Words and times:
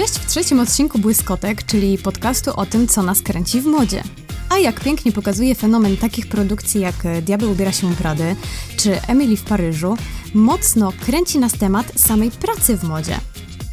Cześć 0.00 0.14
w 0.14 0.26
trzecim 0.26 0.60
odcinku 0.60 0.98
Błyskotek, 0.98 1.66
czyli 1.66 1.98
podcastu 1.98 2.50
o 2.56 2.66
tym, 2.66 2.88
co 2.88 3.02
nas 3.02 3.22
kręci 3.22 3.60
w 3.60 3.66
modzie. 3.66 4.02
A 4.48 4.58
jak 4.58 4.80
pięknie 4.80 5.12
pokazuje 5.12 5.54
fenomen 5.54 5.96
takich 5.96 6.26
produkcji 6.26 6.80
jak 6.80 6.94
Diabeł 7.22 7.50
ubiera 7.52 7.72
się 7.72 7.86
u 7.86 7.90
Prady 7.90 8.36
czy 8.76 9.02
Emily 9.02 9.36
w 9.36 9.42
Paryżu, 9.42 9.96
mocno 10.34 10.92
kręci 11.00 11.38
nas 11.38 11.52
temat 11.52 11.92
samej 11.96 12.30
pracy 12.30 12.76
w 12.76 12.84
modzie. 12.84 13.20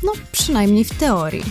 No, 0.04 0.12
przynajmniej 0.32 0.84
w 0.84 0.94
teorii. 0.94 1.44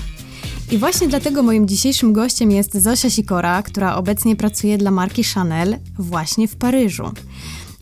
I 0.71 0.79
właśnie 0.79 1.09
dlatego 1.09 1.43
moim 1.43 1.69
dzisiejszym 1.69 2.13
gościem 2.13 2.51
jest 2.51 2.75
Zosia 2.75 3.11
Sikora, 3.11 3.63
która 3.63 3.97
obecnie 3.97 4.37
pracuje 4.37 4.79
dla 4.79 4.91
marki 4.91 5.25
Chanel 5.25 5.79
właśnie 5.99 6.49
w 6.49 6.57
Paryżu. 6.57 7.13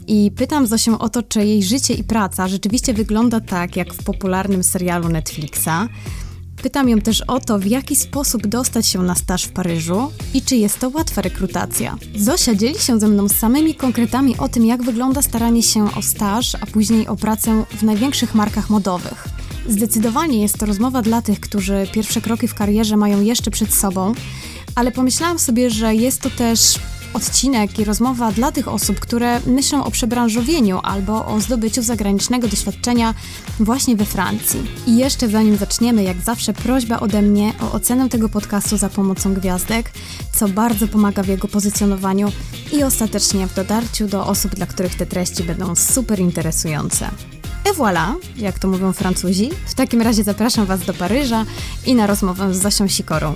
I 0.07 0.31
pytam 0.37 0.67
Zosię 0.67 0.99
o 0.99 1.09
to, 1.09 1.23
czy 1.23 1.45
jej 1.45 1.63
życie 1.63 1.95
i 1.95 2.05
praca 2.05 2.49
rzeczywiście 2.49 2.95
wygląda 2.95 3.41
tak, 3.41 3.77
jak 3.77 3.95
w 3.95 4.05
popularnym 4.05 4.65
serialu 4.65 5.09
Netflixa. 5.09 5.89
Pytam 6.65 6.89
ją 6.89 7.01
też 7.01 7.21
o 7.21 7.41
to, 7.41 7.59
w 7.59 7.67
jaki 7.67 7.97
sposób 7.97 8.47
dostać 8.47 8.87
się 8.87 9.03
na 9.03 9.15
staż 9.15 9.45
w 9.45 9.53
Paryżu 9.53 10.13
i 10.35 10.43
czy 10.43 10.57
jest 10.57 10.79
to 10.79 10.89
łatwa 10.89 11.23
rekrutacja. 11.23 11.97
Zosia 12.17 12.55
dzieli 12.55 12.79
się 12.79 13.01
ze 13.01 13.09
mną 13.09 13.29
samymi 13.29 13.75
konkretami 13.75 14.37
o 14.39 14.49
tym, 14.49 14.67
jak 14.67 14.83
wygląda 14.83 15.23
staranie 15.23 15.63
się 15.63 15.95
o 15.95 16.03
staż, 16.03 16.55
a 16.55 16.67
później 16.67 17.09
o 17.09 17.17
pracę 17.17 17.65
w 17.71 17.83
największych 17.83 18.35
markach 18.35 18.71
modowych. 18.71 19.29
Zdecydowanie 19.69 20.43
jest 20.43 20.59
to 20.59 20.67
rozmowa 20.67 21.03
dla 21.03 21.23
tych, 21.23 21.41
którzy 21.41 21.87
pierwsze 21.93 22.21
kroki 22.21 22.49
w 22.49 22.55
karierze 22.55 22.97
mają 22.97 23.23
jeszcze 23.23 23.51
przed 23.51 23.75
sobą, 23.75 24.13
ale 24.75 24.93
pomyślałam 24.93 25.39
sobie, 25.39 25.71
że 25.71 25.95
jest 25.95 26.21
to 26.21 26.31
też 26.31 26.79
odcinek 27.15 27.79
i 27.79 27.85
rozmowa 27.85 28.33
dla 28.33 28.53
tych 28.53 28.69
osób, 28.69 29.01
które 29.01 29.41
myślą 29.47 29.85
o 29.85 29.91
przebranżowieniu 29.91 30.81
albo 30.83 31.27
o 31.27 31.41
zdobyciu 31.41 31.83
zagranicznego 31.83 32.49
doświadczenia 32.49 33.15
właśnie 33.61 33.97
we 33.97 34.05
Francji. 34.05 34.63
I 34.87 34.97
jeszcze 34.97 35.29
zanim 35.29 35.57
zaczniemy, 35.57 36.03
jak 36.03 36.21
zawsze 36.21 36.53
prośba 36.53 37.01
ode 37.01 37.23
mnie 37.23 37.53
o 37.61 37.73
ocenę 37.73 38.09
tego 38.09 38.29
podcastu 38.29 38.77
za 38.77 38.89
pomocą 38.89 39.35
gwiazdek, 39.35 39.91
co 40.33 40.49
bardzo 40.49 40.89
pomaga 40.89 41.23
w 41.23 41.29
jego 41.29 41.49
pozycjonowaniu 41.49 42.33
i 42.73 42.83
ostatecznie 42.83 43.47
w 43.47 43.55
dotarciu 43.55 44.07
do 44.09 44.27
osób, 44.27 44.55
dla 44.55 44.67
których 44.67 44.95
te 44.95 45.07
treści 45.07 45.43
będą 45.43 45.75
super 45.75 46.21
interesujące. 46.21 47.11
Et 47.71 47.77
voilà, 47.77 48.15
jak 48.37 48.59
to 48.59 48.69
mówią 48.69 48.93
Francuzi. 48.93 49.51
W 49.67 49.75
takim 49.75 50.03
razie 50.03 50.25
zapraszam 50.25 50.67
Was 50.67 50.81
do 50.81 50.95
Paryża 50.95 51.45
i 51.87 51.95
na 51.95 52.07
rozmowę 52.07 52.55
z 52.55 52.63
Zosią 52.63 52.89
Sikorą. 52.89 53.35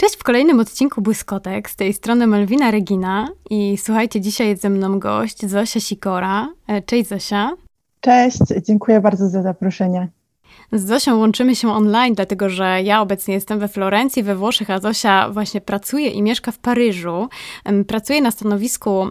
Cześć 0.00 0.16
w 0.16 0.22
kolejnym 0.22 0.60
odcinku 0.60 1.02
Błyskotek. 1.02 1.70
Z 1.70 1.76
tej 1.76 1.92
strony 1.92 2.26
Melwina 2.26 2.70
Regina 2.70 3.28
i 3.50 3.78
słuchajcie, 3.78 4.20
dzisiaj 4.20 4.48
jest 4.48 4.62
ze 4.62 4.70
mną 4.70 4.98
gość 4.98 5.46
Zosia 5.46 5.80
Sikora. 5.80 6.48
E, 6.66 6.82
cześć 6.82 7.08
Zosia. 7.08 7.50
Cześć, 8.00 8.38
dziękuję 8.62 9.00
bardzo 9.00 9.28
za 9.28 9.42
zaproszenie. 9.42 10.08
Z 10.72 10.86
Zosią 10.86 11.16
łączymy 11.16 11.56
się 11.56 11.72
online, 11.72 12.14
dlatego 12.14 12.48
że 12.48 12.82
ja 12.82 13.00
obecnie 13.00 13.34
jestem 13.34 13.58
we 13.58 13.68
Florencji, 13.68 14.22
we 14.22 14.36
Włoszech, 14.36 14.70
a 14.70 14.80
Zosia 14.80 15.30
właśnie 15.30 15.60
pracuje 15.60 16.10
i 16.10 16.22
mieszka 16.22 16.52
w 16.52 16.58
Paryżu. 16.58 17.28
Pracuje 17.86 18.22
na 18.22 18.30
stanowisku 18.30 19.06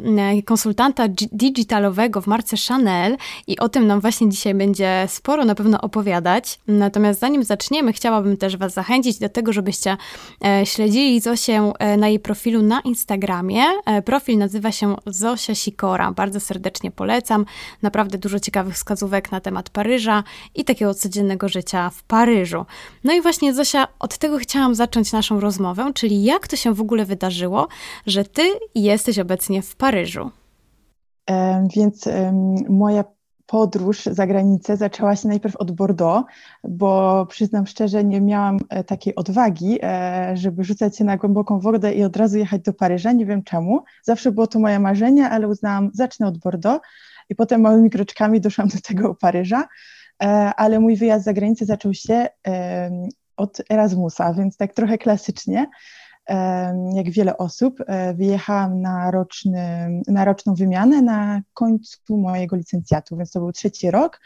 konsultanta 0.45 1.07
digitalowego 1.31 2.21
w 2.21 2.27
marce 2.27 2.57
Chanel 2.67 3.17
i 3.47 3.59
o 3.59 3.69
tym 3.69 3.87
nam 3.87 3.99
właśnie 3.99 4.29
dzisiaj 4.29 4.53
będzie 4.53 5.05
sporo 5.07 5.45
na 5.45 5.55
pewno 5.55 5.81
opowiadać. 5.81 6.59
Natomiast 6.67 7.19
zanim 7.19 7.43
zaczniemy, 7.43 7.93
chciałabym 7.93 8.37
też 8.37 8.57
Was 8.57 8.73
zachęcić 8.73 9.19
do 9.19 9.29
tego, 9.29 9.53
żebyście 9.53 9.97
e, 10.45 10.65
śledzili 10.65 11.21
Zosię 11.21 11.71
e, 11.79 11.97
na 11.97 12.07
jej 12.07 12.19
profilu 12.19 12.61
na 12.61 12.81
Instagramie. 12.81 13.63
E, 13.85 14.01
profil 14.01 14.37
nazywa 14.37 14.71
się 14.71 14.95
Zosia 15.05 15.55
Sikora. 15.55 16.11
Bardzo 16.11 16.39
serdecznie 16.39 16.91
polecam. 16.91 17.45
Naprawdę 17.81 18.17
dużo 18.17 18.39
ciekawych 18.39 18.75
wskazówek 18.75 19.31
na 19.31 19.39
temat 19.41 19.69
Paryża 19.69 20.23
i 20.55 20.63
takiego 20.63 20.93
codziennego 20.93 21.28
życia 21.43 21.89
w 21.89 22.03
Paryżu. 22.03 22.65
No 23.03 23.13
i 23.13 23.21
właśnie 23.21 23.53
Zosia, 23.53 23.87
od 23.99 24.17
tego 24.17 24.37
chciałam 24.37 24.75
zacząć 24.75 25.11
naszą 25.11 25.39
rozmowę, 25.39 25.91
czyli 25.93 26.23
jak 26.23 26.47
to 26.47 26.55
się 26.55 26.73
w 26.73 26.81
ogóle 26.81 27.05
wydarzyło, 27.05 27.67
że 28.05 28.25
ty 28.25 28.41
jesteś 28.75 29.19
obecnie 29.19 29.61
w 29.61 29.75
Paryżu? 29.75 30.31
Więc 31.75 32.09
moja 32.69 33.03
podróż 33.49 34.03
za 34.05 34.27
granicę 34.27 34.77
zaczęła 34.77 35.15
się 35.15 35.27
najpierw 35.27 35.55
od 35.55 35.71
Bordeaux, 35.71 36.31
bo 36.63 37.25
przyznam 37.25 37.67
szczerze, 37.67 38.03
nie 38.03 38.21
miałam 38.21 38.57
e, 38.69 38.83
takiej 38.83 39.15
odwagi, 39.15 39.79
e, 39.83 40.31
żeby 40.37 40.63
rzucać 40.63 40.97
się 40.97 41.03
na 41.03 41.17
głęboką 41.17 41.59
wodę 41.59 41.93
i 41.93 42.03
od 42.03 42.17
razu 42.17 42.37
jechać 42.37 42.61
do 42.61 42.73
Paryża. 42.73 43.11
Nie 43.11 43.25
wiem 43.25 43.43
czemu. 43.43 43.83
Zawsze 44.03 44.31
było 44.31 44.47
to 44.47 44.59
moje 44.59 44.79
marzenie, 44.79 45.29
ale 45.29 45.47
uznałam, 45.47 45.89
zacznę 45.93 46.27
od 46.27 46.37
Bordeaux 46.37 46.87
i 47.29 47.35
potem 47.35 47.61
małymi 47.61 47.89
kroczkami 47.89 48.41
doszłam 48.41 48.67
do 48.67 48.77
tego 48.81 49.15
Paryża. 49.15 49.67
E, 50.23 50.25
ale 50.55 50.79
mój 50.79 50.95
wyjazd 50.95 51.25
za 51.25 51.33
granicę 51.33 51.65
zaczął 51.65 51.93
się 51.93 52.27
od 53.37 53.61
Erasmusa, 53.69 54.33
więc 54.33 54.57
tak 54.57 54.73
trochę 54.73 54.97
klasycznie, 54.97 55.67
jak 56.93 57.09
wiele 57.09 57.37
osób, 57.37 57.79
e, 57.87 58.13
wyjechałam 58.13 58.81
na, 58.81 59.11
roczny, 59.11 59.89
na 60.07 60.25
roczną 60.25 60.53
wymianę 60.53 61.01
na 61.01 61.41
końcu 61.53 62.17
mojego 62.17 62.55
licencjatu, 62.55 63.17
więc 63.17 63.31
to 63.31 63.39
był 63.39 63.51
trzeci 63.51 63.91
rok. 63.91 64.19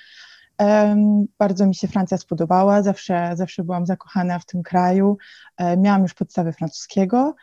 Bardzo 1.40 1.68
mi 1.68 1.76
się 1.76 1.88
Francja 1.88 2.18
spodobała, 2.18 2.82
zawsze, 2.82 3.32
zawsze 3.36 3.64
byłam 3.64 3.86
zakochana 3.86 4.40
w 4.40 4.46
tym 4.46 4.64
kraju. 4.64 5.18
E, 5.58 5.78
miałam 5.78 6.02
już 6.02 6.14
podstawy 6.14 6.54
francuskiego. 6.54 7.36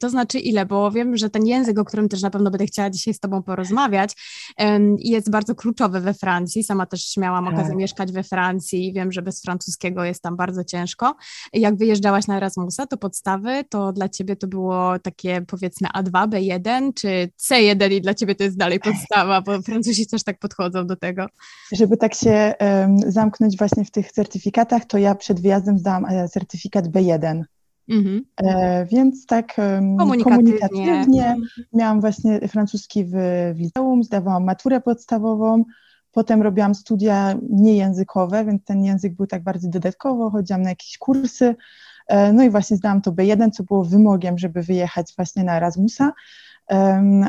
To 0.00 0.10
znaczy 0.10 0.38
ile? 0.38 0.66
Bo 0.66 0.90
wiem, 0.90 1.16
że 1.16 1.30
ten 1.30 1.46
język, 1.46 1.78
o 1.78 1.84
którym 1.84 2.08
też 2.08 2.22
na 2.22 2.30
pewno 2.30 2.50
będę 2.50 2.66
chciała 2.66 2.90
dzisiaj 2.90 3.14
z 3.14 3.20
Tobą 3.20 3.42
porozmawiać, 3.42 4.12
jest 4.98 5.30
bardzo 5.30 5.54
kluczowy 5.54 6.00
we 6.00 6.14
Francji. 6.14 6.64
Sama 6.64 6.86
też 6.86 7.16
miałam 7.16 7.44
tak. 7.44 7.54
okazję 7.54 7.76
mieszkać 7.76 8.12
we 8.12 8.22
Francji 8.22 8.88
i 8.88 8.92
wiem, 8.92 9.12
że 9.12 9.22
bez 9.22 9.42
francuskiego 9.42 10.04
jest 10.04 10.22
tam 10.22 10.36
bardzo 10.36 10.64
ciężko. 10.64 11.16
Jak 11.52 11.76
wyjeżdżałaś 11.76 12.26
na 12.26 12.36
Erasmusa, 12.36 12.86
to 12.86 12.96
podstawy, 12.96 13.64
to 13.68 13.92
dla 13.92 14.08
Ciebie 14.08 14.36
to 14.36 14.46
było 14.46 14.98
takie 14.98 15.42
powiedzmy 15.46 15.88
A2, 15.88 16.28
B1 16.28 16.92
czy 16.94 17.30
C1 17.50 17.92
i 17.92 18.00
dla 18.00 18.14
Ciebie 18.14 18.34
to 18.34 18.44
jest 18.44 18.56
dalej 18.56 18.80
podstawa, 18.80 19.42
bo 19.42 19.62
Francuzi 19.62 20.06
też 20.06 20.24
tak 20.24 20.38
podchodzą 20.38 20.86
do 20.86 20.96
tego. 20.96 21.26
Żeby 21.72 21.96
tak 21.96 22.14
się 22.14 22.54
um, 22.60 22.98
zamknąć 23.06 23.58
właśnie 23.58 23.84
w 23.84 23.90
tych 23.90 24.12
certyfikatach, 24.12 24.84
to 24.84 24.98
ja 24.98 25.14
przed 25.14 25.40
wyjazdem 25.40 25.78
zdałam 25.78 26.04
e, 26.04 26.28
certyfikat 26.28 26.88
B1. 26.88 27.42
Mhm. 27.88 28.24
E, 28.36 28.86
więc 28.86 29.26
tak 29.26 29.56
komunikatywnie. 29.98 30.24
komunikatywnie. 30.24 31.36
Miałam 31.72 32.00
właśnie 32.00 32.48
francuski 32.48 33.04
w, 33.04 33.10
w 33.54 33.58
liceum, 33.58 34.02
zdawałam 34.02 34.44
maturę 34.44 34.80
podstawową, 34.80 35.64
potem 36.12 36.42
robiłam 36.42 36.74
studia 36.74 37.34
niejęzykowe, 37.50 38.44
więc 38.44 38.64
ten 38.64 38.84
język 38.84 39.14
był 39.14 39.26
tak 39.26 39.42
bardziej 39.42 39.70
dodatkowo, 39.70 40.30
chodziłam 40.30 40.62
na 40.62 40.68
jakieś 40.68 40.98
kursy, 40.98 41.54
e, 42.08 42.32
no 42.32 42.42
i 42.42 42.50
właśnie 42.50 42.76
zdałam 42.76 43.00
to 43.00 43.12
B1, 43.12 43.50
co 43.50 43.62
było 43.62 43.84
wymogiem, 43.84 44.38
żeby 44.38 44.62
wyjechać 44.62 45.12
właśnie 45.16 45.44
na 45.44 45.56
Erasmusa 45.56 46.12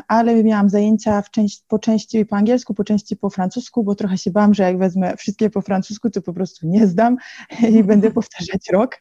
ale 0.07 0.43
miałam 0.43 0.69
zajęcia 0.69 1.23
część, 1.31 1.63
po 1.67 1.79
części 1.79 2.25
po 2.25 2.35
angielsku, 2.35 2.73
po 2.73 2.83
części 2.83 3.15
po 3.15 3.29
francusku, 3.29 3.83
bo 3.83 3.95
trochę 3.95 4.17
się 4.17 4.31
bałam, 4.31 4.53
że 4.53 4.63
jak 4.63 4.77
wezmę 4.77 5.17
wszystkie 5.17 5.49
po 5.49 5.61
francusku, 5.61 6.09
to 6.09 6.21
po 6.21 6.33
prostu 6.33 6.67
nie 6.67 6.87
zdam 6.87 7.17
i 7.79 7.83
będę 7.83 8.11
powtarzać 8.19 8.69
rok, 8.71 8.99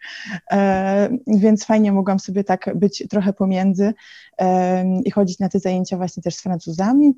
więc 1.27 1.65
fajnie 1.65 1.93
mogłam 1.93 2.19
sobie 2.19 2.45
tak 2.45 2.79
być 2.79 3.05
trochę 3.11 3.33
pomiędzy 3.33 3.95
i 5.05 5.11
chodzić 5.11 5.39
na 5.39 5.49
te 5.49 5.59
zajęcia 5.59 5.97
właśnie 5.97 6.23
też 6.23 6.35
z 6.35 6.43
Francuzami. 6.43 7.15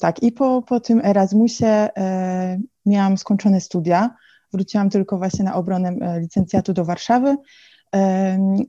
Tak, 0.00 0.22
i 0.22 0.32
po, 0.32 0.62
po 0.62 0.80
tym 0.80 1.00
Erasmusie 1.04 1.66
e, 1.66 2.60
miałam 2.86 3.18
skończone 3.18 3.60
studia, 3.60 4.16
wróciłam 4.52 4.90
tylko 4.90 5.18
właśnie 5.18 5.44
na 5.44 5.54
obronę 5.54 5.88
e, 5.88 6.20
licencjatu 6.20 6.72
do 6.72 6.84
Warszawy, 6.84 7.36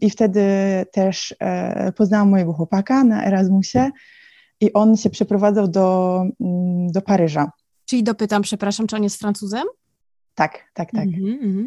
i 0.01 0.09
wtedy 0.09 0.45
też 0.91 1.35
e, 1.39 1.91
poznałam 1.91 2.29
mojego 2.29 2.53
chłopaka 2.53 3.03
na 3.03 3.25
Erasmusie 3.25 3.89
i 4.61 4.73
on 4.73 4.97
się 4.97 5.09
przeprowadzał 5.09 5.67
do, 5.67 6.19
mm, 6.41 6.87
do 6.91 7.01
Paryża. 7.01 7.51
Czyli 7.85 8.03
dopytam, 8.03 8.41
przepraszam, 8.41 8.87
czy 8.87 8.95
on 8.95 9.03
jest 9.03 9.19
Francuzem? 9.19 9.63
Tak, 10.35 10.59
tak, 10.73 10.91
tak. 10.91 11.07
Mm 11.07 11.39
-hmm. 11.39 11.65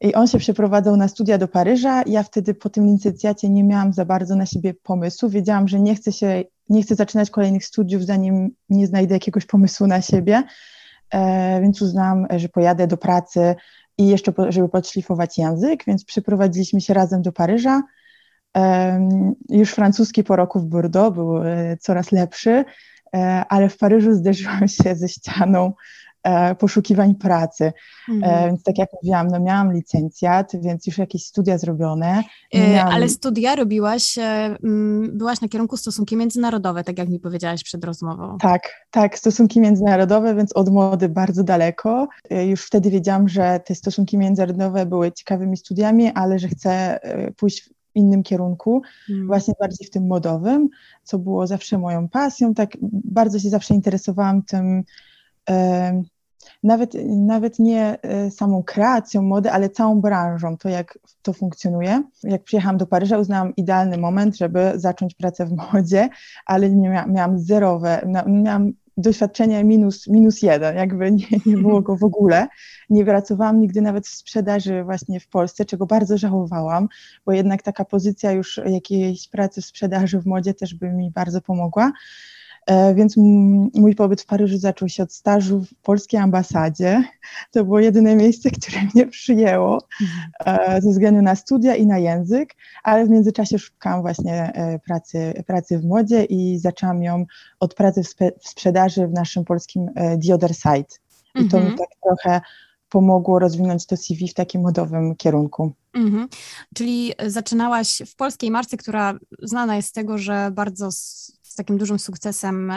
I 0.00 0.14
on 0.14 0.26
się 0.26 0.38
przeprowadzał 0.38 0.96
na 0.96 1.08
studia 1.08 1.38
do 1.38 1.48
Paryża. 1.48 2.02
Ja 2.06 2.22
wtedy 2.22 2.54
po 2.54 2.70
tym 2.70 2.86
licencjacie 2.86 3.48
nie 3.48 3.64
miałam 3.64 3.92
za 3.92 4.04
bardzo 4.04 4.36
na 4.36 4.46
siebie 4.46 4.74
pomysłu. 4.74 5.28
Wiedziałam, 5.28 5.68
że 5.68 5.80
nie 5.80 5.94
chcę 5.94 6.12
się, 6.12 6.44
nie 6.68 6.82
chcę 6.82 6.94
zaczynać 6.94 7.30
kolejnych 7.30 7.64
studiów, 7.64 8.02
zanim 8.02 8.50
nie 8.68 8.86
znajdę 8.86 9.14
jakiegoś 9.14 9.46
pomysłu 9.46 9.86
na 9.86 10.02
siebie. 10.02 10.42
E, 11.10 11.60
więc 11.60 11.82
uznałam, 11.82 12.26
że 12.36 12.48
pojadę 12.48 12.86
do 12.86 12.96
pracy 12.96 13.54
i 13.98 14.06
jeszcze, 14.06 14.32
żeby 14.48 14.68
podszlifować 14.68 15.38
język, 15.38 15.84
więc 15.86 16.04
przyprowadziliśmy 16.04 16.80
się 16.80 16.94
razem 16.94 17.22
do 17.22 17.32
Paryża. 17.32 17.82
Już 19.50 19.70
francuski 19.70 20.24
po 20.24 20.36
roku 20.36 20.60
w 20.60 20.66
Bordeaux 20.66 21.14
był 21.14 21.42
e, 21.42 21.76
coraz 21.76 22.12
lepszy, 22.12 22.64
e, 23.14 23.44
ale 23.48 23.68
w 23.68 23.78
Paryżu 23.78 24.14
zderzyłam 24.14 24.68
się 24.68 24.94
ze 24.94 25.08
ścianą 25.08 25.72
poszukiwań 26.58 27.14
pracy. 27.14 27.72
Mhm. 28.08 28.48
Więc 28.48 28.62
tak 28.62 28.78
jak 28.78 28.88
mówiłam, 28.92 29.28
no 29.28 29.40
miałam 29.40 29.72
licencjat, 29.72 30.52
więc 30.60 30.86
już 30.86 30.98
jakieś 30.98 31.24
studia 31.24 31.58
zrobione. 31.58 32.22
Miałam... 32.54 32.92
Ale 32.92 33.08
studia 33.08 33.56
robiłaś, 33.56 34.18
byłaś 35.12 35.40
na 35.40 35.48
kierunku 35.48 35.76
stosunki 35.76 36.16
międzynarodowe, 36.16 36.84
tak 36.84 36.98
jak 36.98 37.08
mi 37.08 37.20
powiedziałaś 37.20 37.64
przed 37.64 37.84
rozmową. 37.84 38.38
Tak, 38.38 38.86
tak, 38.90 39.18
stosunki 39.18 39.60
międzynarodowe, 39.60 40.34
więc 40.34 40.52
od 40.52 40.68
mody 40.72 41.08
bardzo 41.08 41.44
daleko. 41.44 42.08
Już 42.30 42.66
wtedy 42.66 42.90
wiedziałam, 42.90 43.28
że 43.28 43.60
te 43.64 43.74
stosunki 43.74 44.18
międzynarodowe 44.18 44.86
były 44.86 45.12
ciekawymi 45.12 45.56
studiami, 45.56 46.10
ale 46.14 46.38
że 46.38 46.48
chcę 46.48 46.98
pójść 47.36 47.70
innym 47.94 48.22
kierunku, 48.22 48.82
hmm. 49.06 49.26
właśnie 49.26 49.54
bardziej 49.60 49.86
w 49.86 49.90
tym 49.90 50.06
modowym, 50.06 50.68
co 51.02 51.18
było 51.18 51.46
zawsze 51.46 51.78
moją 51.78 52.08
pasją. 52.08 52.54
Tak 52.54 52.76
bardzo 53.04 53.38
się 53.38 53.48
zawsze 53.48 53.74
interesowałam 53.74 54.42
tym, 54.42 54.66
e, 54.66 54.82
nawet, 56.62 56.94
nawet 57.08 57.58
nie 57.58 57.98
e, 58.02 58.30
samą 58.30 58.62
kreacją 58.62 59.22
mody, 59.22 59.50
ale 59.50 59.70
całą 59.70 60.00
branżą, 60.00 60.56
to 60.56 60.68
jak 60.68 60.98
to 61.22 61.32
funkcjonuje. 61.32 62.02
Jak 62.22 62.44
przyjechałam 62.44 62.76
do 62.76 62.86
Paryża, 62.86 63.18
uznałam 63.18 63.56
idealny 63.56 63.98
moment, 63.98 64.36
żeby 64.36 64.72
zacząć 64.74 65.14
pracę 65.14 65.46
w 65.46 65.52
modzie, 65.72 66.08
ale 66.46 66.70
nie 66.70 66.88
mia 66.88 67.06
miałam 67.06 67.38
zerowe, 67.38 68.06
miałam 68.26 68.72
doświadczenie 68.96 69.64
minus, 69.64 70.06
minus 70.06 70.42
jeden, 70.42 70.76
jakby 70.76 71.10
nie, 71.12 71.26
nie 71.46 71.56
było 71.56 71.82
go 71.82 71.96
w 71.96 72.04
ogóle. 72.04 72.48
Nie 72.90 73.04
pracowałam 73.04 73.60
nigdy 73.60 73.80
nawet 73.80 74.06
w 74.06 74.16
sprzedaży 74.16 74.84
właśnie 74.84 75.20
w 75.20 75.28
Polsce, 75.28 75.64
czego 75.64 75.86
bardzo 75.86 76.18
żałowałam, 76.18 76.88
bo 77.26 77.32
jednak 77.32 77.62
taka 77.62 77.84
pozycja 77.84 78.32
już 78.32 78.60
jakiejś 78.66 79.28
pracy 79.28 79.62
w 79.62 79.66
sprzedaży 79.66 80.20
w 80.20 80.26
modzie 80.26 80.54
też 80.54 80.74
by 80.74 80.92
mi 80.92 81.10
bardzo 81.10 81.40
pomogła. 81.40 81.92
E, 82.68 82.94
więc 82.94 83.16
mój 83.74 83.94
pobyt 83.94 84.22
w 84.22 84.26
Paryżu 84.26 84.58
zaczął 84.58 84.88
się 84.88 85.02
od 85.02 85.12
stażu 85.12 85.60
w 85.60 85.74
polskiej 85.82 86.20
ambasadzie. 86.20 87.04
To 87.50 87.64
było 87.64 87.80
jedyne 87.80 88.16
miejsce, 88.16 88.50
które 88.50 88.76
mnie 88.94 89.06
przyjęło 89.06 89.82
e, 90.46 90.80
ze 90.82 90.90
względu 90.90 91.22
na 91.22 91.36
studia 91.36 91.76
i 91.76 91.86
na 91.86 91.98
język, 91.98 92.54
ale 92.82 93.06
w 93.06 93.10
międzyczasie 93.10 93.58
szukałam 93.58 94.00
właśnie 94.00 94.52
e, 94.54 94.78
pracy, 94.78 95.44
pracy 95.46 95.78
w 95.78 95.84
modzie 95.84 96.24
i 96.24 96.58
zaczęłam 96.58 97.02
ją 97.02 97.24
od 97.60 97.74
pracy 97.74 98.02
w, 98.02 98.14
w 98.44 98.48
sprzedaży 98.48 99.06
w 99.06 99.12
naszym 99.12 99.44
polskim 99.44 99.90
The 100.26 100.34
Other 100.34 100.54
Side. 100.54 100.98
I 101.34 101.48
to 101.48 101.60
mi 101.60 101.66
mhm. 101.66 101.78
tak 101.78 101.88
trochę 102.02 102.40
pomogło 102.88 103.38
rozwinąć 103.38 103.86
to 103.86 103.96
CV 103.96 104.28
w 104.28 104.34
takim 104.34 104.60
modowym 104.60 105.16
kierunku. 105.16 105.72
Mhm. 105.94 106.28
Czyli 106.74 107.12
zaczynałaś 107.26 108.02
w 108.06 108.16
polskiej 108.16 108.50
marce, 108.50 108.76
która 108.76 109.14
znana 109.42 109.76
jest 109.76 109.88
z 109.88 109.92
tego, 109.92 110.18
że 110.18 110.50
bardzo 110.52 110.88
takim 111.58 111.78
dużym 111.78 111.98
sukcesem 111.98 112.72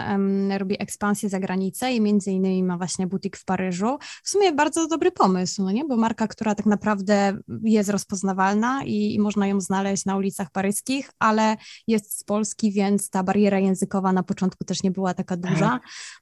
robi 0.58 0.82
ekspansję 0.82 1.30
za 1.30 1.40
granicę 1.40 1.94
i 1.94 2.02
między 2.02 2.32
innymi 2.32 2.64
ma 2.64 2.78
właśnie 2.78 3.08
butik 3.08 3.38
w 3.38 3.46
Paryżu. 3.46 3.98
W 4.24 4.30
sumie 4.30 4.52
bardzo 4.52 4.88
dobry 4.88 5.12
pomysł, 5.12 5.64
no 5.64 5.72
nie? 5.72 5.86
bo 5.86 5.98
marka, 5.98 6.28
która 6.28 6.56
tak 6.56 6.66
naprawdę 6.66 7.38
jest 7.64 7.90
rozpoznawalna 7.90 8.84
i, 8.84 9.14
i 9.14 9.20
można 9.20 9.48
ją 9.48 9.62
znaleźć 9.62 10.06
na 10.06 10.18
ulicach 10.18 10.52
paryskich, 10.52 11.12
ale 11.20 11.58
jest 11.88 12.20
z 12.20 12.24
Polski, 12.24 12.72
więc 12.72 13.10
ta 13.10 13.24
bariera 13.24 13.60
językowa 13.60 14.14
na 14.14 14.24
początku 14.24 14.64
też 14.64 14.84
nie 14.84 14.92
była 14.92 15.14
taka 15.14 15.38
duża, 15.38 15.80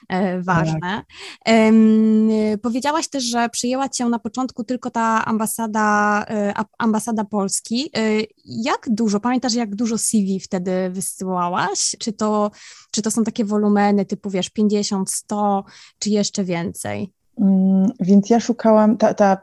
e, 0.09 0.41
ważne. 0.41 1.03
E, 1.45 1.71
powiedziałaś 2.57 3.07
też, 3.07 3.23
że 3.23 3.49
przyjęła 3.49 3.89
cię 3.89 4.05
na 4.05 4.19
początku 4.19 4.63
tylko 4.63 4.91
ta 4.91 5.25
ambasada, 5.25 6.25
e, 6.29 6.53
ambasada 6.77 7.25
Polski. 7.25 7.91
Jak 8.49 8.87
dużo, 8.89 9.19
pamiętasz 9.19 9.53
jak 9.53 9.75
dużo 9.75 9.97
CV 9.97 10.39
wtedy 10.39 10.89
wysyłałaś? 10.89 11.95
Czy 11.99 12.13
to 12.13 12.51
czy 12.91 13.01
to 13.01 13.11
są 13.11 13.23
takie 13.23 13.45
wolumeny 13.45 14.05
typu, 14.05 14.29
wiesz, 14.29 14.49
50, 14.49 15.11
100, 15.11 15.63
czy 15.99 16.09
jeszcze 16.09 16.43
więcej? 16.43 17.13
Mm, 17.41 17.91
więc 17.99 18.29
ja 18.29 18.39
szukałam, 18.39 18.97
ta, 18.97 19.13
ta 19.13 19.37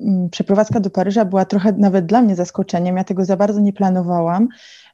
mm, 0.00 0.30
przeprowadzka 0.30 0.80
do 0.80 0.90
Paryża 0.90 1.24
była 1.24 1.44
trochę 1.44 1.72
nawet 1.72 2.06
dla 2.06 2.22
mnie 2.22 2.36
zaskoczeniem, 2.36 2.96
ja 2.96 3.04
tego 3.04 3.24
za 3.24 3.36
bardzo 3.36 3.60
nie 3.60 3.72
planowałam, 3.72 4.48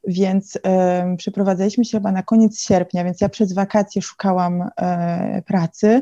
więc 0.07 0.59
um, 0.63 1.17
przeprowadzaliśmy 1.17 1.85
się 1.85 1.97
chyba 1.97 2.11
na 2.11 2.23
koniec 2.23 2.61
sierpnia, 2.61 3.03
więc 3.03 3.21
ja 3.21 3.29
przez 3.29 3.53
wakacje 3.53 4.01
szukałam 4.01 4.69
e, 4.77 5.41
pracy 5.41 6.01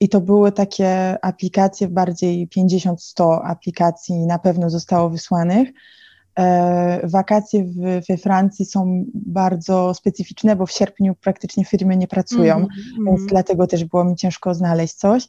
i 0.00 0.08
to 0.08 0.20
były 0.20 0.52
takie 0.52 1.18
aplikacje, 1.24 1.88
bardziej 1.88 2.48
50-100 2.56 3.40
aplikacji 3.44 4.26
na 4.26 4.38
pewno 4.38 4.70
zostało 4.70 5.10
wysłanych. 5.10 5.68
E, 6.38 7.08
wakacje 7.08 7.64
w, 7.64 8.06
we 8.08 8.16
Francji 8.16 8.66
są 8.66 9.04
bardzo 9.14 9.94
specyficzne, 9.94 10.56
bo 10.56 10.66
w 10.66 10.70
sierpniu 10.70 11.14
praktycznie 11.14 11.64
firmy 11.64 11.96
nie 11.96 12.08
pracują, 12.08 12.54
mm, 12.56 12.68
więc 12.96 13.18
mm. 13.18 13.26
dlatego 13.26 13.66
też 13.66 13.84
było 13.84 14.04
mi 14.04 14.16
ciężko 14.16 14.54
znaleźć 14.54 14.94
coś. 14.94 15.26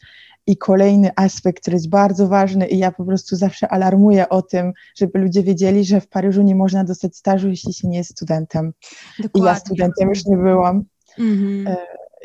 I 0.47 0.57
kolejny 0.57 1.09
aspekt, 1.15 1.61
który 1.61 1.75
jest 1.75 1.89
bardzo 1.89 2.27
ważny, 2.27 2.67
i 2.67 2.77
ja 2.77 2.91
po 2.91 3.05
prostu 3.05 3.35
zawsze 3.35 3.67
alarmuję 3.67 4.29
o 4.29 4.41
tym, 4.41 4.73
żeby 4.95 5.19
ludzie 5.19 5.43
wiedzieli, 5.43 5.85
że 5.85 6.01
w 6.01 6.07
Paryżu 6.07 6.41
nie 6.41 6.55
można 6.55 6.83
dostać 6.83 7.17
stażu, 7.17 7.49
jeśli 7.49 7.73
się 7.73 7.87
nie 7.87 7.97
jest 7.97 8.11
studentem. 8.11 8.73
Dokładnie. 9.19 9.41
I 9.41 9.45
ja 9.45 9.55
studentem 9.55 10.09
już 10.09 10.25
nie 10.25 10.37
byłam. 10.37 10.83
Mm 11.19 11.35
-hmm. 11.37 11.75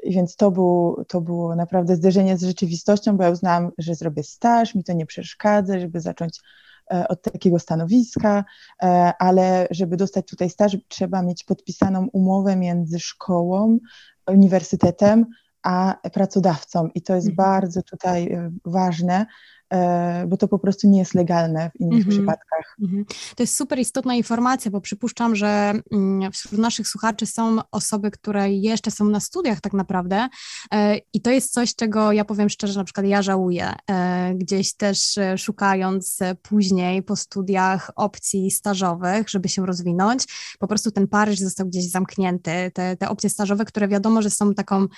Więc 0.06 0.36
to, 0.36 0.50
był, 0.50 1.04
to 1.08 1.20
było 1.20 1.56
naprawdę 1.56 1.96
zderzenie 1.96 2.38
z 2.38 2.42
rzeczywistością, 2.42 3.16
bo 3.16 3.24
ja 3.24 3.30
uznałam, 3.30 3.70
że 3.78 3.94
zrobię 3.94 4.22
staż, 4.22 4.74
mi 4.74 4.84
to 4.84 4.92
nie 4.92 5.06
przeszkadza, 5.06 5.80
żeby 5.80 6.00
zacząć 6.00 6.40
od 7.08 7.22
takiego 7.22 7.58
stanowiska, 7.58 8.44
e, 8.82 9.12
ale 9.18 9.68
żeby 9.70 9.96
dostać 9.96 10.26
tutaj 10.26 10.50
staż, 10.50 10.76
trzeba 10.88 11.22
mieć 11.22 11.44
podpisaną 11.44 12.08
umowę 12.12 12.56
między 12.56 13.00
szkołą, 13.00 13.78
uniwersytetem, 14.26 15.26
a 15.62 15.96
pracodawcą. 16.12 16.88
I 16.94 17.02
to 17.02 17.14
jest 17.14 17.28
mhm. 17.28 17.50
bardzo 17.50 17.82
tutaj 17.82 18.32
e, 18.32 18.50
ważne, 18.64 19.26
E, 19.26 19.59
bo 20.28 20.36
to 20.36 20.48
po 20.48 20.58
prostu 20.58 20.88
nie 20.88 20.98
jest 20.98 21.14
legalne 21.14 21.70
w 21.70 21.80
innych 21.80 21.92
mm 21.92 22.08
-hmm. 22.08 22.10
przypadkach. 22.10 22.76
-hmm. 22.80 23.04
To 23.36 23.42
jest 23.42 23.56
super 23.56 23.78
istotna 23.78 24.14
informacja, 24.14 24.70
bo 24.70 24.80
przypuszczam, 24.80 25.36
że 25.36 25.74
mm, 25.92 26.32
wśród 26.32 26.60
naszych 26.60 26.88
słuchaczy 26.88 27.26
są 27.26 27.58
osoby, 27.70 28.10
które 28.10 28.52
jeszcze 28.52 28.90
są 28.90 29.04
na 29.04 29.20
studiach 29.20 29.60
tak 29.60 29.72
naprawdę 29.72 30.28
e, 30.72 30.96
i 31.12 31.20
to 31.20 31.30
jest 31.30 31.52
coś, 31.52 31.74
czego 31.74 32.12
ja 32.12 32.24
powiem 32.24 32.48
szczerze, 32.48 32.78
na 32.78 32.84
przykład 32.84 33.06
ja 33.06 33.22
żałuję, 33.22 33.72
e, 33.90 34.34
gdzieś 34.34 34.76
też 34.76 35.18
szukając 35.36 36.18
później 36.42 37.02
po 37.02 37.16
studiach 37.16 37.90
opcji 37.96 38.50
stażowych, 38.50 39.28
żeby 39.28 39.48
się 39.48 39.66
rozwinąć, 39.66 40.24
po 40.58 40.66
prostu 40.66 40.90
ten 40.90 41.08
Paryż 41.08 41.38
został 41.38 41.66
gdzieś 41.66 41.90
zamknięty, 41.90 42.70
te, 42.74 42.96
te 42.96 43.08
opcje 43.08 43.30
stażowe, 43.30 43.64
które 43.64 43.88
wiadomo, 43.88 44.22
że 44.22 44.30
są 44.30 44.54
taką 44.54 44.80
E, 44.82 44.88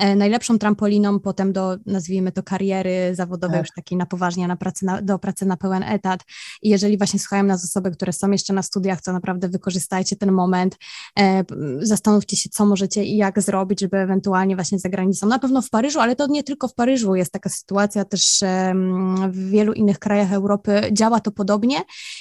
najlepszą 0.00 0.58
trampoliną 0.58 1.20
potem 1.20 1.52
do, 1.52 1.76
nazwijmy 1.86 2.32
to, 2.32 2.42
kariery 2.42 3.14
zawodowej, 3.14 3.58
tak. 3.58 3.66
już 3.66 3.74
takiej 3.74 3.98
na 3.98 4.06
poważnie, 4.06 4.48
na 4.48 4.56
pracy 4.56 4.86
na, 4.86 5.02
do 5.02 5.18
pracy 5.18 5.46
na 5.46 5.56
pełen 5.56 5.82
etat. 5.82 6.20
I 6.62 6.68
jeżeli 6.68 6.98
właśnie 6.98 7.18
słuchają 7.20 7.42
nas 7.42 7.64
osoby, 7.64 7.90
które 7.90 8.12
są 8.12 8.30
jeszcze 8.30 8.52
na 8.52 8.62
studiach, 8.62 9.02
to 9.02 9.12
naprawdę 9.12 9.48
wykorzystajcie 9.48 10.16
ten 10.16 10.32
moment, 10.32 10.78
e, 11.18 11.44
zastanówcie 11.78 12.36
się, 12.36 12.48
co 12.48 12.66
możecie 12.66 13.04
i 13.04 13.16
jak 13.16 13.42
zrobić, 13.42 13.80
żeby 13.80 13.96
ewentualnie 13.96 14.54
właśnie 14.54 14.78
za 14.78 14.88
granicą, 14.88 15.26
na 15.26 15.38
pewno 15.38 15.62
w 15.62 15.70
Paryżu, 15.70 16.00
ale 16.00 16.16
to 16.16 16.26
nie 16.26 16.42
tylko 16.42 16.68
w 16.68 16.74
Paryżu 16.74 17.14
jest 17.14 17.32
taka 17.32 17.50
sytuacja, 17.50 18.04
też 18.04 18.42
e, 18.42 18.74
w 19.28 19.50
wielu 19.50 19.72
innych 19.72 19.98
krajach 19.98 20.32
Europy 20.32 20.80
działa 20.92 21.20
to 21.20 21.30
podobnie. 21.30 21.76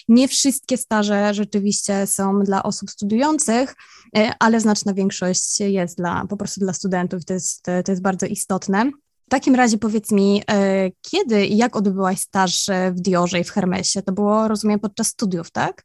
Nie 0.08 0.28
wszystkie 0.28 0.78
staże 0.78 1.34
rzeczywiście 1.34 2.08
są 2.08 2.40
dla 2.40 2.64
osób 2.64 2.90
studiujących, 2.90 3.76
e, 4.18 4.32
ale 4.40 4.60
znaczna 4.60 4.94
większość 4.94 5.60
jest 5.60 5.98
dla, 5.98 6.26
po 6.30 6.38
prostu 6.38 6.60
dla 6.60 6.74
studentów. 6.74 7.26
To 7.26 7.34
jest 7.34 7.63
to, 7.64 7.84
to 7.84 7.92
jest 7.92 8.02
bardzo 8.02 8.26
istotne. 8.26 8.92
W 9.28 9.30
takim 9.30 9.56
razie 9.56 9.78
powiedz 9.78 10.12
mi, 10.12 10.42
e, 10.52 10.90
kiedy 11.02 11.46
i 11.46 11.58
jak 11.58 11.76
odbyłaś 11.76 12.20
staż 12.20 12.70
e, 12.70 12.92
w 12.92 13.02
Diorze 13.02 13.40
i 13.40 13.44
w 13.44 13.50
Hermesie? 13.50 14.02
To 14.02 14.12
było, 14.12 14.48
rozumiem, 14.48 14.80
podczas 14.80 15.08
studiów, 15.08 15.52
tak? 15.52 15.84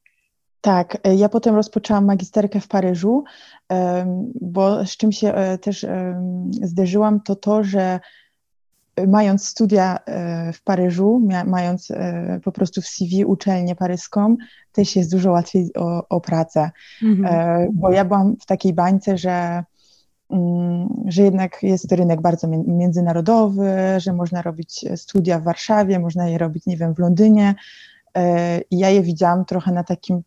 Tak, 0.61 0.99
e, 1.05 1.15
ja 1.15 1.29
potem 1.29 1.55
rozpoczęłam 1.55 2.05
magisterkę 2.05 2.61
w 2.61 2.69
Paryżu, 2.69 3.25
bo 4.41 4.87
z 4.87 4.97
czym 4.97 5.13
się 5.13 5.35
też 5.61 5.87
zderzyłam, 6.63 7.21
to 7.21 7.37
to, 7.37 7.65
że 7.65 8.01
mając 9.07 9.49
studia 9.49 9.99
w 10.53 10.63
Paryżu, 10.65 11.29
mając 11.47 11.93
po 12.45 12.53
prostu 12.53 12.83
w 12.83 12.87
CV 12.87 13.25
uczelnię 13.25 13.77
paryską, 13.77 14.37
też 14.73 14.97
jest 14.97 15.11
dużo 15.11 15.31
łatwiej 15.31 15.71
o, 15.75 16.09
o 16.09 16.21
pracę. 16.21 16.71
Mhm. 17.03 17.69
Bo 17.75 17.93
ja 17.93 18.05
byłam 18.05 18.37
w 18.41 18.47
takiej 18.47 18.73
bańce, 18.73 19.19
że 19.19 19.65
że 21.07 21.23
jednak 21.23 21.63
jest 21.63 21.93
rynek 21.93 22.21
bardzo 22.21 22.49
międzynarodowy, 22.67 23.71
że 23.99 24.13
można 24.13 24.43
robić 24.43 24.85
studia 24.97 25.39
w 25.39 25.43
Warszawie, 25.43 25.99
można 25.99 26.29
je 26.29 26.39
robić, 26.39 26.67
nie 26.67 26.77
wiem, 26.77 26.95
w 26.95 26.99
Londynie. 26.99 27.55
E, 28.15 28.61
I 28.71 28.79
ja 28.79 28.91
je 28.91 29.03
widziałam 29.03 29.45
trochę 29.45 29.73
na 29.73 29.85
takim 29.85 30.23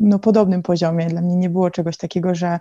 no, 0.00 0.18
podobnym 0.18 0.62
poziomie. 0.62 1.06
Dla 1.06 1.20
mnie 1.20 1.36
nie 1.36 1.50
było 1.50 1.70
czegoś 1.70 1.96
takiego, 1.96 2.34
że 2.34 2.58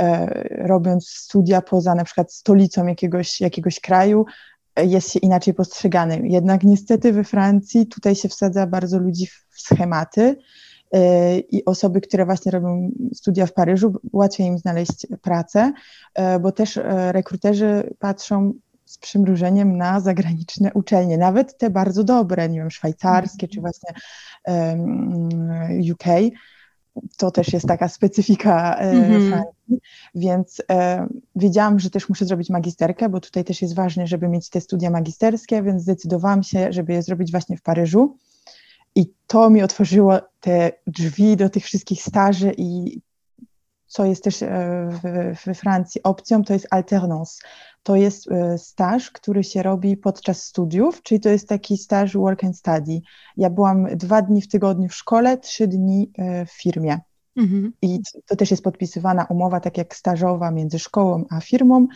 e, 0.00 0.26
robiąc 0.66 1.08
studia 1.08 1.62
poza 1.62 1.94
na 1.94 2.04
przykład 2.04 2.32
stolicą 2.32 2.86
jakiegoś, 2.86 3.40
jakiegoś 3.40 3.80
kraju, 3.80 4.26
e, 4.76 4.86
jest 4.86 5.12
się 5.12 5.18
inaczej 5.18 5.54
postrzegany. 5.54 6.20
Jednak 6.28 6.62
niestety 6.62 7.12
we 7.12 7.24
Francji 7.24 7.86
tutaj 7.86 8.14
się 8.14 8.28
wsadza 8.28 8.66
bardzo 8.66 8.98
ludzi 8.98 9.26
w 9.26 9.60
schematy 9.60 10.36
E, 10.36 10.36
i 11.50 11.64
osoby, 11.64 12.00
które 12.00 12.24
właśnie 12.24 12.52
robią 12.52 12.90
studia 13.14 13.46
w 13.46 13.52
Paryżu, 13.52 13.94
łatwiej 14.12 14.46
im 14.46 14.58
znaleźć 14.58 15.06
pracę, 15.22 15.72
e, 16.14 16.38
bo 16.38 16.52
też 16.52 16.76
e, 16.76 17.12
rekruterzy 17.12 17.94
patrzą, 17.98 18.52
z 18.84 18.98
przymrużeniem 18.98 19.76
na 19.76 20.00
zagraniczne 20.00 20.72
uczelnie, 20.74 21.18
nawet 21.18 21.58
te 21.58 21.70
bardzo 21.70 22.04
dobre, 22.04 22.48
nie 22.48 22.58
wiem, 22.58 22.70
szwajcarskie 22.70 23.48
czy 23.48 23.60
właśnie 23.60 23.90
UK. 25.92 26.04
To 27.16 27.30
też 27.30 27.52
jest 27.52 27.66
taka 27.66 27.88
specyfika 27.88 28.78
mm-hmm. 28.80 29.28
Francji, 29.28 29.80
więc 30.14 30.62
wiedziałam, 31.36 31.78
że 31.78 31.90
też 31.90 32.08
muszę 32.08 32.24
zrobić 32.24 32.50
magisterkę, 32.50 33.08
bo 33.08 33.20
tutaj 33.20 33.44
też 33.44 33.62
jest 33.62 33.74
ważne, 33.74 34.06
żeby 34.06 34.28
mieć 34.28 34.48
te 34.50 34.60
studia 34.60 34.90
magisterskie, 34.90 35.62
więc 35.62 35.82
zdecydowałam 35.82 36.42
się, 36.42 36.72
żeby 36.72 36.92
je 36.92 37.02
zrobić 37.02 37.30
właśnie 37.30 37.56
w 37.56 37.62
Paryżu. 37.62 38.16
I 38.94 39.12
to 39.26 39.50
mi 39.50 39.62
otworzyło 39.62 40.18
te 40.40 40.72
drzwi 40.86 41.36
do 41.36 41.50
tych 41.50 41.64
wszystkich 41.64 42.02
staży 42.02 42.54
i 42.56 43.00
co 43.86 44.04
jest 44.04 44.24
też 44.24 44.40
we 45.44 45.54
Francji 45.54 46.02
opcją, 46.02 46.42
to 46.42 46.52
jest 46.52 46.66
alternance. 46.70 47.42
To 47.82 47.96
jest 47.96 48.30
e, 48.30 48.58
staż, 48.58 49.10
który 49.10 49.44
się 49.44 49.62
robi 49.62 49.96
podczas 49.96 50.44
studiów, 50.44 51.02
czyli 51.02 51.20
to 51.20 51.28
jest 51.28 51.48
taki 51.48 51.78
staż 51.78 52.16
work 52.16 52.44
and 52.44 52.58
study. 52.58 53.00
Ja 53.36 53.50
byłam 53.50 53.96
dwa 53.96 54.22
dni 54.22 54.42
w 54.42 54.48
tygodniu 54.48 54.88
w 54.88 54.94
szkole, 54.94 55.38
trzy 55.38 55.68
dni 55.68 56.12
e, 56.18 56.46
w 56.46 56.52
firmie. 56.52 56.98
Mhm. 57.36 57.72
I 57.82 58.00
to 58.26 58.36
też 58.36 58.50
jest 58.50 58.64
podpisywana 58.64 59.24
umowa, 59.24 59.60
tak 59.60 59.78
jak 59.78 59.96
stażowa 59.96 60.50
między 60.50 60.78
szkołą 60.78 61.24
a 61.30 61.40
firmą. 61.40 61.86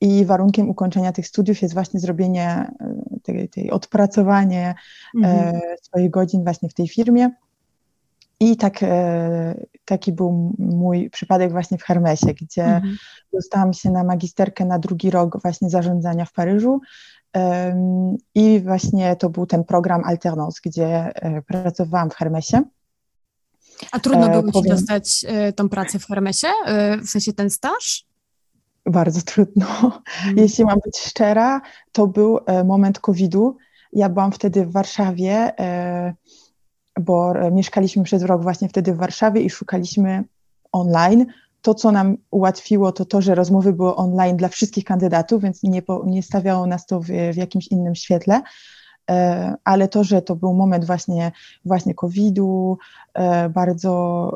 I 0.00 0.24
warunkiem 0.24 0.70
ukończenia 0.70 1.12
tych 1.12 1.26
studiów 1.26 1.62
jest 1.62 1.74
właśnie 1.74 2.00
zrobienie 2.00 2.46
e, 2.48 2.94
tej, 3.22 3.48
tej 3.48 3.70
odpracowanie 3.70 4.74
mhm. 5.16 5.60
swoich 5.82 6.10
godzin 6.10 6.44
właśnie 6.44 6.68
w 6.68 6.74
tej 6.74 6.88
firmie. 6.88 7.30
I 8.40 8.56
tak, 8.56 8.80
taki 9.84 10.12
był 10.12 10.54
mój 10.58 11.10
przypadek 11.10 11.52
właśnie 11.52 11.78
w 11.78 11.82
Hermesie, 11.82 12.26
gdzie 12.26 12.64
mhm. 12.64 12.96
dostałam 13.32 13.72
się 13.72 13.90
na 13.90 14.04
magisterkę 14.04 14.64
na 14.64 14.78
drugi 14.78 15.10
rok 15.10 15.42
właśnie 15.42 15.70
zarządzania 15.70 16.24
w 16.24 16.32
Paryżu. 16.32 16.80
I 18.34 18.60
właśnie 18.60 19.16
to 19.16 19.30
był 19.30 19.46
ten 19.46 19.64
program 19.64 20.02
Alternance, 20.04 20.60
gdzie 20.64 21.12
pracowałam 21.46 22.10
w 22.10 22.14
Hermesie. 22.14 22.62
A 23.92 24.00
trudno 24.00 24.28
było 24.28 24.42
Ci 24.42 24.52
Powiem, 24.52 24.76
dostać 24.76 25.24
tą 25.56 25.68
pracę 25.68 25.98
w 25.98 26.06
Hermesie, 26.06 26.48
w 27.02 27.08
sensie 27.08 27.32
ten 27.32 27.50
staż? 27.50 28.06
Bardzo 28.86 29.22
trudno. 29.22 29.66
Mhm. 29.66 30.36
Jeśli 30.36 30.64
mam 30.64 30.78
być 30.84 30.98
szczera, 30.98 31.60
to 31.92 32.06
był 32.06 32.38
moment 32.64 33.00
COVID-u. 33.00 33.56
Ja 33.92 34.08
byłam 34.08 34.32
wtedy 34.32 34.66
w 34.66 34.72
Warszawie 34.72 35.52
bo 37.00 37.32
e, 37.32 37.50
mieszkaliśmy 37.50 38.04
przez 38.04 38.22
rok 38.22 38.42
właśnie 38.42 38.68
wtedy 38.68 38.94
w 38.94 38.96
Warszawie 38.96 39.40
i 39.40 39.50
szukaliśmy 39.50 40.24
online. 40.72 41.26
To, 41.62 41.74
co 41.74 41.92
nam 41.92 42.16
ułatwiło, 42.30 42.92
to 42.92 43.04
to, 43.04 43.22
że 43.22 43.34
rozmowy 43.34 43.72
były 43.72 43.96
online 43.96 44.36
dla 44.36 44.48
wszystkich 44.48 44.84
kandydatów, 44.84 45.42
więc 45.42 45.62
nie, 45.62 45.82
po, 45.82 46.04
nie 46.06 46.22
stawiało 46.22 46.66
nas 46.66 46.86
to 46.86 47.00
w, 47.00 47.06
w 47.06 47.36
jakimś 47.36 47.68
innym 47.68 47.94
świetle 47.94 48.34
e, 48.36 48.42
ale 49.64 49.88
to, 49.88 50.04
że 50.04 50.22
to 50.22 50.36
był 50.36 50.54
moment 50.54 50.84
właśnie, 50.84 51.32
właśnie 51.64 51.94
COVID-u, 51.94 52.78
e, 53.14 53.48
bardzo 53.48 54.30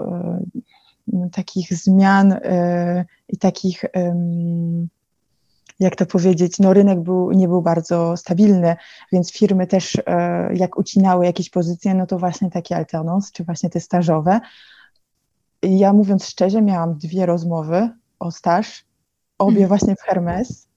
takich 1.33 1.75
zmian 1.75 2.41
i 3.29 3.39
takich 3.39 3.85
jak 5.81 5.97
to 5.97 6.07
powiedzieć, 6.07 6.59
no 6.59 6.73
rynek 6.73 7.01
był, 7.01 7.33
nie 7.33 7.49
był 7.49 7.63
bardzo 7.63 8.17
stabilny, 8.17 8.77
więc 9.13 9.33
firmy 9.33 9.67
też 9.67 9.97
e, 10.07 10.55
jak 10.55 10.79
ucinały 10.79 11.25
jakieś 11.25 11.51
pozycje, 11.51 11.95
no 11.95 12.07
to 12.07 12.19
właśnie 12.19 12.51
takie 12.51 12.77
alternance, 12.77 13.31
czy 13.33 13.45
właśnie 13.45 13.71
te 13.71 13.81
stażowe. 13.81 14.41
Ja 15.63 15.93
mówiąc 15.93 16.29
szczerze, 16.29 16.63
miałam 16.63 16.99
dwie 16.99 17.27
rozmowy 17.27 17.91
o 18.19 18.31
staż, 18.31 18.85
obie 19.39 19.63
mhm. 19.63 19.69
właśnie 19.69 19.97
w 19.97 20.01
Hermes 20.01 20.51
e, 20.51 20.76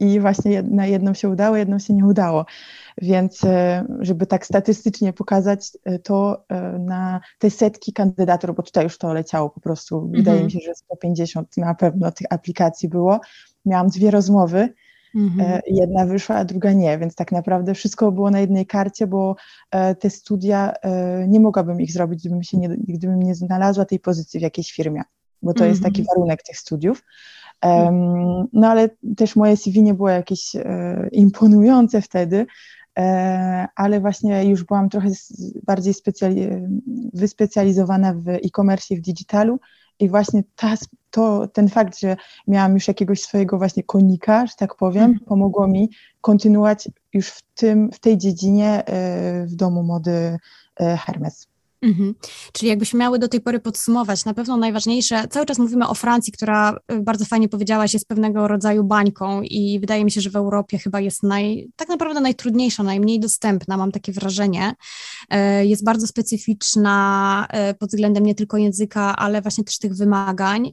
i 0.00 0.20
właśnie 0.20 0.62
na 0.62 0.86
jedną 0.86 1.14
się 1.14 1.28
udało, 1.28 1.56
jedną 1.56 1.78
się 1.78 1.94
nie 1.94 2.06
udało. 2.06 2.46
Więc 3.02 3.44
e, 3.44 3.84
żeby 4.00 4.26
tak 4.26 4.46
statystycznie 4.46 5.12
pokazać 5.12 5.70
to 6.02 6.44
na 6.78 7.20
te 7.38 7.50
setki 7.50 7.92
kandydatur, 7.92 8.54
bo 8.54 8.62
tutaj 8.62 8.84
już 8.84 8.98
to 8.98 9.12
leciało 9.12 9.50
po 9.50 9.60
prostu, 9.60 10.08
wydaje 10.08 10.40
mhm. 10.40 10.44
mi 10.44 10.52
się, 10.52 10.58
że 10.66 10.74
150 10.74 11.56
na 11.56 11.74
pewno 11.74 12.12
tych 12.12 12.26
aplikacji 12.30 12.88
było, 12.88 13.20
miałam 13.64 13.88
dwie 13.88 14.10
rozmowy. 14.10 14.68
Mhm. 15.14 15.50
E, 15.50 15.60
jedna 15.66 16.06
wyszła, 16.06 16.36
a 16.36 16.44
druga 16.44 16.72
nie, 16.72 16.98
więc 16.98 17.14
tak 17.14 17.32
naprawdę 17.32 17.74
wszystko 17.74 18.12
było 18.12 18.30
na 18.30 18.40
jednej 18.40 18.66
karcie, 18.66 19.06
bo 19.06 19.36
e, 19.70 19.94
te 19.94 20.10
studia 20.10 20.72
e, 20.82 21.28
nie 21.28 21.40
mogłabym 21.40 21.80
ich 21.80 21.92
zrobić, 21.92 22.20
gdybym, 22.20 22.42
się 22.42 22.58
nie, 22.58 22.68
gdybym 22.68 23.22
nie 23.22 23.34
znalazła 23.34 23.84
tej 23.84 24.00
pozycji 24.00 24.40
w 24.40 24.42
jakiejś 24.42 24.72
firmie, 24.72 25.02
bo 25.42 25.52
to 25.52 25.56
mhm. 25.56 25.70
jest 25.70 25.82
taki 25.82 26.00
mhm. 26.00 26.16
warunek 26.16 26.42
tych 26.42 26.56
studiów. 26.56 27.02
No 28.52 28.68
ale 28.68 28.90
też 29.16 29.36
moje 29.36 29.56
CV 29.56 29.82
nie 29.82 29.94
było 29.94 30.08
jakieś 30.08 30.56
imponujące 31.12 32.02
wtedy, 32.02 32.46
ale 33.76 34.00
właśnie 34.00 34.44
już 34.44 34.64
byłam 34.64 34.88
trochę 34.88 35.08
bardziej 35.62 35.94
specjali- 35.94 36.80
wyspecjalizowana 37.14 38.14
w 38.14 38.28
e-commerce 38.28 38.94
i 38.94 38.96
w 38.96 39.00
digitalu 39.00 39.58
i 39.98 40.08
właśnie 40.08 40.42
ta, 40.56 40.74
to, 41.10 41.48
ten 41.48 41.68
fakt, 41.68 41.98
że 41.98 42.16
miałam 42.48 42.74
już 42.74 42.88
jakiegoś 42.88 43.20
swojego 43.20 43.58
właśnie 43.58 43.82
konika, 43.82 44.46
że 44.46 44.52
tak 44.58 44.76
powiem, 44.76 45.04
mm. 45.04 45.18
pomogło 45.26 45.68
mi 45.68 45.90
kontynuować 46.20 46.88
już 47.12 47.28
w, 47.28 47.42
tym, 47.54 47.90
w 47.92 47.98
tej 47.98 48.18
dziedzinie 48.18 48.86
e, 48.86 49.46
w 49.46 49.54
domu 49.54 49.82
mody 49.82 50.38
e, 50.80 50.96
Hermes. 50.96 51.51
Mhm. 51.82 52.14
Czyli 52.52 52.68
jakbyśmy 52.68 52.98
miały 52.98 53.18
do 53.18 53.28
tej 53.28 53.40
pory 53.40 53.60
podsumować, 53.60 54.24
na 54.24 54.34
pewno 54.34 54.56
najważniejsze, 54.56 55.28
cały 55.28 55.46
czas 55.46 55.58
mówimy 55.58 55.88
o 55.88 55.94
Francji, 55.94 56.32
która 56.32 56.78
y, 56.92 57.00
bardzo 57.00 57.24
fajnie 57.24 57.48
powiedziałaś, 57.48 57.92
jest 57.94 58.08
pewnego 58.08 58.48
rodzaju 58.48 58.84
bańką 58.84 59.42
i 59.42 59.80
wydaje 59.80 60.04
mi 60.04 60.10
się, 60.10 60.20
że 60.20 60.30
w 60.30 60.36
Europie 60.36 60.78
chyba 60.78 61.00
jest 61.00 61.22
naj, 61.22 61.70
tak 61.76 61.88
naprawdę 61.88 62.20
najtrudniejsza, 62.20 62.82
najmniej 62.82 63.20
dostępna, 63.20 63.76
mam 63.76 63.92
takie 63.92 64.12
wrażenie. 64.12 64.74
E, 65.30 65.66
jest 65.66 65.84
bardzo 65.84 66.06
specyficzna 66.06 67.46
e, 67.50 67.74
pod 67.74 67.88
względem 67.88 68.26
nie 68.26 68.34
tylko 68.34 68.56
języka, 68.56 69.16
ale 69.16 69.42
właśnie 69.42 69.64
też 69.64 69.78
tych 69.78 69.96
wymagań. 69.96 70.72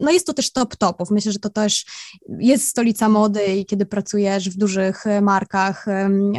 No 0.00 0.10
jest 0.10 0.26
to 0.26 0.34
też 0.34 0.52
top 0.52 0.76
topów. 0.76 1.10
Myślę, 1.10 1.32
że 1.32 1.38
to 1.38 1.50
też 1.50 1.84
jest 2.38 2.68
stolica 2.68 3.08
mody 3.08 3.46
i 3.46 3.66
kiedy 3.66 3.86
pracujesz 3.86 4.50
w 4.50 4.56
dużych 4.56 5.04
markach 5.22 5.86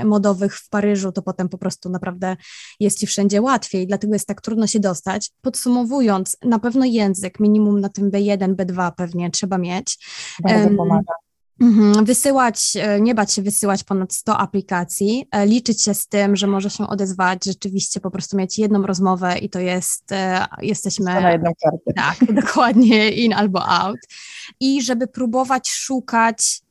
modowych 0.06 0.58
w 0.58 0.70
Paryżu, 0.70 1.12
to 1.12 1.22
potem 1.22 1.50
po 1.50 1.58
prostu 1.58 1.90
naprawdę 1.90 2.38
jest 2.80 3.00
ci 3.00 3.08
wszędzie 3.08 3.42
łatwiej 3.42 3.88
dlatego 3.92 4.14
jest 4.14 4.28
tak 4.28 4.42
trudno 4.42 4.68
się 4.68 4.80
dostać. 4.80 5.32
Podsumowując, 5.42 6.38
na 6.44 6.60
pewno 6.60 6.86
język, 6.86 7.40
minimum 7.40 7.82
na 7.82 7.90
tym 7.90 8.12
B1, 8.12 8.56
B2 8.56 8.92
pewnie 8.98 9.32
trzeba 9.32 9.58
mieć. 9.58 9.98
Bardzo 10.44 10.68
um, 10.68 10.78
pomaga. 10.78 11.14
Mhm, 11.62 12.06
wysyłać, 12.06 12.74
e, 12.76 13.02
nie 13.02 13.16
bać 13.16 13.34
się 13.34 13.42
wysyłać 13.42 13.84
ponad 13.84 14.14
100 14.14 14.38
aplikacji, 14.38 15.28
e, 15.32 15.46
liczyć 15.46 15.84
się 15.84 15.94
z 15.94 16.08
tym, 16.08 16.36
że 16.36 16.48
może 16.48 16.70
się 16.70 16.88
odezwać, 16.88 17.46
rzeczywiście 17.46 18.00
po 18.00 18.12
prostu 18.12 18.38
mieć 18.38 18.60
jedną 18.60 18.86
rozmowę 18.86 19.38
i 19.38 19.50
to 19.50 19.60
jest, 19.60 20.12
e, 20.12 20.46
jesteśmy... 20.62 21.06
Na 21.06 21.32
jedną 21.32 21.52
kartę. 21.64 21.94
Tak, 21.96 22.18
dokładnie, 22.44 23.12
in 23.12 23.34
albo 23.34 23.70
out. 23.70 24.00
I 24.60 24.82
żeby 24.82 25.08
próbować 25.08 25.70
szukać 25.70 26.62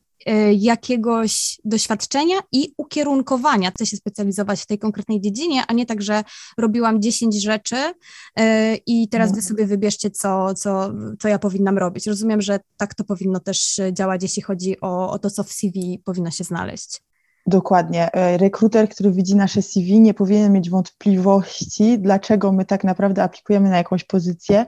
jakiegoś 0.53 1.61
doświadczenia 1.65 2.37
i 2.53 2.75
ukierunkowania. 2.77 3.71
Chcę 3.71 3.87
się 3.87 3.97
specjalizować 3.97 4.61
w 4.61 4.67
tej 4.67 4.79
konkretnej 4.79 5.21
dziedzinie, 5.21 5.63
a 5.69 5.73
nie 5.73 5.87
tak, 5.87 6.03
że 6.03 6.25
robiłam 6.59 7.03
10 7.03 7.43
rzeczy 7.43 7.77
y, 7.77 8.43
i 8.87 9.09
teraz 9.09 9.29
wy 9.29 9.37
mhm. 9.37 9.49
sobie 9.49 9.67
wybierzcie, 9.67 10.11
co, 10.11 10.55
co, 10.55 10.93
co 11.19 11.29
ja 11.29 11.39
powinnam 11.39 11.79
robić. 11.79 12.07
Rozumiem, 12.07 12.41
że 12.41 12.61
tak 12.77 12.95
to 12.95 13.05
powinno 13.05 13.41
też 13.41 13.81
działać, 13.93 14.23
jeśli 14.23 14.43
chodzi 14.43 14.81
o, 14.81 15.11
o 15.11 15.19
to, 15.19 15.31
co 15.31 15.45
w 15.45 15.53
CV 15.53 16.03
powinno 16.05 16.31
się 16.31 16.45
znaleźć. 16.45 17.03
Dokładnie. 17.47 18.13
E, 18.13 18.37
rekruter, 18.39 18.89
który 18.89 19.11
widzi 19.11 19.37
nasze 19.37 19.63
CV, 19.63 20.01
nie 20.01 20.15
powinien 20.15 20.53
mieć 20.53 20.71
wątpliwości, 20.71 21.99
dlaczego 21.99 22.53
my 22.53 22.65
tak 22.65 22.85
naprawdę 22.85 23.23
aplikujemy 23.23 23.71
na 23.71 23.77
jakąś 23.77 24.05
pozycję 24.05 24.67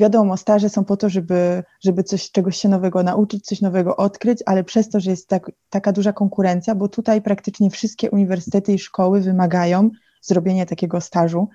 Wiadomo, 0.00 0.36
staże 0.36 0.68
są 0.68 0.84
po 0.84 0.96
to, 0.96 1.08
żeby, 1.08 1.62
żeby 1.84 2.02
coś, 2.02 2.30
czegoś 2.30 2.56
się 2.56 2.68
nowego 2.68 3.02
nauczyć, 3.02 3.44
coś 3.44 3.60
nowego 3.60 3.96
odkryć, 3.96 4.42
ale 4.46 4.64
przez 4.64 4.88
to, 4.88 5.00
że 5.00 5.10
jest 5.10 5.28
tak, 5.28 5.50
taka 5.70 5.92
duża 5.92 6.12
konkurencja, 6.12 6.74
bo 6.74 6.88
tutaj 6.88 7.22
praktycznie 7.22 7.70
wszystkie 7.70 8.10
uniwersytety 8.10 8.72
i 8.72 8.78
szkoły 8.78 9.20
wymagają 9.20 9.90
zrobienia 10.20 10.66
takiego 10.66 11.00
stażu, 11.00 11.48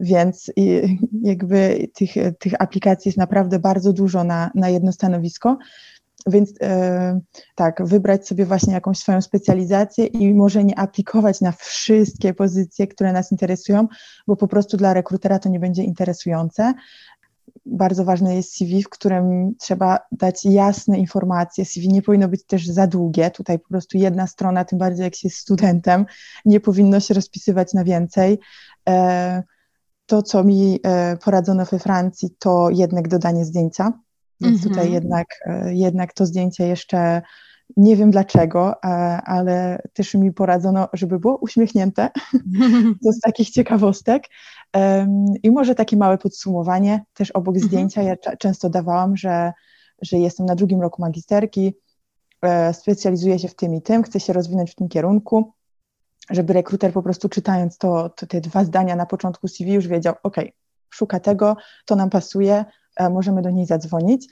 więc 0.00 0.52
jakby 1.22 1.88
tych, 1.94 2.10
tych 2.38 2.62
aplikacji 2.62 3.08
jest 3.08 3.18
naprawdę 3.18 3.58
bardzo 3.58 3.92
dużo 3.92 4.24
na, 4.24 4.50
na 4.54 4.68
jedno 4.68 4.92
stanowisko. 4.92 5.58
Więc 6.26 6.54
e, 6.60 7.20
tak, 7.54 7.86
wybrać 7.86 8.28
sobie 8.28 8.46
właśnie 8.46 8.72
jakąś 8.72 8.98
swoją 8.98 9.20
specjalizację 9.20 10.06
i 10.06 10.34
może 10.34 10.64
nie 10.64 10.78
aplikować 10.78 11.40
na 11.40 11.52
wszystkie 11.52 12.34
pozycje, 12.34 12.86
które 12.86 13.12
nas 13.12 13.32
interesują, 13.32 13.88
bo 14.26 14.36
po 14.36 14.48
prostu 14.48 14.76
dla 14.76 14.94
rekrutera 14.94 15.38
to 15.38 15.48
nie 15.48 15.60
będzie 15.60 15.82
interesujące. 15.82 16.74
Bardzo 17.66 18.04
ważne 18.04 18.36
jest 18.36 18.56
CV, 18.56 18.82
w 18.82 18.88
którym 18.88 19.54
trzeba 19.58 19.98
dać 20.12 20.44
jasne 20.44 20.98
informacje. 20.98 21.64
CV 21.64 21.88
nie 21.88 22.02
powinno 22.02 22.28
być 22.28 22.44
też 22.44 22.66
za 22.66 22.86
długie. 22.86 23.30
Tutaj 23.30 23.58
po 23.58 23.68
prostu 23.68 23.98
jedna 23.98 24.26
strona, 24.26 24.64
tym 24.64 24.78
bardziej 24.78 25.04
jak 25.04 25.14
się 25.14 25.28
jest 25.28 25.38
studentem, 25.38 26.06
nie 26.44 26.60
powinno 26.60 27.00
się 27.00 27.14
rozpisywać 27.14 27.74
na 27.74 27.84
więcej. 27.84 28.38
E, 28.88 29.42
to, 30.06 30.22
co 30.22 30.44
mi 30.44 30.80
e, 30.82 31.16
poradzono 31.16 31.64
we 31.64 31.78
Francji, 31.78 32.30
to 32.38 32.70
jednak 32.70 33.08
dodanie 33.08 33.44
zdjęcia 33.44 33.92
więc 34.40 34.60
-hmm. 34.60 34.68
tutaj 34.68 34.92
jednak, 34.92 35.26
e, 35.46 35.74
jednak 35.74 36.14
to 36.14 36.26
zdjęcie 36.26 36.68
jeszcze 36.68 37.22
Nie 37.76 37.96
wiem 37.96 38.10
dlaczego, 38.10 38.84
ale 39.24 39.82
też 39.92 40.14
mi 40.14 40.32
poradzono, 40.32 40.88
żeby 40.92 41.18
było 41.18 41.36
uśmiechnięte. 41.36 42.10
To 43.04 43.12
z 43.12 43.20
takich 43.20 43.50
ciekawostek. 43.50 44.24
I 45.42 45.50
może 45.50 45.74
takie 45.74 45.96
małe 45.96 46.18
podsumowanie, 46.18 47.04
też 47.14 47.30
obok 47.30 47.54
mhm. 47.54 47.68
zdjęcia. 47.68 48.02
Ja 48.02 48.16
często 48.38 48.70
dawałam, 48.70 49.16
że, 49.16 49.52
że 50.02 50.16
jestem 50.16 50.46
na 50.46 50.54
drugim 50.54 50.80
roku 50.80 51.02
magisterki, 51.02 51.74
e, 52.42 52.74
specjalizuję 52.74 53.38
się 53.38 53.48
w 53.48 53.54
tym 53.54 53.74
i 53.74 53.82
tym, 53.82 54.02
chcę 54.02 54.20
się 54.20 54.32
rozwinąć 54.32 54.70
w 54.70 54.74
tym 54.74 54.88
kierunku, 54.88 55.52
żeby 56.30 56.52
rekruter 56.52 56.92
po 56.92 57.02
prostu 57.02 57.28
czytając 57.28 57.78
to, 57.78 58.08
to 58.08 58.26
te 58.26 58.40
dwa 58.40 58.64
zdania 58.64 58.96
na 58.96 59.06
początku 59.06 59.48
CV 59.48 59.72
już 59.72 59.86
wiedział, 59.86 60.14
ok, 60.22 60.36
szuka 60.90 61.20
tego, 61.20 61.56
to 61.84 61.96
nam 61.96 62.10
pasuje, 62.10 62.54
e, 62.54 62.64
możemy 63.10 63.42
do 63.42 63.50
niej 63.50 63.66
zadzwonić. 63.66 64.28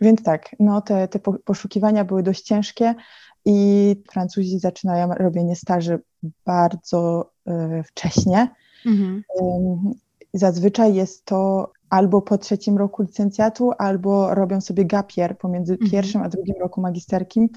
Więc 0.00 0.22
tak, 0.22 0.56
no 0.60 0.80
te, 0.80 1.08
te 1.08 1.18
poszukiwania 1.44 2.04
były 2.04 2.22
dość 2.22 2.42
ciężkie 2.42 2.94
i 3.44 3.96
Francuzi 4.12 4.58
zaczynają 4.58 5.08
robienie 5.14 5.56
staży 5.56 5.98
bardzo 6.44 7.30
y, 7.48 7.82
wcześnie. 7.82 8.48
Mhm. 8.86 9.22
Zazwyczaj 10.34 10.94
jest 10.94 11.24
to 11.24 11.72
albo 11.90 12.22
po 12.22 12.38
trzecim 12.38 12.78
roku 12.78 13.02
licencjatu, 13.02 13.72
albo 13.78 14.34
robią 14.34 14.60
sobie 14.60 14.84
gapier 14.84 15.38
pomiędzy 15.38 15.72
mhm. 15.72 15.90
pierwszym 15.90 16.22
a 16.22 16.28
drugim 16.28 16.54
roku 16.60 16.80
magisterkim, 16.80 17.48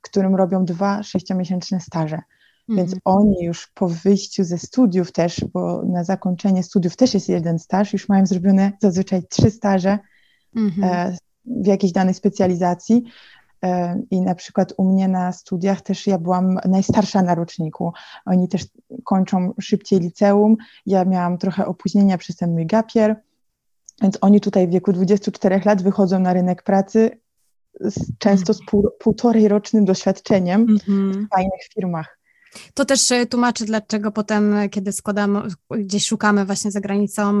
którym 0.00 0.34
robią 0.34 0.64
dwa 0.64 1.02
sześciomiesięczne 1.02 1.80
staże. 1.80 2.22
Mhm. 2.68 2.86
Więc 2.88 3.00
oni 3.04 3.44
już 3.44 3.66
po 3.74 3.88
wyjściu 3.88 4.44
ze 4.44 4.58
studiów 4.58 5.12
też, 5.12 5.44
bo 5.52 5.82
na 5.82 6.04
zakończenie 6.04 6.62
studiów 6.62 6.96
też 6.96 7.14
jest 7.14 7.28
jeden 7.28 7.58
staż, 7.58 7.92
już 7.92 8.08
mają 8.08 8.26
zrobione 8.26 8.72
zazwyczaj 8.80 9.22
trzy 9.30 9.50
staże 9.50 9.98
mhm. 10.56 11.12
e, 11.12 11.16
w 11.44 11.66
jakiejś 11.66 11.92
danej 11.92 12.14
specjalizacji. 12.14 13.04
E, 13.64 14.02
I 14.10 14.20
na 14.20 14.34
przykład 14.34 14.72
u 14.76 14.84
mnie 14.84 15.08
na 15.08 15.32
studiach 15.32 15.80
też 15.80 16.06
ja 16.06 16.18
byłam 16.18 16.58
najstarsza 16.64 17.22
na 17.22 17.34
roczniku. 17.34 17.92
Oni 18.26 18.48
też 18.48 18.66
kończą 19.04 19.52
szybciej 19.60 20.00
liceum. 20.00 20.56
Ja 20.86 21.04
miałam 21.04 21.38
trochę 21.38 21.66
opóźnienia 21.66 22.18
przez 22.18 22.36
ten 22.36 22.52
mój 22.52 22.66
gapier, 22.66 23.16
więc 24.02 24.18
oni 24.20 24.40
tutaj 24.40 24.68
w 24.68 24.70
wieku 24.70 24.92
24 24.92 25.60
lat 25.64 25.82
wychodzą 25.82 26.18
na 26.18 26.32
rynek 26.32 26.62
pracy 26.62 27.20
z, 27.80 28.18
często 28.18 28.54
z 28.54 28.64
pół, 28.66 28.88
półtorej 28.98 29.48
rocznym 29.48 29.84
doświadczeniem 29.84 30.66
mm-hmm. 30.66 31.12
w 31.12 31.28
fajnych 31.28 31.62
firmach. 31.74 32.21
To 32.74 32.84
też 32.84 33.12
e, 33.12 33.26
tłumaczy, 33.26 33.64
dlaczego 33.64 34.12
potem, 34.12 34.54
kiedy 34.70 34.92
składamy, 34.92 35.42
gdzieś 35.70 36.06
szukamy 36.06 36.44
właśnie 36.44 36.70
za 36.70 36.80
granicą 36.80 37.40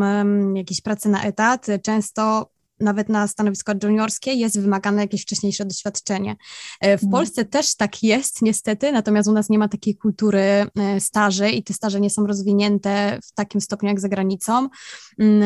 jakiejś 0.54 0.80
pracy 0.80 1.08
na 1.08 1.24
etat, 1.24 1.66
często 1.82 2.51
nawet 2.82 3.08
na 3.08 3.28
stanowisko 3.28 3.72
juniorskie 3.82 4.32
jest 4.32 4.60
wymagane 4.60 5.02
jakieś 5.02 5.22
wcześniejsze 5.22 5.64
doświadczenie. 5.64 6.36
E, 6.80 6.98
w 6.98 7.02
mhm. 7.02 7.10
Polsce 7.10 7.44
też 7.44 7.76
tak 7.76 8.02
jest 8.02 8.42
niestety, 8.42 8.92
natomiast 8.92 9.28
u 9.28 9.32
nas 9.32 9.48
nie 9.48 9.58
ma 9.58 9.68
takiej 9.68 9.96
kultury 9.96 10.40
e, 10.40 11.00
staży 11.00 11.50
i 11.50 11.62
te 11.62 11.74
staże 11.74 12.00
nie 12.00 12.10
są 12.10 12.26
rozwinięte 12.26 13.18
w 13.24 13.32
takim 13.32 13.60
stopniu 13.60 13.88
jak 13.88 14.00
za 14.00 14.08
granicą 14.08 14.68
mm, 15.18 15.42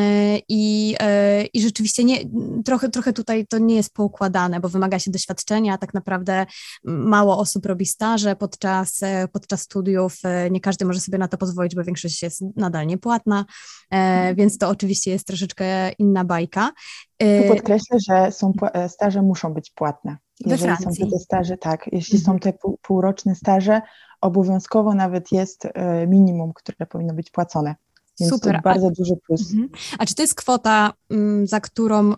i, 0.49 0.95
e, 0.99 1.45
i 1.45 1.61
rzeczywiście 1.61 2.03
nie, 2.03 2.17
trochę, 2.65 2.89
trochę 2.89 3.13
tutaj 3.13 3.47
to 3.47 3.57
nie 3.57 3.75
jest 3.75 3.93
poukładane, 3.93 4.59
bo 4.59 4.69
wymaga 4.69 4.99
się 4.99 5.11
doświadczenia, 5.11 5.73
a 5.73 5.77
tak 5.77 5.93
naprawdę 5.93 6.45
mało 6.83 7.37
osób 7.37 7.65
robi 7.65 7.85
staże 7.85 8.35
podczas, 8.35 8.99
podczas 9.31 9.61
studiów, 9.61 10.17
nie 10.51 10.61
każdy 10.61 10.85
może 10.85 10.99
sobie 10.99 11.17
na 11.17 11.27
to 11.27 11.37
pozwolić, 11.37 11.75
bo 11.75 11.83
większość 11.83 12.23
jest 12.23 12.43
nadal 12.55 12.87
niepłatna, 12.87 13.45
mhm. 13.91 14.35
więc 14.35 14.57
to 14.57 14.69
oczywiście 14.69 15.11
jest 15.11 15.27
troszeczkę 15.27 15.91
inna 15.91 16.25
bajka. 16.25 16.71
Tu 17.17 17.25
y, 17.25 17.47
podkreślę, 17.47 17.97
że 18.09 18.31
są, 18.31 18.53
e, 18.73 18.89
staże 18.89 19.21
muszą 19.21 19.53
być 19.53 19.71
płatne. 19.71 20.17
Jeżeli 20.39 20.77
są 20.77 21.09
te 21.11 21.19
staże, 21.19 21.57
tak, 21.57 21.89
jeśli 21.91 22.17
mhm. 22.17 22.35
są 22.35 22.39
te 22.39 22.53
pół, 22.53 22.77
półroczne 22.81 23.35
staże, 23.35 23.81
obowiązkowo 24.21 24.93
nawet 24.93 25.31
jest 25.31 25.65
e, 25.65 26.07
minimum, 26.07 26.53
które 26.53 26.85
powinno 26.85 27.13
być 27.13 27.31
płacone. 27.31 27.75
Więc 28.19 28.33
Super. 28.33 28.61
bardzo 28.63 28.91
duży 28.91 29.13
plus. 29.27 29.51
Mhm. 29.51 29.69
A 29.99 30.05
czy 30.05 30.15
to 30.15 30.21
jest 30.21 30.35
kwota, 30.35 30.93
mm, 31.09 31.47
za 31.47 31.59
którą 31.59 32.13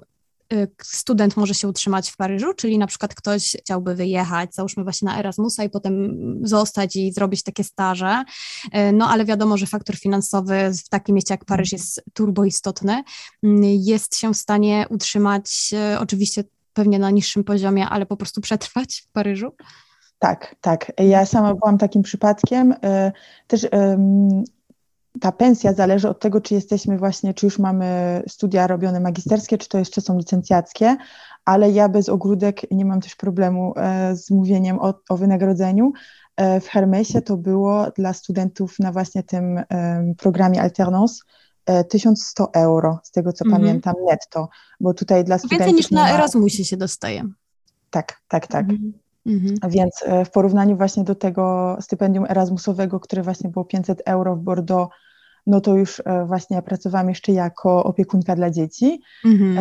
student 0.83 1.37
może 1.37 1.53
się 1.53 1.67
utrzymać 1.67 2.09
w 2.09 2.17
Paryżu, 2.17 2.53
czyli 2.53 2.77
na 2.77 2.87
przykład 2.87 3.15
ktoś 3.15 3.57
chciałby 3.59 3.95
wyjechać, 3.95 4.55
załóżmy 4.55 4.83
właśnie 4.83 5.05
na 5.05 5.19
Erasmusa 5.19 5.63
i 5.63 5.69
potem 5.69 6.15
zostać 6.43 6.95
i 6.95 7.11
zrobić 7.13 7.43
takie 7.43 7.63
staże, 7.63 8.23
y, 8.65 8.91
no 8.91 9.09
ale 9.09 9.25
wiadomo, 9.25 9.57
że 9.57 9.65
faktor 9.65 9.95
finansowy 9.95 10.71
w 10.85 10.89
takim 10.89 11.15
mieście 11.15 11.33
jak 11.33 11.45
Paryż 11.45 11.71
jest 11.71 12.03
turbo 12.13 12.45
istotny, 12.45 13.03
mm, 13.43 13.63
jest 13.63 14.15
się 14.15 14.33
w 14.33 14.37
stanie 14.37 14.85
utrzymać 14.89 15.73
y, 15.93 15.99
oczywiście 15.99 16.43
pewnie 16.73 16.99
na 16.99 17.09
niższym 17.09 17.43
poziomie, 17.43 17.89
ale 17.89 18.05
po 18.05 18.17
prostu 18.17 18.41
przetrwać 18.41 19.03
w 19.07 19.11
Paryżu? 19.11 19.55
Tak, 20.19 20.55
tak. 20.61 20.91
Ja 20.97 21.25
sama 21.25 21.53
byłam 21.55 21.77
takim 21.77 22.01
przypadkiem. 22.03 22.75
Też 23.47 23.67
ta 25.21 25.31
pensja 25.31 25.73
zależy 25.73 26.09
od 26.09 26.19
tego, 26.19 26.41
czy 26.41 26.53
jesteśmy 26.53 26.97
właśnie, 26.97 27.33
czy 27.33 27.45
już 27.45 27.59
mamy 27.59 28.21
studia 28.27 28.67
robione 28.67 28.99
magisterskie, 28.99 29.57
czy 29.57 29.69
to 29.69 29.77
jeszcze 29.79 30.01
są 30.01 30.17
licencjackie, 30.17 30.97
ale 31.45 31.71
ja 31.71 31.89
bez 31.89 32.09
ogródek 32.09 32.71
nie 32.71 32.85
mam 32.85 33.01
też 33.01 33.15
problemu 33.15 33.73
e, 33.77 34.15
z 34.15 34.31
mówieniem 34.31 34.79
o, 34.79 34.93
o 35.09 35.17
wynagrodzeniu. 35.17 35.91
E, 36.37 36.59
w 36.59 36.67
Hermesie 36.67 37.21
to 37.21 37.37
było 37.37 37.91
dla 37.91 38.13
studentów 38.13 38.79
na 38.79 38.91
właśnie 38.91 39.23
tym 39.23 39.63
programie 40.17 40.61
Alternance 40.61 41.23
1100 41.89 42.43
e, 42.43 42.47
euro, 42.53 42.99
z 43.03 43.11
tego 43.11 43.33
co 43.33 43.45
-hmm. 43.45 43.51
pamiętam, 43.51 43.95
netto, 44.09 44.49
bo 44.79 44.93
tutaj 44.93 45.23
dla 45.23 45.37
studentów... 45.37 45.67
Więcej 45.67 45.77
niż 45.77 45.91
na 45.91 46.13
Erasmusie 46.13 46.65
się 46.65 46.77
dostaje. 46.77 47.23
Tak, 47.89 48.21
tak, 48.27 48.47
tak. 48.47 48.67
-hmm. 48.67 48.91
Mhm. 49.25 49.55
Więc 49.69 50.03
w 50.25 50.29
porównaniu 50.29 50.77
właśnie 50.77 51.03
do 51.03 51.15
tego 51.15 51.77
stypendium 51.81 52.25
Erasmusowego, 52.29 52.99
które 52.99 53.21
właśnie 53.21 53.49
było 53.49 53.65
500 53.65 54.01
euro 54.05 54.35
w 54.35 54.39
Bordeaux, 54.39 54.89
no 55.49 55.61
to 55.61 55.77
już 55.77 56.01
e, 56.05 56.25
właśnie 56.25 56.55
ja 56.55 56.61
pracowałam 56.61 57.09
jeszcze 57.09 57.31
jako 57.31 57.83
opiekunka 57.83 58.35
dla 58.35 58.49
dzieci, 58.49 59.01
mhm. 59.25 59.57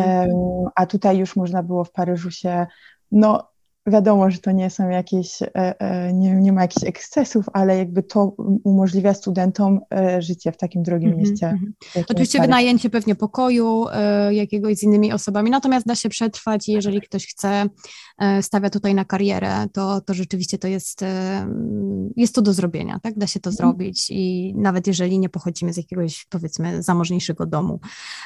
a 0.75 0.85
tutaj 0.85 1.17
już 1.17 1.35
można 1.35 1.63
było 1.63 1.83
w 1.83 1.91
Paryżu 1.91 2.31
się 2.31 2.67
no, 3.11 3.49
wiadomo, 3.89 4.31
że 4.31 4.37
to 4.37 4.51
nie 4.51 4.69
są 4.69 4.89
jakieś, 4.89 5.41
e, 5.41 5.49
e, 5.55 6.13
nie, 6.13 6.35
nie 6.35 6.53
ma 6.53 6.61
jakichś 6.61 6.87
ekscesów, 6.87 7.45
ale 7.53 7.77
jakby 7.77 8.03
to 8.03 8.35
umożliwia 8.63 9.13
studentom 9.13 9.79
e, 9.93 10.21
życie 10.21 10.51
w 10.51 10.57
takim 10.57 10.83
drugim 10.83 11.09
mm 11.09 11.19
-hmm. 11.19 11.29
mieście. 11.29 11.47
Mhm. 11.47 11.73
Oczywiście 12.09 12.41
wynajęcie 12.41 12.89
pewnie 12.89 13.15
pokoju 13.15 13.85
jakiegoś 14.31 14.77
z 14.77 14.83
innymi 14.83 15.13
osobami, 15.13 15.51
natomiast 15.51 15.85
da 15.85 15.95
się 15.95 16.09
przetrwać 16.09 16.69
i 16.69 16.71
jeżeli 16.71 17.01
ktoś 17.01 17.27
chce, 17.27 17.65
stawia 18.41 18.69
tutaj 18.69 18.95
na 18.95 19.05
karierę, 19.05 19.67
to, 19.73 20.01
to 20.01 20.13
rzeczywiście 20.13 20.57
to 20.57 20.67
jest, 20.67 21.05
jest 22.15 22.35
to 22.35 22.41
do 22.41 22.53
zrobienia, 22.53 22.99
tak? 23.03 23.17
Da 23.17 23.27
się 23.27 23.39
to 23.39 23.49
mm 23.49 23.55
-hmm. 23.55 23.57
zrobić 23.57 24.07
i 24.09 24.53
nawet 24.57 24.87
jeżeli 24.87 25.19
nie 25.19 25.29
pochodzimy 25.29 25.73
z 25.73 25.77
jakiegoś 25.77 26.25
powiedzmy 26.29 26.83
zamożniejszego 26.83 27.45
domu, 27.45 27.79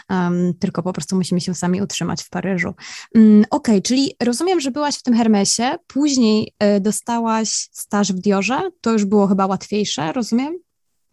um, 0.10 0.54
tylko 0.60 0.84
po 0.84 0.93
prostu 0.93 1.15
musimy 1.15 1.41
się 1.41 1.56
sami 1.56 1.82
utrzymać 1.82 2.23
w 2.23 2.30
Paryżu. 2.30 2.73
Um, 3.15 3.43
Okej, 3.49 3.76
okay, 3.76 3.82
czyli 3.82 4.15
rozumiem, 4.23 4.60
że 4.60 4.71
byłaś 4.71 4.95
w 4.95 5.04
tym 5.04 5.13
Hermesie, 5.13 5.52
później 5.87 6.53
e, 6.59 6.79
dostałaś 6.79 7.49
staż 7.71 8.13
w 8.13 8.19
Diorze, 8.19 8.61
to 8.81 8.91
już 8.91 9.05
było 9.05 9.27
chyba 9.27 9.45
łatwiejsze, 9.45 10.11
rozumiem? 10.13 10.59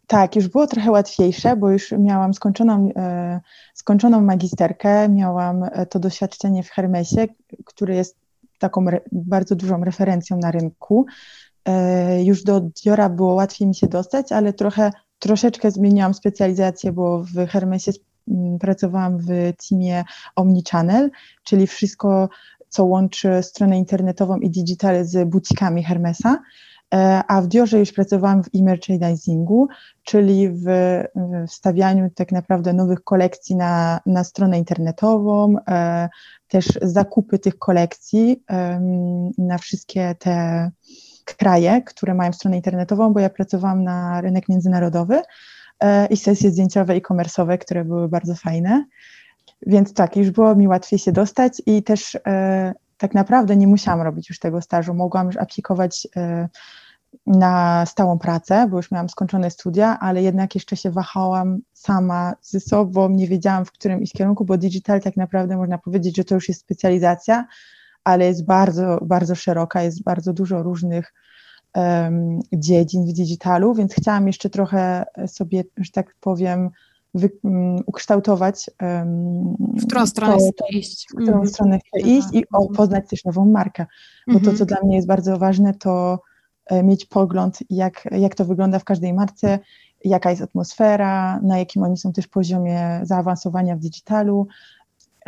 Tak, 0.07 0.35
już 0.35 0.47
było 0.47 0.67
trochę 0.67 0.91
łatwiejsze, 0.91 1.55
bo 1.55 1.69
już 1.71 1.91
miałam 1.91 2.33
skończoną, 2.33 2.89
e, 2.95 3.39
skończoną 3.73 4.21
magisterkę, 4.21 5.09
miałam 5.09 5.63
e, 5.63 5.85
to 5.85 5.99
doświadczenie 5.99 6.63
w 6.63 6.69
Hermesie, 6.69 7.27
który 7.65 7.95
jest 7.95 8.17
taką 8.59 8.87
re, 8.87 9.01
bardzo 9.11 9.55
dużą 9.55 9.83
referencją 9.83 10.37
na 10.37 10.51
rynku. 10.51 11.05
Już 12.23 12.43
do 12.43 12.61
Diora 12.61 13.09
było 13.09 13.33
łatwiej 13.33 13.67
mi 13.67 13.75
się 13.75 13.87
dostać, 13.87 14.31
ale 14.31 14.53
trochę, 14.53 14.91
troszeczkę 15.19 15.71
zmieniłam 15.71 16.13
specjalizację, 16.13 16.91
bo 16.91 17.23
w 17.23 17.47
Hermesie 17.47 17.91
pracowałam 18.59 19.17
w 19.17 19.27
teamie 19.69 20.03
Omnichannel, 20.35 21.09
czyli 21.43 21.67
wszystko 21.67 22.29
co 22.71 22.85
łączy 22.85 23.43
stronę 23.43 23.77
internetową 23.77 24.37
i 24.37 24.49
digital 24.49 25.05
z 25.05 25.29
butikami 25.29 25.83
Hermesa, 25.83 26.37
e, 26.93 27.23
a 27.27 27.41
w 27.41 27.47
Diorze 27.47 27.79
już 27.79 27.91
pracowałam 27.91 28.43
w 28.43 28.49
e-merchandisingu, 28.55 29.67
czyli 30.03 30.49
w 30.49 30.65
wstawianiu 31.47 32.09
tak 32.15 32.31
naprawdę 32.31 32.73
nowych 32.73 33.03
kolekcji 33.03 33.55
na, 33.55 33.99
na 34.05 34.23
stronę 34.23 34.57
internetową, 34.57 35.55
e, 35.67 36.09
też 36.47 36.65
zakupy 36.81 37.39
tych 37.39 37.57
kolekcji 37.57 38.43
na 39.37 39.57
wszystkie 39.57 40.15
te 40.19 40.71
kraje, 41.37 41.81
które 41.81 42.13
mają 42.13 42.33
stronę 42.33 42.55
internetową, 42.55 43.13
bo 43.13 43.19
ja 43.19 43.29
pracowałam 43.29 43.83
na 43.83 44.21
rynek 44.21 44.49
międzynarodowy 44.49 45.21
e, 45.79 46.05
i 46.05 46.17
sesje 46.17 46.51
zdjęciowe 46.51 46.97
i 46.97 47.01
komersowe, 47.01 47.57
które 47.57 47.85
były 47.85 48.09
bardzo 48.09 48.35
fajne. 48.35 48.85
Więc 49.67 49.93
tak, 49.93 50.15
już 50.15 50.31
było 50.31 50.55
mi 50.55 50.67
łatwiej 50.67 50.99
się 50.99 51.11
dostać 51.11 51.61
i 51.65 51.83
też 51.83 52.17
e, 52.27 52.73
tak 52.97 53.13
naprawdę 53.13 53.55
nie 53.55 53.67
musiałam 53.67 54.01
robić 54.01 54.29
już 54.29 54.39
tego 54.39 54.61
stażu. 54.61 54.93
Mogłam 54.93 55.27
już 55.27 55.37
aplikować 55.37 56.07
e, 56.15 56.49
na 57.25 57.85
stałą 57.85 58.19
pracę, 58.19 58.67
bo 58.69 58.77
już 58.77 58.91
miałam 58.91 59.09
skończone 59.09 59.51
studia, 59.51 59.99
ale 59.99 60.23
jednak 60.23 60.55
jeszcze 60.55 60.77
się 60.77 60.91
wahałam 60.91 61.59
sama 61.73 62.33
ze 62.41 62.59
sobą, 62.59 63.09
nie 63.09 63.27
wiedziałam 63.27 63.65
w 63.65 63.71
którym 63.71 64.01
iść 64.01 64.13
kierunku, 64.13 64.45
bo 64.45 64.57
digital 64.57 65.01
tak 65.01 65.17
naprawdę 65.17 65.57
można 65.57 65.77
powiedzieć, 65.77 66.17
że 66.17 66.23
to 66.23 66.35
już 66.35 66.49
jest 66.49 66.61
specjalizacja, 66.61 67.45
ale 68.03 68.25
jest 68.25 68.45
bardzo, 68.45 68.99
bardzo 69.01 69.35
szeroka, 69.35 69.83
jest 69.83 70.03
bardzo 70.03 70.33
dużo 70.33 70.63
różnych 70.63 71.13
um, 71.75 72.39
dziedzin 72.53 73.05
w 73.05 73.13
digitalu, 73.13 73.73
więc 73.73 73.93
chciałam 73.93 74.27
jeszcze 74.27 74.49
trochę 74.49 75.05
sobie, 75.27 75.63
że 75.77 75.91
tak 75.91 76.15
powiem, 76.19 76.69
wy, 77.13 77.29
um, 77.43 77.75
ukształtować. 77.85 78.69
Um, 78.81 79.55
w 79.59 79.85
którą 79.85 80.07
stronę 80.07 80.37
to, 80.37 80.51
to, 80.57 80.77
iść. 80.77 81.07
W 81.11 81.15
którą 81.15 81.37
mm. 81.37 81.47
stronę 81.47 81.79
chcę 81.79 82.07
iść 82.07 82.27
i 82.33 82.43
o, 82.53 82.67
poznać 82.69 83.09
też 83.09 83.25
nową 83.25 83.45
markę. 83.45 83.85
Bo 84.27 84.39
to, 84.39 84.45
co 84.45 84.51
mhm. 84.51 84.67
dla 84.67 84.77
mnie 84.83 84.95
jest 84.95 85.07
bardzo 85.07 85.37
ważne, 85.37 85.73
to 85.73 86.19
e, 86.65 86.83
mieć 86.83 87.05
pogląd, 87.05 87.59
jak, 87.69 88.07
jak 88.11 88.35
to 88.35 88.45
wygląda 88.45 88.79
w 88.79 88.83
każdej 88.83 89.13
marce, 89.13 89.59
jaka 90.05 90.29
jest 90.29 90.41
atmosfera, 90.41 91.39
na 91.43 91.59
jakim 91.59 91.83
oni 91.83 91.97
są 91.97 92.13
też 92.13 92.27
poziomie 92.27 92.99
zaawansowania 93.03 93.75
w 93.75 93.79
digitalu, 93.79 94.47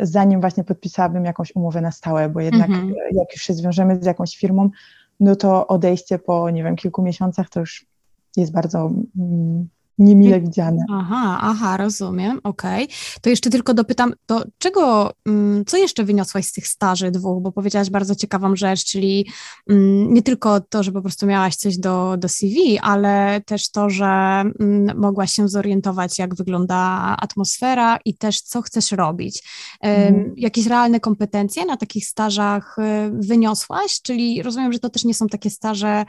zanim 0.00 0.40
właśnie 0.40 0.64
podpisałabym 0.64 1.24
jakąś 1.24 1.56
umowę 1.56 1.80
na 1.80 1.92
stałe, 1.92 2.28
bo 2.28 2.40
jednak 2.40 2.68
mm 2.68 2.88
-hmm. 2.88 2.94
jak 3.12 3.32
już 3.32 3.42
się 3.42 3.54
zwiążemy 3.54 3.98
z 4.02 4.06
jakąś 4.06 4.36
firmą, 4.36 4.70
no 5.20 5.36
to 5.36 5.66
odejście 5.66 6.18
po, 6.18 6.50
nie 6.50 6.64
wiem, 6.64 6.76
kilku 6.76 7.02
miesiącach 7.02 7.48
to 7.48 7.60
już 7.60 7.86
jest 8.36 8.52
bardzo 8.52 8.90
mm, 9.18 9.68
niemile 9.98 10.40
widziane. 10.40 10.84
Aha, 10.90 11.38
aha, 11.40 11.76
rozumiem, 11.76 12.40
okej. 12.44 12.84
Okay. 12.84 12.96
To 13.20 13.30
jeszcze 13.30 13.50
tylko 13.50 13.74
dopytam, 13.74 14.14
to 14.26 14.44
czego, 14.58 15.12
mm, 15.26 15.64
co 15.64 15.76
jeszcze 15.76 16.04
wyniosłaś 16.04 16.46
z 16.46 16.52
tych 16.52 16.66
staży 16.66 17.10
dwóch, 17.10 17.42
bo 17.42 17.52
powiedziałaś 17.52 17.90
bardzo 17.90 18.14
ciekawą 18.14 18.56
rzecz, 18.56 18.84
czyli 18.84 19.26
mm, 19.70 20.14
nie 20.14 20.22
tylko 20.22 20.60
to, 20.60 20.82
że 20.82 20.92
po 20.92 21.02
prostu 21.02 21.26
miałaś 21.26 21.56
coś 21.56 21.78
do, 21.78 22.16
do 22.18 22.28
CV, 22.28 22.78
ale 22.78 23.40
też 23.46 23.70
to, 23.70 23.90
że 23.90 24.04
mm, 24.06 24.98
mogłaś 24.98 25.32
się 25.32 25.48
zorientować, 25.48 26.18
jak 26.18 26.34
wygląda 26.34 26.76
atmosfera 27.20 27.98
i 28.04 28.14
też 28.14 28.40
co 28.40 28.62
chcesz 28.62 28.92
robić. 28.92 29.42
Hmm. 29.82 30.32
Jakieś 30.36 30.66
realne 30.66 31.00
kompetencje 31.00 31.64
na 31.64 31.76
takich 31.76 32.06
stażach 32.06 32.76
y, 32.78 33.10
wyniosłaś, 33.12 34.02
czyli 34.02 34.42
rozumiem, 34.42 34.72
że 34.72 34.78
to 34.78 34.90
też 34.90 35.04
nie 35.04 35.14
są 35.14 35.26
takie 35.26 35.50
staże 35.50 36.04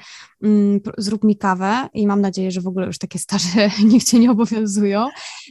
zrób 0.98 1.24
mi 1.24 1.38
kawę 1.38 1.90
i 1.94 2.08
mam 2.08 2.22
nadzieję, 2.22 2.52
że 2.52 2.62
w 2.62 2.68
ogóle 2.68 2.86
już 2.86 2.98
takie 2.98 3.20
staże 3.20 3.70
nikt 3.92 4.08
cię 4.08 4.20
nie 4.20 4.32
obowiązują. 4.32 5.08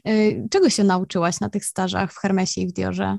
Y, 0.09 0.47
czego 0.51 0.71
się 0.71 0.85
nauczyłaś 0.85 1.41
na 1.41 1.49
tych 1.49 1.65
stażach 1.65 2.13
w 2.13 2.19
Hermesie 2.19 2.61
i 2.61 2.67
w 2.67 2.73
Diorze? 2.73 3.19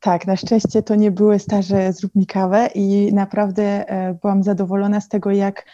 Tak, 0.00 0.26
na 0.26 0.36
szczęście 0.36 0.82
to 0.82 0.94
nie 0.94 1.10
były 1.10 1.38
staże 1.38 1.92
Zrób 1.92 2.14
mi 2.14 2.26
kawę 2.26 2.68
i 2.74 3.12
naprawdę 3.14 3.88
e, 3.88 4.14
byłam 4.14 4.42
zadowolona 4.42 5.00
z 5.00 5.08
tego, 5.08 5.30
jak 5.30 5.64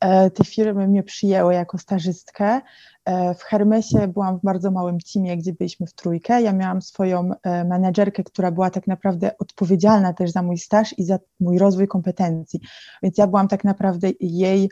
e, 0.00 0.30
te 0.30 0.44
firmy 0.44 0.88
mnie 0.88 1.02
przyjęły 1.02 1.54
jako 1.54 1.78
stażystkę. 1.78 2.60
E, 3.04 3.34
w 3.34 3.42
Hermesie 3.42 4.08
byłam 4.08 4.38
w 4.38 4.42
bardzo 4.42 4.70
małym 4.70 4.98
teamie, 5.14 5.36
gdzie 5.36 5.52
byliśmy 5.52 5.86
w 5.86 5.92
trójkę. 5.92 6.42
Ja 6.42 6.52
miałam 6.52 6.82
swoją 6.82 7.30
menedżerkę, 7.44 8.24
która 8.24 8.50
była 8.50 8.70
tak 8.70 8.86
naprawdę 8.86 9.38
odpowiedzialna 9.38 10.12
też 10.12 10.30
za 10.30 10.42
mój 10.42 10.58
staż 10.58 10.98
i 10.98 11.04
za 11.04 11.18
mój 11.40 11.58
rozwój 11.58 11.88
kompetencji. 11.88 12.60
Więc 13.02 13.18
ja 13.18 13.26
byłam 13.26 13.48
tak 13.48 13.64
naprawdę 13.64 14.08
jej 14.20 14.70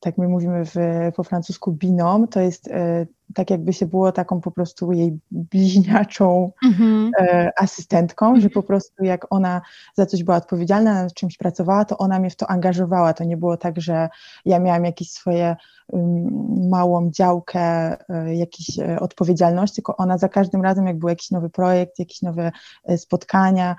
tak 0.00 0.18
my 0.18 0.28
mówimy 0.28 0.64
w, 0.64 0.74
po 1.16 1.24
francusku 1.24 1.72
binom, 1.72 2.28
to 2.28 2.40
jest 2.40 2.68
e, 2.68 3.06
tak 3.34 3.50
jakby 3.50 3.72
się 3.72 3.86
było 3.86 4.12
taką 4.12 4.40
po 4.40 4.50
prostu 4.50 4.92
jej 4.92 5.18
bliźniaczą 5.30 6.52
mm-hmm. 6.66 7.10
e, 7.18 7.52
asystentką, 7.56 8.26
mm-hmm. 8.26 8.40
że 8.40 8.46
mhm. 8.46 8.52
po 8.52 8.62
prostu 8.62 9.04
jak 9.04 9.26
ona 9.30 9.60
za 9.94 10.06
coś 10.06 10.24
była 10.24 10.36
odpowiedzialna, 10.36 11.02
nad 11.02 11.14
czymś 11.14 11.36
pracowała, 11.36 11.84
to 11.84 11.98
ona 11.98 12.18
mnie 12.18 12.30
w 12.30 12.36
to 12.36 12.50
angażowała. 12.50 13.12
To 13.14 13.24
nie 13.24 13.36
było 13.36 13.56
tak, 13.56 13.80
że 13.80 14.08
ja 14.44 14.58
miałam 14.58 14.84
jakieś 14.84 15.10
swoje 15.10 15.56
um, 15.88 16.68
małą 16.68 17.10
działkę 17.10 17.60
e, 18.08 18.34
jakiejś 18.34 18.78
e, 18.78 19.00
odpowiedzialności, 19.00 19.74
tylko 19.74 19.96
ona 19.96 20.18
za 20.18 20.28
każdym 20.28 20.62
razem, 20.62 20.86
jak 20.86 20.98
był 20.98 21.08
jakiś 21.08 21.30
nowy 21.30 21.50
projekt, 21.50 21.98
jakieś 21.98 22.22
nowe 22.22 22.52
e, 22.84 22.98
spotkania, 22.98 23.76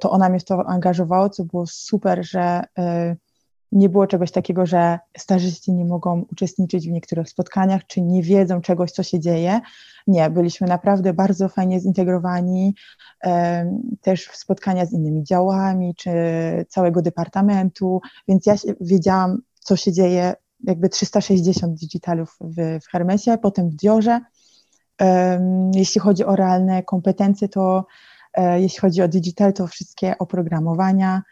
to 0.00 0.10
ona 0.10 0.28
mnie 0.28 0.40
w 0.40 0.44
to 0.44 0.66
angażowała, 0.66 1.28
co 1.28 1.44
było 1.44 1.66
super, 1.66 2.24
że 2.24 2.64
nie 3.72 3.88
było 3.88 4.06
czegoś 4.06 4.30
takiego, 4.30 4.66
że 4.66 4.98
stażyści 5.18 5.72
nie 5.72 5.84
mogą 5.84 6.24
uczestniczyć 6.32 6.88
w 6.88 6.92
niektórych 6.92 7.28
spotkaniach, 7.28 7.86
czy 7.86 8.00
nie 8.00 8.22
wiedzą 8.22 8.60
czegoś, 8.60 8.90
co 8.90 9.02
się 9.02 9.20
dzieje. 9.20 9.60
Nie, 10.06 10.30
byliśmy 10.30 10.66
naprawdę 10.66 11.12
bardzo 11.12 11.48
fajnie 11.48 11.80
zintegrowani, 11.80 12.74
też 14.00 14.26
w 14.26 14.36
spotkania 14.36 14.86
z 14.86 14.92
innymi 14.92 15.24
działami, 15.24 15.94
czy 15.94 16.10
całego 16.68 17.02
departamentu, 17.02 18.00
więc 18.28 18.46
ja 18.46 18.54
wiedziałam, 18.80 19.38
co 19.60 19.76
się 19.76 19.92
dzieje, 19.92 20.34
jakby 20.64 20.88
360 20.88 21.80
digitalów 21.80 22.36
w, 22.40 22.80
w 22.84 22.90
Hermesie, 22.90 23.38
potem 23.42 23.70
w 23.70 23.74
Diorze. 23.74 24.20
Jeśli 25.74 26.00
chodzi 26.00 26.24
o 26.24 26.36
realne 26.36 26.82
kompetencje, 26.82 27.48
to 27.48 27.86
e, 28.34 28.60
jeśli 28.60 28.80
chodzi 28.80 29.02
o 29.02 29.08
digital, 29.08 29.52
to 29.52 29.66
wszystkie 29.66 30.18
oprogramowania, 30.18 31.22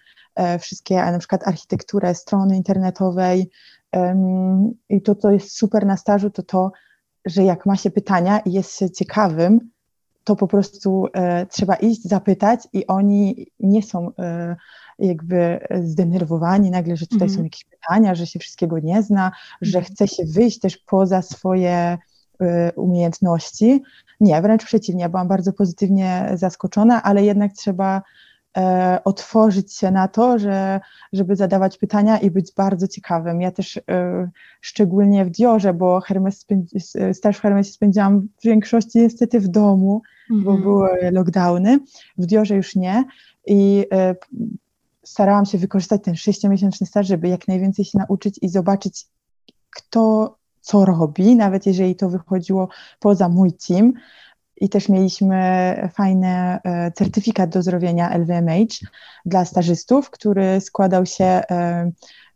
wszystkie, 0.60 0.96
na 0.96 1.18
przykład 1.18 1.48
architekturę 1.48 2.14
strony 2.14 2.56
internetowej. 2.56 3.50
I 4.88 5.02
to, 5.02 5.14
co 5.14 5.30
jest 5.30 5.56
super 5.56 5.86
na 5.86 5.96
stażu, 5.96 6.30
to 6.30 6.42
to, 6.42 6.72
że 7.26 7.44
jak 7.44 7.66
ma 7.66 7.76
się 7.76 7.90
pytania 7.90 8.38
i 8.38 8.52
jest 8.52 8.78
się 8.78 8.90
ciekawym, 8.90 9.70
to 10.24 10.36
po 10.36 10.46
prostu 10.46 11.06
e, 11.12 11.46
trzeba 11.46 11.74
iść, 11.74 12.02
zapytać 12.02 12.68
i 12.72 12.86
oni 12.86 13.46
nie 13.60 13.82
są 13.82 14.10
e, 14.18 14.56
jakby 14.98 15.60
zdenerwowani 15.82 16.70
nagle, 16.70 16.96
że 16.96 17.06
tutaj 17.06 17.28
mm. 17.28 17.38
są 17.38 17.44
jakieś 17.44 17.64
pytania, 17.64 18.14
że 18.14 18.26
się 18.26 18.38
wszystkiego 18.38 18.78
nie 18.78 19.02
zna, 19.02 19.32
że 19.60 19.78
mhm. 19.78 19.94
chce 19.94 20.08
się 20.08 20.24
wyjść 20.24 20.58
też 20.58 20.76
poza 20.76 21.22
swoje 21.22 21.98
umiejętności. 22.76 23.82
Nie, 24.20 24.42
wręcz 24.42 24.64
przeciwnie, 24.64 25.08
byłam 25.08 25.28
bardzo 25.28 25.52
pozytywnie 25.52 26.30
zaskoczona, 26.34 27.02
ale 27.02 27.24
jednak 27.24 27.52
trzeba 27.52 28.02
e, 28.58 28.98
otworzyć 29.04 29.74
się 29.74 29.90
na 29.90 30.08
to, 30.08 30.38
że, 30.38 30.80
żeby 31.12 31.36
zadawać 31.36 31.78
pytania 31.78 32.18
i 32.18 32.30
być 32.30 32.52
bardzo 32.54 32.88
ciekawym. 32.88 33.40
Ja 33.40 33.50
też 33.50 33.76
e, 33.76 34.30
szczególnie 34.60 35.24
w 35.24 35.30
Diorze, 35.30 35.74
bo 35.74 36.00
Hermes 36.00 36.46
staż 37.12 37.36
w 37.36 37.40
Hermesie 37.40 37.72
spędziłam 37.72 38.28
w 38.40 38.44
większości 38.44 38.98
niestety 38.98 39.40
w 39.40 39.48
domu, 39.48 40.02
mm 40.30 40.42
-hmm. 40.42 40.44
bo 40.44 40.50
mhm. 40.50 40.62
były 40.62 41.10
lockdowny. 41.12 41.78
W 42.18 42.26
Diorze 42.26 42.56
już 42.56 42.76
nie 42.76 43.04
i 43.46 43.86
e, 43.92 44.14
starałam 45.04 45.46
się 45.46 45.58
wykorzystać 45.58 46.02
ten 46.04 46.16
sześciomiesięczny 46.16 46.86
staż, 46.86 47.06
żeby 47.06 47.28
jak 47.28 47.48
najwięcej 47.48 47.84
się 47.84 47.98
nauczyć 47.98 48.38
i 48.42 48.48
zobaczyć, 48.48 49.06
kto 49.70 50.36
co 50.60 50.84
robi, 50.84 51.36
nawet 51.36 51.66
jeżeli 51.66 51.96
to 51.96 52.08
wychodziło 52.08 52.68
poza 53.00 53.28
mój 53.28 53.52
team, 53.52 53.92
i 54.60 54.68
też 54.68 54.88
mieliśmy 54.88 55.90
fajny 55.94 56.28
e, 56.28 56.92
certyfikat 56.94 57.50
do 57.50 57.62
zrobienia 57.62 58.18
LVMH 58.18 58.80
dla 59.26 59.44
stażystów, 59.44 60.10
który 60.10 60.60
składał 60.60 61.06
się, 61.06 61.24
e, 61.24 61.90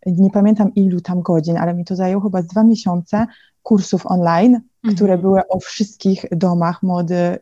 nie 0.07 0.31
pamiętam 0.31 0.75
ilu 0.75 1.01
tam 1.01 1.23
godzin, 1.23 1.57
ale 1.57 1.75
mi 1.75 1.85
to 1.85 1.97
zajęło 1.97 2.23
chyba 2.23 2.43
dwa 2.43 2.65
miesiące 2.65 3.27
kursów 3.63 4.07
online, 4.07 4.55
mhm. 4.55 4.95
które 4.95 5.19
były 5.19 5.49
o 5.49 5.61
wszystkich 5.61 6.25
domach 6.33 6.83
mody 6.83 7.15
e, 7.17 7.39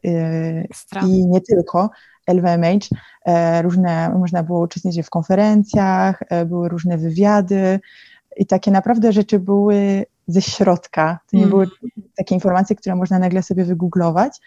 i 1.06 1.26
nie 1.26 1.40
tylko. 1.40 1.90
LVMH, 2.26 2.88
różne, 3.62 4.08
można 4.18 4.42
było 4.42 4.60
uczestniczyć 4.60 5.06
w 5.06 5.10
konferencjach, 5.10 6.22
były 6.46 6.68
różne 6.68 6.98
wywiady 6.98 7.80
i 8.36 8.46
takie 8.46 8.70
naprawdę 8.70 9.12
rzeczy 9.12 9.38
były 9.38 10.06
ze 10.26 10.42
środka. 10.42 11.18
To 11.30 11.36
nie 11.36 11.42
mm. 11.42 11.50
były 11.50 11.68
takie 12.16 12.34
informacje, 12.34 12.76
które 12.76 12.96
można 12.96 13.18
nagle 13.18 13.42
sobie 13.42 13.64
wygooglować. 13.64 14.40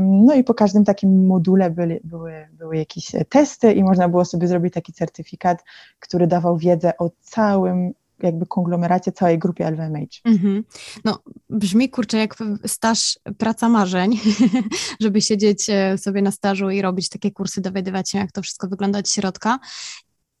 No 0.00 0.34
i 0.34 0.44
po 0.44 0.54
każdym 0.54 0.84
takim 0.84 1.26
module 1.26 1.70
były, 1.70 2.00
były, 2.04 2.48
były 2.52 2.76
jakieś 2.76 3.12
testy 3.28 3.72
i 3.72 3.84
można 3.84 4.08
było 4.08 4.24
sobie 4.24 4.48
zrobić 4.48 4.74
taki 4.74 4.92
certyfikat, 4.92 5.64
który 6.00 6.26
dawał 6.26 6.56
wiedzę 6.56 6.92
o 6.98 7.10
całym 7.20 7.92
jakby 8.22 8.46
konglomeracie 8.46 9.12
całej 9.12 9.38
grupie 9.38 9.70
LVMH. 9.70 10.22
Mm-hmm. 10.26 10.62
No 11.04 11.18
brzmi 11.50 11.90
kurczę 11.90 12.18
jak 12.18 12.36
staż 12.66 13.18
praca 13.38 13.68
marzeń, 13.68 14.20
żeby 15.02 15.20
siedzieć 15.20 15.70
e, 15.70 15.98
sobie 15.98 16.22
na 16.22 16.30
stażu 16.30 16.70
i 16.70 16.82
robić 16.82 17.08
takie 17.08 17.30
kursy, 17.30 17.60
dowiadywać 17.60 18.10
się 18.10 18.18
jak 18.18 18.32
to 18.32 18.42
wszystko 18.42 18.68
wygląda 18.68 18.98
od 18.98 19.10
środka. 19.10 19.58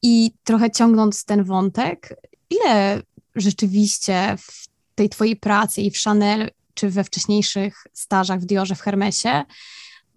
I 0.02 0.30
trochę 0.44 0.70
ciągnąc 0.70 1.24
ten 1.24 1.44
wątek, 1.44 2.16
ile 2.50 3.02
rzeczywiście 3.34 4.36
w 4.38 4.66
tej 4.94 5.08
twojej 5.08 5.36
pracy 5.36 5.82
i 5.82 5.90
w 5.90 6.02
Chanel, 6.02 6.50
czy 6.74 6.90
we 6.90 7.04
wcześniejszych 7.04 7.84
stażach 7.92 8.40
w 8.40 8.46
Diorze, 8.46 8.74
w 8.74 8.80
Hermesie, 8.80 9.44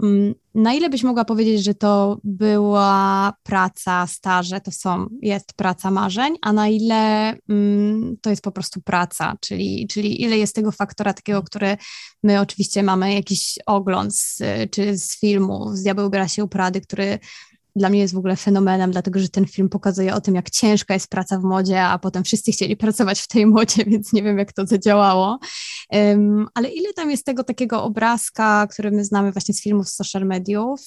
mm, 0.03 0.33
na 0.55 0.73
ile 0.73 0.89
byś 0.89 1.03
mogła 1.03 1.25
powiedzieć, 1.25 1.63
że 1.63 1.73
to 1.73 2.19
była 2.23 3.33
praca, 3.43 4.07
staże, 4.07 4.61
to 4.61 4.71
są, 4.71 5.07
jest 5.21 5.53
praca 5.53 5.91
marzeń, 5.91 6.35
a 6.41 6.53
na 6.53 6.67
ile 6.67 7.33
mm, 7.49 8.17
to 8.21 8.29
jest 8.29 8.41
po 8.41 8.51
prostu 8.51 8.81
praca, 8.81 9.37
czyli, 9.41 9.87
czyli 9.87 10.21
ile 10.21 10.37
jest 10.37 10.55
tego 10.55 10.71
faktora 10.71 11.13
takiego, 11.13 11.43
który 11.43 11.77
my 12.23 12.39
oczywiście 12.39 12.83
mamy 12.83 13.13
jakiś 13.13 13.59
ogląd 13.65 14.15
z, 14.15 14.41
czy 14.71 14.97
z 14.97 15.19
filmu, 15.19 15.69
z 15.73 15.83
Diabeł 15.83 16.07
ubiera 16.07 16.27
się 16.27 16.43
u 16.43 16.47
Prady, 16.47 16.81
który 16.81 17.19
dla 17.75 17.89
mnie 17.89 17.99
jest 17.99 18.13
w 18.13 18.17
ogóle 18.17 18.35
fenomenem, 18.35 18.91
dlatego 18.91 19.19
że 19.19 19.29
ten 19.29 19.45
film 19.45 19.69
pokazuje 19.69 20.13
o 20.13 20.21
tym, 20.21 20.35
jak 20.35 20.49
ciężka 20.49 20.93
jest 20.93 21.07
praca 21.07 21.39
w 21.39 21.43
modzie, 21.43 21.83
a 21.83 21.99
potem 21.99 22.23
wszyscy 22.23 22.51
chcieli 22.51 22.77
pracować 22.77 23.21
w 23.21 23.27
tej 23.27 23.45
modzie, 23.45 23.85
więc 23.91 24.13
nie 24.13 24.23
wiem, 24.23 24.37
jak 24.37 24.53
to 24.53 24.65
zadziałało. 24.65 25.39
Um, 25.89 26.47
ale 26.53 26.69
ile 26.69 26.93
tam 26.93 27.11
jest 27.11 27.25
tego 27.25 27.43
takiego 27.43 27.83
obrazka, 27.83 28.67
który 28.67 28.91
my 28.91 29.05
znamy 29.05 29.31
właśnie 29.31 29.53
z 29.53 29.61
filmów, 29.61 29.89
z 29.89 29.95
social 29.95 30.25
mediów, 30.25 30.81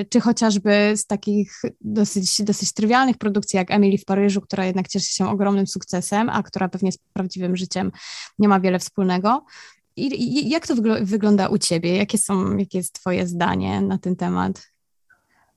y, 0.00 0.04
czy 0.04 0.20
chociażby 0.20 0.92
z 0.96 1.06
takich 1.06 1.62
dosyć, 1.80 2.42
dosyć 2.42 2.72
trywialnych 2.72 3.18
produkcji, 3.18 3.56
jak 3.56 3.70
Emily 3.70 3.98
w 3.98 4.04
Paryżu, 4.04 4.40
która 4.40 4.66
jednak 4.66 4.88
cieszy 4.88 5.12
się 5.12 5.30
ogromnym 5.30 5.66
sukcesem, 5.66 6.28
a 6.28 6.42
która 6.42 6.68
pewnie 6.68 6.92
z 6.92 6.98
prawdziwym 7.12 7.56
życiem 7.56 7.92
nie 8.38 8.48
ma 8.48 8.60
wiele 8.60 8.78
wspólnego. 8.78 9.44
I, 9.96 10.22
i 10.22 10.48
jak 10.48 10.66
to 10.66 10.74
wygl 10.74 11.04
wygląda 11.04 11.48
u 11.48 11.58
Ciebie? 11.58 11.96
Jakie, 11.96 12.18
są, 12.18 12.56
jakie 12.56 12.78
jest 12.78 12.92
Twoje 12.92 13.26
zdanie 13.26 13.80
na 13.80 13.98
ten 13.98 14.16
temat? 14.16 14.77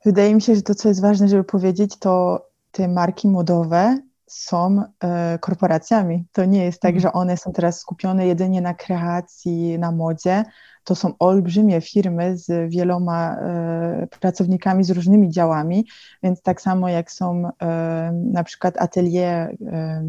Wydaje 0.05 0.35
mi 0.35 0.41
się, 0.41 0.55
że 0.55 0.61
to, 0.61 0.75
co 0.75 0.89
jest 0.89 1.01
ważne, 1.01 1.27
żeby 1.27 1.43
powiedzieć, 1.43 1.99
to 1.99 2.45
te 2.71 2.87
marki 2.87 3.27
modowe 3.27 3.97
są 4.27 4.83
e, 5.03 5.39
korporacjami. 5.41 6.25
To 6.31 6.45
nie 6.45 6.65
jest 6.65 6.81
tak, 6.81 6.95
mhm. 6.95 7.01
że 7.01 7.13
one 7.13 7.37
są 7.37 7.51
teraz 7.51 7.79
skupione 7.79 8.27
jedynie 8.27 8.61
na 8.61 8.73
kreacji, 8.73 9.79
na 9.79 9.91
modzie. 9.91 10.43
To 10.83 10.95
są 10.95 11.13
olbrzymie 11.19 11.81
firmy 11.81 12.37
z 12.37 12.71
wieloma 12.71 13.35
e, 13.35 14.07
pracownikami, 14.19 14.83
z 14.83 14.89
różnymi 14.89 15.29
działami, 15.29 15.85
więc 16.23 16.41
tak 16.41 16.61
samo 16.61 16.89
jak 16.89 17.11
są 17.11 17.49
e, 17.61 18.11
na 18.13 18.43
przykład 18.43 18.77
atelier 18.77 19.55
e, 19.71 20.03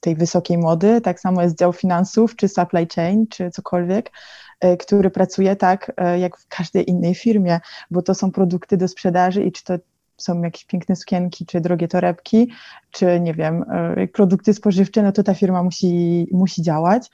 tej 0.00 0.16
wysokiej 0.16 0.58
mody, 0.58 1.00
tak 1.00 1.20
samo 1.20 1.42
jest 1.42 1.58
dział 1.58 1.72
finansów, 1.72 2.36
czy 2.36 2.48
supply 2.48 2.86
chain, 2.94 3.26
czy 3.26 3.50
cokolwiek, 3.50 4.10
który 4.78 5.10
pracuje 5.10 5.56
tak 5.56 5.92
e, 5.96 6.18
jak 6.18 6.36
w 6.38 6.48
każdej 6.48 6.90
innej 6.90 7.14
firmie, 7.14 7.60
bo 7.90 8.02
to 8.02 8.14
są 8.14 8.30
produkty 8.30 8.76
do 8.76 8.88
sprzedaży 8.88 9.44
i 9.44 9.52
czy 9.52 9.64
to 9.64 9.74
są 10.16 10.42
jakieś 10.42 10.64
piękne 10.64 10.96
sukienki, 10.96 11.46
czy 11.46 11.60
drogie 11.60 11.88
torebki, 11.88 12.52
czy 12.90 13.20
nie 13.20 13.34
wiem, 13.34 13.64
e, 13.70 14.08
produkty 14.08 14.54
spożywcze, 14.54 15.02
no 15.02 15.12
to 15.12 15.22
ta 15.22 15.34
firma 15.34 15.62
musi, 15.62 16.26
musi 16.32 16.62
działać. 16.62 17.10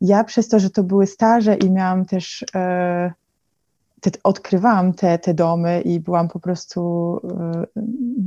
Ja 0.00 0.24
przez 0.24 0.48
to, 0.48 0.60
że 0.60 0.70
to 0.70 0.82
były 0.82 1.06
staże 1.06 1.54
i 1.54 1.70
miałam 1.70 2.04
też, 2.04 2.44
te, 4.00 4.10
odkrywałam 4.24 4.92
te, 4.92 5.18
te 5.18 5.34
domy 5.34 5.80
i 5.80 6.00
byłam 6.00 6.28
po 6.28 6.40
prostu, 6.40 7.20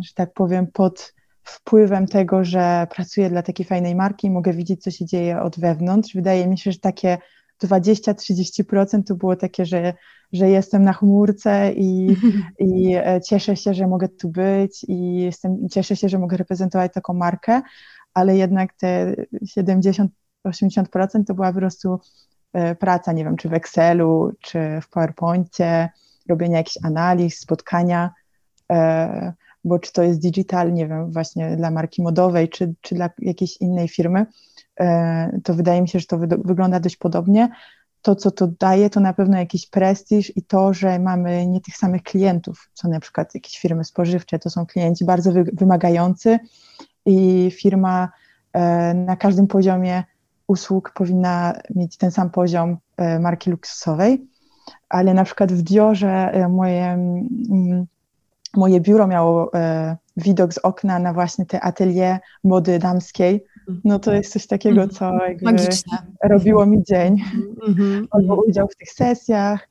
że 0.01 0.13
tak 0.15 0.33
powiem, 0.33 0.67
pod 0.67 1.13
wpływem 1.47 2.07
tego, 2.07 2.43
że 2.43 2.87
pracuję 2.95 3.29
dla 3.29 3.43
takiej 3.43 3.65
fajnej 3.65 3.95
marki 3.95 4.27
i 4.27 4.31
mogę 4.31 4.53
widzieć, 4.53 4.83
co 4.83 4.91
się 4.91 5.05
dzieje 5.05 5.41
od 5.41 5.59
wewnątrz. 5.59 6.15
Wydaje 6.15 6.47
mi 6.47 6.57
się, 6.57 6.71
że 6.71 6.79
takie 6.79 7.17
20-30% 7.63 9.03
to 9.03 9.15
było 9.15 9.35
takie, 9.35 9.65
że, 9.65 9.93
że 10.33 10.49
jestem 10.49 10.83
na 10.83 10.93
chmurce 10.93 11.73
i, 11.73 12.15
i 12.59 12.95
e, 12.95 13.21
cieszę 13.21 13.55
się, 13.55 13.73
że 13.73 13.87
mogę 13.87 14.09
tu 14.09 14.29
być 14.29 14.85
i 14.87 15.15
jestem, 15.15 15.69
cieszę 15.71 15.95
się, 15.95 16.09
że 16.09 16.19
mogę 16.19 16.37
reprezentować 16.37 16.93
taką 16.93 17.13
markę, 17.13 17.61
ale 18.13 18.37
jednak 18.37 18.73
te 18.73 19.15
70-80% 19.57 20.07
to 21.27 21.33
była 21.33 21.53
po 21.53 21.59
prostu 21.59 21.99
e, 22.53 22.75
praca, 22.75 23.13
nie 23.13 23.23
wiem, 23.23 23.37
czy 23.37 23.49
w 23.49 23.53
Excelu, 23.53 24.31
czy 24.41 24.59
w 24.81 24.89
PowerPoincie, 24.89 25.89
robienie 26.29 26.55
jakichś 26.55 26.77
analiz, 26.83 27.39
spotkania. 27.39 28.11
E, 28.71 29.33
bo 29.63 29.79
czy 29.79 29.93
to 29.93 30.03
jest 30.03 30.19
digital, 30.19 30.73
nie 30.73 30.87
wiem, 30.87 31.11
właśnie 31.11 31.57
dla 31.57 31.71
marki 31.71 32.01
modowej, 32.01 32.49
czy, 32.49 32.73
czy 32.81 32.95
dla 32.95 33.09
jakiejś 33.19 33.57
innej 33.57 33.87
firmy, 33.87 34.25
to 35.43 35.53
wydaje 35.53 35.81
mi 35.81 35.89
się, 35.89 35.99
że 35.99 36.05
to 36.05 36.17
wy 36.17 36.27
wygląda 36.27 36.79
dość 36.79 36.97
podobnie. 36.97 37.49
To, 38.01 38.15
co 38.15 38.31
to 38.31 38.47
daje, 38.59 38.89
to 38.89 38.99
na 38.99 39.13
pewno 39.13 39.37
jakiś 39.37 39.69
prestiż 39.69 40.37
i 40.37 40.41
to, 40.41 40.73
że 40.73 40.99
mamy 40.99 41.47
nie 41.47 41.61
tych 41.61 41.77
samych 41.77 42.03
klientów, 42.03 42.69
co 42.73 42.87
na 42.87 42.99
przykład 42.99 43.35
jakieś 43.35 43.59
firmy 43.59 43.83
spożywcze, 43.83 44.39
to 44.39 44.49
są 44.49 44.65
klienci 44.65 45.05
bardzo 45.05 45.31
wy 45.31 45.43
wymagający 45.43 46.39
i 47.05 47.51
firma 47.51 48.09
e, 48.53 48.93
na 48.93 49.15
każdym 49.15 49.47
poziomie 49.47 50.03
usług 50.47 50.91
powinna 50.95 51.53
mieć 51.75 51.97
ten 51.97 52.11
sam 52.11 52.29
poziom 52.29 52.77
e, 52.97 53.19
marki 53.19 53.49
luksusowej, 53.49 54.27
ale 54.89 55.13
na 55.13 55.23
przykład 55.23 55.53
w 55.53 55.61
Diorze 55.61 56.47
moje 56.49 56.85
mm, 56.85 57.87
moje 58.57 58.81
biuro 58.81 59.07
miało 59.07 59.53
e, 59.53 59.97
widok 60.17 60.53
z 60.53 60.57
okna 60.57 60.99
na 60.99 61.13
właśnie 61.13 61.45
te 61.45 61.61
atelier 61.61 62.19
mody 62.43 62.79
damskiej, 62.79 63.45
no 63.83 63.99
to 63.99 64.13
jest 64.13 64.33
coś 64.33 64.47
takiego, 64.47 64.81
mhm. 64.81 64.89
co 64.89 65.11
Magiczne. 65.41 65.97
robiło 66.23 66.65
mi 66.65 66.83
dzień. 66.83 67.15
Mm-hmm. 67.67 68.05
Albo 68.11 68.35
udział 68.35 68.67
w 68.67 68.75
tych 68.75 68.91
sesjach. 68.91 69.69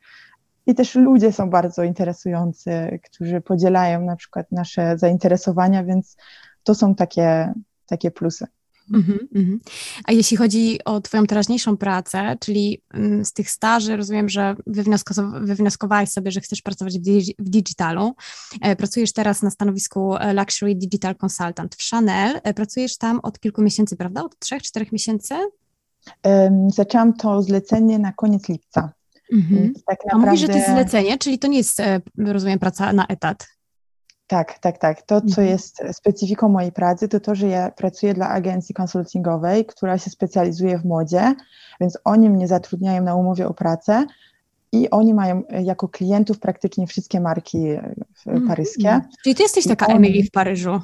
I 0.66 0.74
też 0.74 0.94
ludzie 0.94 1.32
są 1.32 1.50
bardzo 1.50 1.82
interesujący, 1.82 3.00
którzy 3.04 3.40
podzielają 3.40 4.04
na 4.04 4.16
przykład 4.16 4.52
nasze 4.52 4.98
zainteresowania, 4.98 5.84
więc 5.84 6.16
to 6.62 6.74
są 6.74 6.94
takie, 6.94 7.52
takie 7.86 8.10
plusy. 8.10 8.46
Mm 8.94 9.28
-hmm, 9.34 9.58
A 10.04 10.12
jeśli 10.12 10.36
chodzi 10.36 10.78
o 10.84 11.00
Twoją 11.00 11.26
teraźniejszą 11.26 11.76
pracę, 11.76 12.36
czyli 12.40 12.82
mm, 12.94 13.24
z 13.24 13.32
tych 13.32 13.50
staży, 13.50 13.96
rozumiem, 13.96 14.28
że 14.28 14.56
wywnioskowałaś 15.40 16.08
sobie, 16.08 16.30
że 16.30 16.40
chcesz 16.40 16.62
pracować 16.62 16.98
w, 16.98 17.02
w 17.38 17.48
digitalu. 17.48 18.14
E, 18.60 18.76
pracujesz 18.76 19.12
teraz 19.12 19.42
na 19.42 19.50
stanowisku 19.50 20.16
e, 20.16 20.34
Luxury 20.34 20.74
Digital 20.74 21.14
Consultant 21.24 21.74
w 21.74 21.90
Chanel. 21.90 22.40
E, 22.42 22.54
pracujesz 22.54 22.98
tam 22.98 23.20
od 23.22 23.40
kilku 23.40 23.62
miesięcy, 23.62 23.96
prawda? 23.96 24.24
Od 24.24 24.38
trzech, 24.38 24.62
czterech 24.62 24.92
miesięcy? 24.92 25.34
Um, 26.24 26.70
zaczęłam 26.70 27.14
to 27.14 27.42
zlecenie 27.42 27.98
na 27.98 28.12
koniec 28.12 28.48
lipca. 28.48 28.92
Mhm. 29.32 29.72
Tak 29.74 29.98
naprawdę... 30.04 30.12
A 30.12 30.18
mówisz, 30.18 30.40
że 30.40 30.48
to 30.48 30.56
jest 30.56 30.70
zlecenie, 30.70 31.18
czyli 31.18 31.38
to 31.38 31.48
nie 31.48 31.58
jest, 31.58 31.82
rozumiem, 32.18 32.58
praca 32.58 32.92
na 32.92 33.06
etat. 33.06 33.46
Tak, 34.26 34.58
tak, 34.58 34.78
tak. 34.78 35.02
To, 35.02 35.20
co 35.20 35.26
mhm. 35.26 35.48
jest 35.48 35.82
specyfiką 35.92 36.48
mojej 36.48 36.72
pracy, 36.72 37.08
to 37.08 37.20
to, 37.20 37.34
że 37.34 37.46
ja 37.46 37.70
pracuję 37.70 38.14
dla 38.14 38.28
agencji 38.28 38.74
konsultingowej, 38.74 39.66
która 39.66 39.98
się 39.98 40.10
specjalizuje 40.10 40.78
w 40.78 40.84
modzie, 40.84 41.34
więc 41.80 41.98
oni 42.04 42.30
mnie 42.30 42.48
zatrudniają 42.48 43.02
na 43.02 43.14
umowie 43.14 43.48
o 43.48 43.54
pracę 43.54 44.06
i 44.72 44.90
oni 44.90 45.14
mają 45.14 45.42
jako 45.62 45.88
klientów 45.88 46.38
praktycznie 46.38 46.86
wszystkie 46.86 47.20
marki 47.20 47.68
e, 47.68 47.94
mhm. 48.26 48.48
paryskie. 48.48 49.00
Czyli 49.24 49.34
ty 49.34 49.42
jesteś 49.42 49.66
taka 49.66 49.86
oni... 49.86 49.96
Emily 49.96 50.24
w 50.24 50.30
Paryżu. 50.30 50.80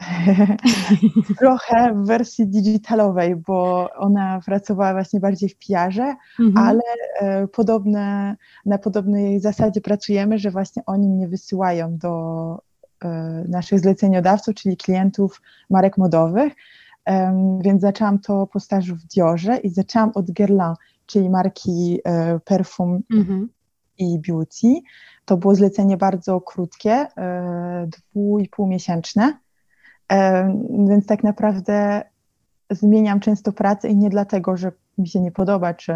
Trochę 1.38 1.94
w 1.94 2.06
wersji 2.06 2.46
digitalowej, 2.46 3.36
bo 3.36 3.88
ona 3.96 4.40
pracowała 4.46 4.92
właśnie 4.92 5.20
bardziej 5.20 5.48
w 5.48 5.56
PR-ze, 5.56 6.16
mhm. 6.40 6.66
ale 6.66 6.82
e, 7.20 7.48
podobne, 7.48 8.36
na 8.66 8.78
podobnej 8.78 9.40
zasadzie 9.40 9.80
pracujemy, 9.80 10.38
że 10.38 10.50
właśnie 10.50 10.82
oni 10.86 11.08
mnie 11.08 11.28
wysyłają 11.28 11.96
do 11.96 12.62
e, 13.04 13.08
naszych 13.48 13.80
zleceniodawców, 13.80 14.54
czyli 14.54 14.76
klientów 14.76 15.42
marek 15.70 15.98
modowych. 15.98 16.52
E, 17.08 17.58
więc 17.64 17.80
zaczęłam 17.82 18.18
to 18.18 18.46
po 18.46 18.60
stażu 18.60 18.96
w 18.96 19.04
Diorze 19.04 19.56
i 19.56 19.70
zaczęłam 19.70 20.12
od 20.14 20.30
Guerlain, 20.30 20.74
czyli 21.06 21.30
marki 21.30 22.00
e, 22.04 22.40
perfum 22.44 23.02
mhm. 23.12 23.48
i 23.98 24.18
beauty. 24.28 24.80
To 25.24 25.36
było 25.36 25.54
zlecenie 25.54 25.96
bardzo 25.96 26.40
krótkie, 26.40 26.92
e, 26.92 27.88
dwu 27.88 28.38
i 28.38 28.48
pół 28.48 28.66
miesięczne 28.66 29.38
więc 30.88 31.06
tak 31.06 31.24
naprawdę 31.24 32.02
zmieniam 32.70 33.20
często 33.20 33.52
pracę 33.52 33.88
i 33.88 33.96
nie 33.96 34.10
dlatego, 34.10 34.56
że 34.56 34.72
mi 34.98 35.08
się 35.08 35.20
nie 35.20 35.32
podoba, 35.32 35.74
czy, 35.74 35.92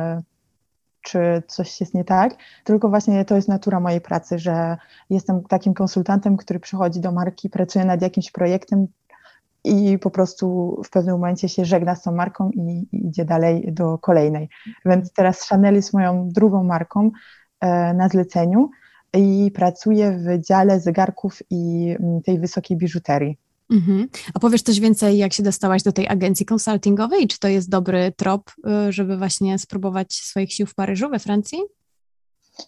czy 1.02 1.42
coś 1.46 1.80
jest 1.80 1.94
nie 1.94 2.04
tak, 2.04 2.36
tylko 2.64 2.88
właśnie 2.88 3.24
to 3.24 3.36
jest 3.36 3.48
natura 3.48 3.80
mojej 3.80 4.00
pracy, 4.00 4.38
że 4.38 4.76
jestem 5.10 5.42
takim 5.42 5.74
konsultantem, 5.74 6.36
który 6.36 6.60
przychodzi 6.60 7.00
do 7.00 7.12
marki, 7.12 7.50
pracuje 7.50 7.84
nad 7.84 8.02
jakimś 8.02 8.30
projektem 8.30 8.86
i 9.64 9.98
po 9.98 10.10
prostu 10.10 10.76
w 10.84 10.90
pewnym 10.90 11.14
momencie 11.14 11.48
się 11.48 11.64
żegna 11.64 11.94
z 11.94 12.02
tą 12.02 12.12
marką 12.12 12.50
i, 12.50 12.86
i 12.92 13.06
idzie 13.06 13.24
dalej 13.24 13.72
do 13.72 13.98
kolejnej. 13.98 14.48
Więc 14.84 15.12
teraz 15.12 15.48
Chanel 15.48 15.74
jest 15.74 15.92
moją 15.92 16.28
drugą 16.28 16.64
marką 16.64 17.10
e, 17.60 17.94
na 17.94 18.08
zleceniu 18.08 18.70
i 19.16 19.50
pracuję 19.54 20.12
w 20.12 20.40
dziale 20.40 20.80
zegarków 20.80 21.38
i 21.50 21.94
mm, 22.00 22.22
tej 22.22 22.38
wysokiej 22.38 22.76
biżuterii. 22.76 23.38
Mhm. 23.70 24.08
A 24.34 24.38
powiesz 24.38 24.62
coś 24.62 24.80
więcej, 24.80 25.18
jak 25.18 25.32
się 25.32 25.42
dostałaś 25.42 25.82
do 25.82 25.92
tej 25.92 26.08
agencji 26.08 26.46
konsultingowej? 26.46 27.28
Czy 27.28 27.38
to 27.38 27.48
jest 27.48 27.70
dobry 27.70 28.12
trop, 28.16 28.50
y, 28.88 28.92
żeby 28.92 29.16
właśnie 29.16 29.58
spróbować 29.58 30.14
swoich 30.14 30.52
sił 30.52 30.66
w 30.66 30.74
Paryżu, 30.74 31.10
we 31.10 31.18
Francji? 31.18 31.58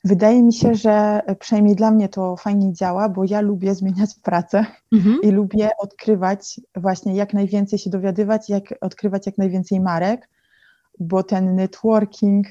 Wydaje 0.04 0.42
mi 0.42 0.52
się, 0.52 0.74
że 0.74 1.20
przynajmniej 1.40 1.76
dla 1.76 1.90
mnie 1.90 2.08
to 2.08 2.36
fajnie 2.36 2.72
działa, 2.72 3.08
bo 3.08 3.24
ja 3.24 3.40
lubię 3.40 3.74
zmieniać 3.74 4.10
pracę 4.22 4.66
mhm. 4.92 5.18
i 5.22 5.30
lubię 5.30 5.70
odkrywać 5.78 6.60
właśnie 6.76 7.14
jak 7.14 7.34
najwięcej 7.34 7.78
się 7.78 7.90
dowiadywać, 7.90 8.48
jak 8.48 8.74
odkrywać 8.80 9.26
jak 9.26 9.38
najwięcej 9.38 9.80
marek, 9.80 10.28
bo 10.98 11.22
ten 11.22 11.54
networking 11.54 12.46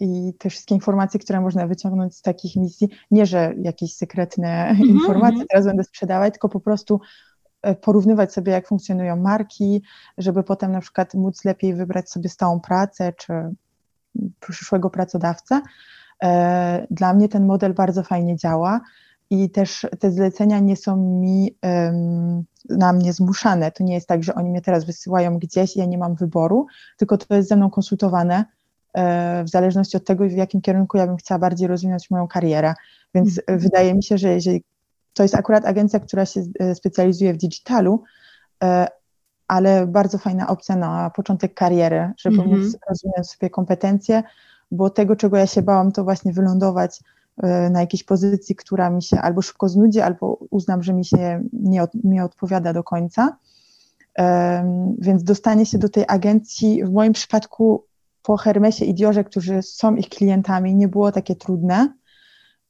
i 0.00 0.34
te 0.38 0.50
wszystkie 0.50 0.74
informacje, 0.74 1.20
które 1.20 1.40
można 1.40 1.66
wyciągnąć 1.66 2.16
z 2.16 2.22
takich 2.22 2.56
misji, 2.56 2.88
nie 3.10 3.26
że 3.26 3.54
jakieś 3.62 3.94
sekretne 3.94 4.68
mhm. 4.68 4.88
informacje 4.88 5.42
mhm. 5.42 5.46
teraz 5.50 5.66
będę 5.66 5.84
sprzedawać, 5.84 6.32
tylko 6.32 6.48
po 6.48 6.60
prostu 6.60 7.00
porównywać 7.80 8.32
sobie, 8.32 8.52
jak 8.52 8.68
funkcjonują 8.68 9.16
marki, 9.16 9.82
żeby 10.18 10.42
potem 10.42 10.72
na 10.72 10.80
przykład 10.80 11.14
móc 11.14 11.44
lepiej 11.44 11.74
wybrać 11.74 12.10
sobie 12.10 12.28
stałą 12.28 12.60
pracę 12.60 13.12
czy 13.12 13.32
przyszłego 14.40 14.90
pracodawcę. 14.90 15.60
E, 16.22 16.86
dla 16.90 17.14
mnie 17.14 17.28
ten 17.28 17.46
model 17.46 17.74
bardzo 17.74 18.02
fajnie 18.02 18.36
działa 18.36 18.80
i 19.30 19.50
też 19.50 19.86
te 19.98 20.10
zlecenia 20.10 20.58
nie 20.58 20.76
są 20.76 20.96
mi 20.96 21.56
na 22.68 22.92
mnie 22.92 23.12
zmuszane. 23.12 23.72
To 23.72 23.84
nie 23.84 23.94
jest 23.94 24.08
tak, 24.08 24.24
że 24.24 24.34
oni 24.34 24.50
mnie 24.50 24.60
teraz 24.60 24.84
wysyłają 24.84 25.38
gdzieś 25.38 25.76
i 25.76 25.78
ja 25.78 25.86
nie 25.86 25.98
mam 25.98 26.14
wyboru, 26.14 26.66
tylko 26.96 27.18
to 27.18 27.34
jest 27.34 27.48
ze 27.48 27.56
mną 27.56 27.70
konsultowane 27.70 28.44
e, 28.94 29.44
w 29.44 29.48
zależności 29.48 29.96
od 29.96 30.04
tego, 30.04 30.28
w 30.28 30.32
jakim 30.32 30.60
kierunku 30.60 30.96
ja 30.96 31.06
bym 31.06 31.16
chciała 31.16 31.38
bardziej 31.38 31.68
rozwinąć 31.68 32.10
moją 32.10 32.28
karierę. 32.28 32.74
Więc 33.14 33.38
mhm. 33.38 33.58
wydaje 33.58 33.94
mi 33.94 34.02
się, 34.02 34.18
że 34.18 34.28
jeżeli 34.28 34.64
to 35.12 35.22
jest 35.22 35.34
akurat 35.34 35.64
agencja, 35.64 36.00
która 36.00 36.26
się 36.26 36.42
e, 36.60 36.74
specjalizuje 36.74 37.34
w 37.34 37.36
digitalu, 37.36 38.02
e, 38.62 38.86
ale 39.48 39.86
bardzo 39.86 40.18
fajna 40.18 40.48
opcja 40.48 40.76
na 40.76 41.10
początek 41.10 41.54
kariery, 41.54 42.12
żeby 42.16 42.36
mhm. 42.36 42.60
móc 42.60 42.76
rozwinąć 42.88 43.30
sobie 43.30 43.50
kompetencje, 43.50 44.22
bo 44.70 44.90
tego, 44.90 45.16
czego 45.16 45.36
ja 45.36 45.46
się 45.46 45.62
bałam, 45.62 45.92
to 45.92 46.04
właśnie 46.04 46.32
wylądować 46.32 47.00
e, 47.42 47.70
na 47.70 47.80
jakiejś 47.80 48.04
pozycji, 48.04 48.56
która 48.56 48.90
mi 48.90 49.02
się 49.02 49.20
albo 49.20 49.42
szybko 49.42 49.68
znudzi, 49.68 50.00
albo 50.00 50.38
uznam, 50.50 50.82
że 50.82 50.92
mi 50.92 51.04
się 51.04 51.42
nie, 51.52 51.82
od, 51.82 51.90
nie 52.04 52.24
odpowiada 52.24 52.72
do 52.72 52.82
końca. 52.82 53.36
Um, 54.18 54.96
więc 54.98 55.24
dostanie 55.24 55.66
się 55.66 55.78
do 55.78 55.88
tej 55.88 56.04
agencji 56.08 56.84
w 56.84 56.92
moim 56.92 57.12
przypadku 57.12 57.84
po 58.22 58.36
Hermesie 58.36 58.84
i 58.84 58.94
Diorze, 58.94 59.24
którzy 59.24 59.62
są 59.62 59.94
ich 59.94 60.08
klientami, 60.08 60.74
nie 60.74 60.88
było 60.88 61.12
takie 61.12 61.36
trudne. 61.36 61.94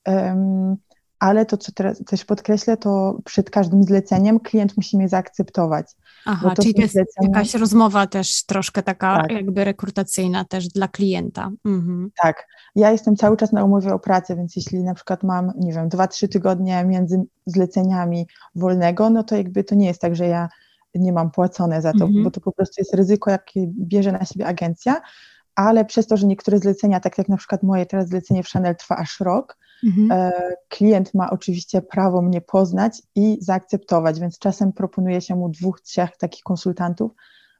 Um, 0.06 0.76
ale 1.20 1.46
to, 1.46 1.56
co 1.56 1.72
teraz 1.72 2.04
też 2.04 2.24
podkreślę, 2.24 2.76
to 2.76 3.18
przed 3.24 3.50
każdym 3.50 3.84
zleceniem 3.84 4.40
klient 4.40 4.76
musi 4.76 4.96
mnie 4.96 5.08
zaakceptować. 5.08 5.86
Aha, 6.26 6.52
to 6.56 6.62
czyli 6.62 6.74
to 6.74 6.80
jest 6.80 6.94
zlecenia... 6.94 7.28
jakaś 7.28 7.54
rozmowa 7.54 8.06
też 8.06 8.44
troszkę 8.44 8.82
taka 8.82 9.16
tak. 9.16 9.30
jakby 9.30 9.64
rekrutacyjna 9.64 10.44
też 10.44 10.68
dla 10.68 10.88
klienta. 10.88 11.50
Mhm. 11.64 12.10
Tak, 12.22 12.46
ja 12.74 12.90
jestem 12.90 13.16
cały 13.16 13.36
czas 13.36 13.52
na 13.52 13.64
umowie 13.64 13.94
o 13.94 13.98
pracę, 13.98 14.36
więc 14.36 14.56
jeśli 14.56 14.82
na 14.84 14.94
przykład 14.94 15.22
mam, 15.22 15.52
nie 15.56 15.72
wiem, 15.72 15.88
dwa, 15.88 16.08
trzy 16.08 16.28
tygodnie 16.28 16.84
między 16.84 17.22
zleceniami 17.46 18.26
wolnego, 18.54 19.10
no 19.10 19.24
to 19.24 19.36
jakby 19.36 19.64
to 19.64 19.74
nie 19.74 19.86
jest 19.86 20.00
tak, 20.00 20.16
że 20.16 20.26
ja 20.26 20.48
nie 20.94 21.12
mam 21.12 21.30
płacone 21.30 21.82
za 21.82 21.92
to, 21.92 22.04
mhm. 22.04 22.24
bo 22.24 22.30
to 22.30 22.40
po 22.40 22.52
prostu 22.52 22.74
jest 22.78 22.94
ryzyko, 22.94 23.30
jakie 23.30 23.66
bierze 23.66 24.12
na 24.12 24.24
siebie 24.24 24.46
agencja, 24.46 25.00
ale 25.54 25.84
przez 25.84 26.06
to, 26.06 26.16
że 26.16 26.26
niektóre 26.26 26.58
zlecenia, 26.58 27.00
tak 27.00 27.18
jak 27.18 27.28
na 27.28 27.36
przykład 27.36 27.62
moje 27.62 27.86
teraz 27.86 28.08
zlecenie 28.08 28.42
w 28.42 28.48
Chanel 28.48 28.76
trwa 28.76 28.96
aż 28.96 29.20
rok, 29.20 29.56
Mhm. 29.84 30.12
E, 30.12 30.32
klient 30.68 31.14
ma 31.14 31.30
oczywiście 31.30 31.82
prawo 31.82 32.22
mnie 32.22 32.40
poznać 32.40 33.02
i 33.14 33.38
zaakceptować, 33.40 34.20
więc 34.20 34.38
czasem 34.38 34.72
proponuje 34.72 35.20
się 35.20 35.36
mu 35.36 35.48
dwóch, 35.48 35.80
trzech 35.80 36.16
takich 36.16 36.42
konsultantów 36.42 37.12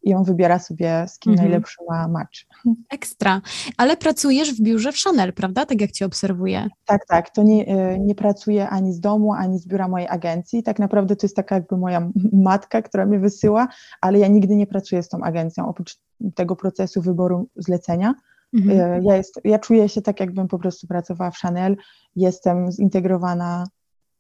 i 0.03 0.15
on 0.15 0.25
wybiera 0.25 0.59
sobie, 0.59 1.05
z 1.09 1.19
kim 1.19 1.33
mhm. 1.33 1.49
najlepszy 1.49 1.77
ma 1.89 2.09
match. 2.09 2.39
Ekstra. 2.91 3.41
Ale 3.77 3.97
pracujesz 3.97 4.55
w 4.55 4.63
biurze 4.63 4.93
w 4.93 4.97
Chanel, 4.97 5.33
prawda? 5.33 5.67
Tak 5.67 5.81
jak 5.81 5.91
Cię 5.91 6.07
obserwuję. 6.07 6.69
Tak, 6.87 7.07
tak. 7.07 7.31
To 7.31 7.43
nie, 7.43 7.67
e, 7.67 7.99
nie 7.99 8.15
pracuję 8.15 8.69
ani 8.69 8.93
z 8.93 9.01
domu, 9.01 9.33
ani 9.33 9.59
z 9.59 9.67
biura 9.67 9.89
mojej 9.89 10.09
agencji. 10.09 10.63
Tak 10.63 10.79
naprawdę 10.79 11.17
to 11.17 11.27
jest 11.27 11.37
taka 11.37 11.55
jakby 11.55 11.77
moja 11.77 12.11
matka, 12.33 12.83
która 12.83 13.07
mnie 13.07 13.19
wysyła, 13.19 13.69
ale 14.01 14.19
ja 14.19 14.29
nigdy 14.29 14.57
nie 14.57 14.67
pracuję 14.67 15.03
z 15.03 15.09
tą 15.09 15.21
agencją, 15.23 15.69
oprócz 15.69 15.97
tego 16.35 16.57
procesu 16.57 17.03
wyboru 17.03 17.49
zlecenia. 17.57 18.15
Mhm. 18.55 18.81
E, 18.81 19.01
ja, 19.05 19.17
jest, 19.17 19.41
ja 19.45 19.59
czuję 19.59 19.89
się 19.89 20.03
tak, 20.03 20.21
jakbym 20.21 20.49
po 20.49 20.59
prostu 20.59 20.87
pracowała 20.87 21.31
w 21.31 21.37
Chanel, 21.37 21.77
jestem 22.17 22.73
zintegrowana, 22.73 23.67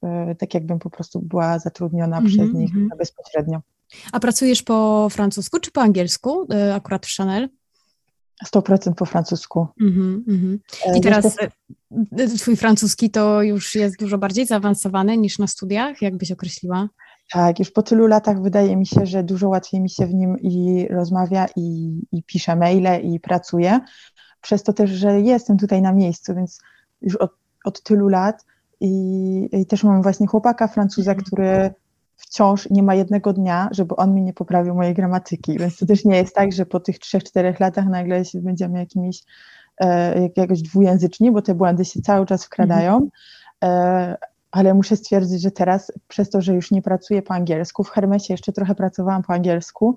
e, 0.03 0.35
tak 0.35 0.55
jakbym 0.55 0.79
po 0.79 0.91
prostu 0.91 1.21
była 1.21 1.59
zatrudniona 1.59 2.19
mhm. 2.19 2.27
przez 2.27 2.55
nich 2.55 2.71
mhm. 2.71 2.89
bezpośrednio. 2.99 3.61
A 4.13 4.21
pracujesz 4.21 4.63
po 4.63 5.09
francusku 5.11 5.61
czy 5.61 5.71
po 5.71 5.81
angielsku, 5.81 6.47
e, 6.53 6.75
akurat 6.75 7.07
w 7.07 7.17
Chanel? 7.17 7.49
100% 8.47 8.95
po 8.95 9.07
francusku. 9.07 9.67
Mm 9.81 10.25
-hmm. 10.29 10.59
I 10.97 11.01
teraz 11.01 11.37
twój 12.39 12.57
francuski 12.57 13.11
to 13.11 13.43
już 13.43 13.75
jest 13.75 13.99
dużo 13.99 14.19
bardziej 14.19 14.47
zaawansowany 14.47 15.17
niż 15.17 15.39
na 15.39 15.47
studiach, 15.47 16.03
jak 16.03 16.17
byś 16.17 16.33
określiła? 16.33 16.89
Tak, 17.33 17.59
już 17.59 17.71
po 17.71 17.83
tylu 17.83 18.07
latach 18.07 18.43
wydaje 18.43 18.77
mi 18.77 18.87
się, 18.87 19.07
że 19.07 19.23
dużo 19.23 19.49
łatwiej 19.49 19.81
mi 19.81 19.91
się 19.91 20.07
w 20.07 20.15
nim 20.15 20.39
i 20.39 20.87
rozmawia, 20.91 21.47
i, 21.57 22.01
i 22.13 22.23
pisze 22.23 22.57
maile, 22.57 23.01
i 23.03 23.21
pracuje. 23.21 23.81
Przez 24.41 24.63
to 24.63 24.73
też, 24.73 24.91
że 24.91 25.21
jestem 25.21 25.59
tutaj 25.59 25.83
na 25.83 25.93
miejscu, 25.93 26.35
więc 26.35 26.61
już 27.03 27.17
od, 27.17 27.33
od 27.65 27.83
tylu 27.83 28.09
lat 28.09 28.45
i, 28.81 29.49
i 29.53 29.67
też 29.67 29.85
mam 29.85 30.03
właśnie 30.03 30.27
chłopaka 30.27 30.69
Francuza, 30.69 31.11
mhm. 31.11 31.27
który 31.27 31.75
wciąż 32.17 32.71
nie 32.71 32.83
ma 32.83 32.95
jednego 32.95 33.33
dnia, 33.33 33.69
żeby 33.73 33.97
on 33.97 34.15
mi 34.15 34.23
nie 34.23 34.33
poprawił 34.33 34.75
mojej 34.75 34.95
gramatyki, 34.95 35.59
więc 35.59 35.77
to 35.77 35.87
też 35.87 36.05
nie 36.05 36.17
jest 36.17 36.35
tak, 36.35 36.53
że 36.53 36.67
po 36.67 36.81
tych 36.81 36.99
trzech, 36.99 37.25
czterech 37.25 37.61
latach 37.61 37.87
nagle 37.87 38.25
się 38.25 38.41
będziemy 38.41 38.79
jakimiś 38.79 39.23
e, 39.81 40.29
jakoś 40.37 40.63
dwujęzyczni, 40.63 41.31
bo 41.31 41.43
te 41.43 41.55
błędy 41.55 41.85
się 41.85 42.03
cały 42.03 42.27
czas 42.27 42.45
wkradają, 42.45 43.09
e, 43.65 44.17
ale 44.51 44.75
muszę 44.75 44.97
stwierdzić, 44.97 45.43
że 45.43 45.51
teraz 45.51 45.93
przez 46.09 46.31
to, 46.31 46.41
że 46.41 46.55
już 46.55 46.71
nie 46.71 46.83
pracuję 46.83 47.23
po 47.23 47.35
angielsku, 47.35 47.85
w 47.85 47.91
Hermesie 47.91 48.35
jeszcze 48.35 48.53
trochę 48.53 48.75
pracowałam 48.75 49.23
po 49.23 49.33
angielsku, 49.33 49.97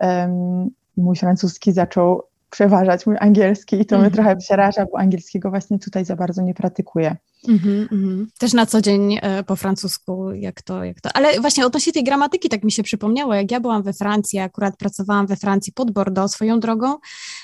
um, 0.00 0.70
mój 0.96 1.16
francuski 1.16 1.72
zaczął 1.72 2.22
przeważać 2.50 3.06
mój 3.06 3.16
angielski 3.20 3.80
i 3.80 3.86
to 3.86 3.96
mnie 3.98 4.06
mhm. 4.06 4.12
trochę 4.12 4.36
przeraża, 4.36 4.86
bo 4.92 4.98
angielskiego 4.98 5.50
właśnie 5.50 5.78
tutaj 5.78 6.04
za 6.04 6.16
bardzo 6.16 6.42
nie 6.42 6.54
praktykuję. 6.54 7.16
Mm 7.48 7.58
-hmm. 7.58 8.26
Też 8.38 8.52
na 8.52 8.66
co 8.66 8.80
dzień 8.80 9.18
e, 9.22 9.44
po 9.44 9.56
francusku, 9.56 10.32
jak 10.32 10.62
to, 10.62 10.84
jak 10.84 11.00
to. 11.00 11.10
Ale 11.14 11.40
właśnie 11.40 11.66
odnośnie 11.66 11.92
tej 11.92 12.04
gramatyki, 12.04 12.48
tak 12.48 12.64
mi 12.64 12.72
się 12.72 12.82
przypomniało, 12.82 13.34
jak 13.34 13.50
ja 13.50 13.60
byłam 13.60 13.82
we 13.82 13.92
Francji, 13.92 14.38
akurat 14.38 14.76
pracowałam 14.76 15.26
we 15.26 15.36
Francji 15.36 15.72
pod 15.72 15.90
Bordeaux 15.90 16.32
swoją 16.32 16.60
drogą, 16.60 16.96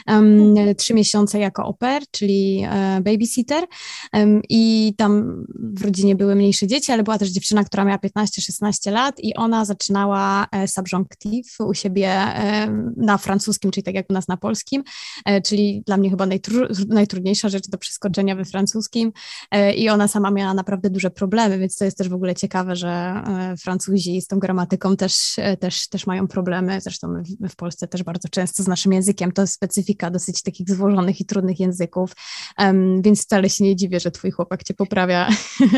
um, 0.06 0.54
trzy 0.76 0.94
miesiące 0.94 1.38
jako 1.38 1.64
oper, 1.64 2.02
czyli 2.10 2.66
e, 2.70 3.00
babysitter 3.00 3.64
um, 4.12 4.42
i 4.48 4.94
tam 4.96 5.44
w 5.54 5.84
rodzinie 5.84 6.16
były 6.16 6.34
mniejsze 6.34 6.66
dzieci, 6.66 6.92
ale 6.92 7.02
była 7.02 7.18
też 7.18 7.28
dziewczyna, 7.28 7.64
która 7.64 7.84
miała 7.84 7.98
15-16 7.98 8.92
lat 8.92 9.20
i 9.20 9.34
ona 9.34 9.64
zaczynała 9.64 10.46
e, 10.52 10.68
subjunctive 10.68 11.60
u 11.60 11.74
siebie 11.74 12.08
e, 12.08 12.68
na 12.96 13.18
francuskim, 13.18 13.70
czyli 13.70 13.84
tak 13.84 13.94
jak 13.94 14.10
u 14.10 14.12
nas 14.12 14.28
na 14.28 14.36
polskim, 14.36 14.82
e, 15.24 15.42
czyli 15.42 15.82
dla 15.86 15.96
mnie 15.96 16.10
chyba 16.10 16.26
najtru 16.26 16.66
najtrudniejsza 16.88 17.48
rzecz 17.48 17.68
do 17.68 17.78
przeskoczenia 17.78 18.36
we 18.36 18.44
francuskim 18.44 19.12
e, 19.50 19.74
i 19.90 19.92
ona 19.92 20.08
sama 20.08 20.30
miała 20.30 20.54
naprawdę 20.54 20.90
duże 20.90 21.10
problemy, 21.10 21.58
więc 21.58 21.76
to 21.76 21.84
jest 21.84 21.98
też 21.98 22.08
w 22.08 22.14
ogóle 22.14 22.34
ciekawe, 22.34 22.76
że 22.76 22.88
e, 22.88 23.54
Francuzi 23.56 24.20
z 24.20 24.26
tą 24.26 24.38
gramatyką 24.38 24.96
też, 24.96 25.38
e, 25.38 25.56
też, 25.56 25.88
też 25.88 26.06
mają 26.06 26.28
problemy. 26.28 26.80
Zresztą 26.80 27.08
my 27.40 27.48
w 27.48 27.56
Polsce 27.56 27.88
też 27.88 28.02
bardzo 28.02 28.28
często 28.28 28.62
z 28.62 28.68
naszym 28.68 28.92
językiem 28.92 29.32
to 29.32 29.42
jest 29.42 29.54
specyfika 29.54 30.10
dosyć 30.10 30.42
takich 30.42 30.70
złożonych 30.70 31.20
i 31.20 31.24
trudnych 31.24 31.60
języków, 31.60 32.12
um, 32.58 33.02
więc 33.02 33.22
wcale 33.22 33.50
się 33.50 33.64
nie 33.64 33.76
dziwię, 33.76 34.00
że 34.00 34.10
twój 34.10 34.30
chłopak 34.30 34.62
cię 34.62 34.74
poprawia. 34.74 35.28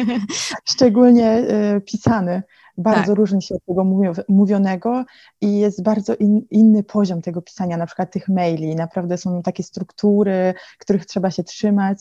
Szczególnie 0.72 1.38
y, 1.76 1.80
pisany 1.80 2.42
bardzo 2.78 3.06
tak. 3.06 3.16
różni 3.16 3.42
się 3.42 3.54
od 3.54 3.64
tego 3.64 3.84
mówionego 4.28 5.04
i 5.40 5.58
jest 5.58 5.82
bardzo 5.82 6.14
in, 6.14 6.46
inny 6.50 6.82
poziom 6.82 7.22
tego 7.22 7.42
pisania, 7.42 7.76
na 7.76 7.86
przykład 7.86 8.12
tych 8.12 8.28
maili. 8.28 8.74
Naprawdę 8.76 9.18
są 9.18 9.42
takie 9.42 9.62
struktury, 9.62 10.54
których 10.78 11.06
trzeba 11.06 11.30
się 11.30 11.44
trzymać. 11.44 11.98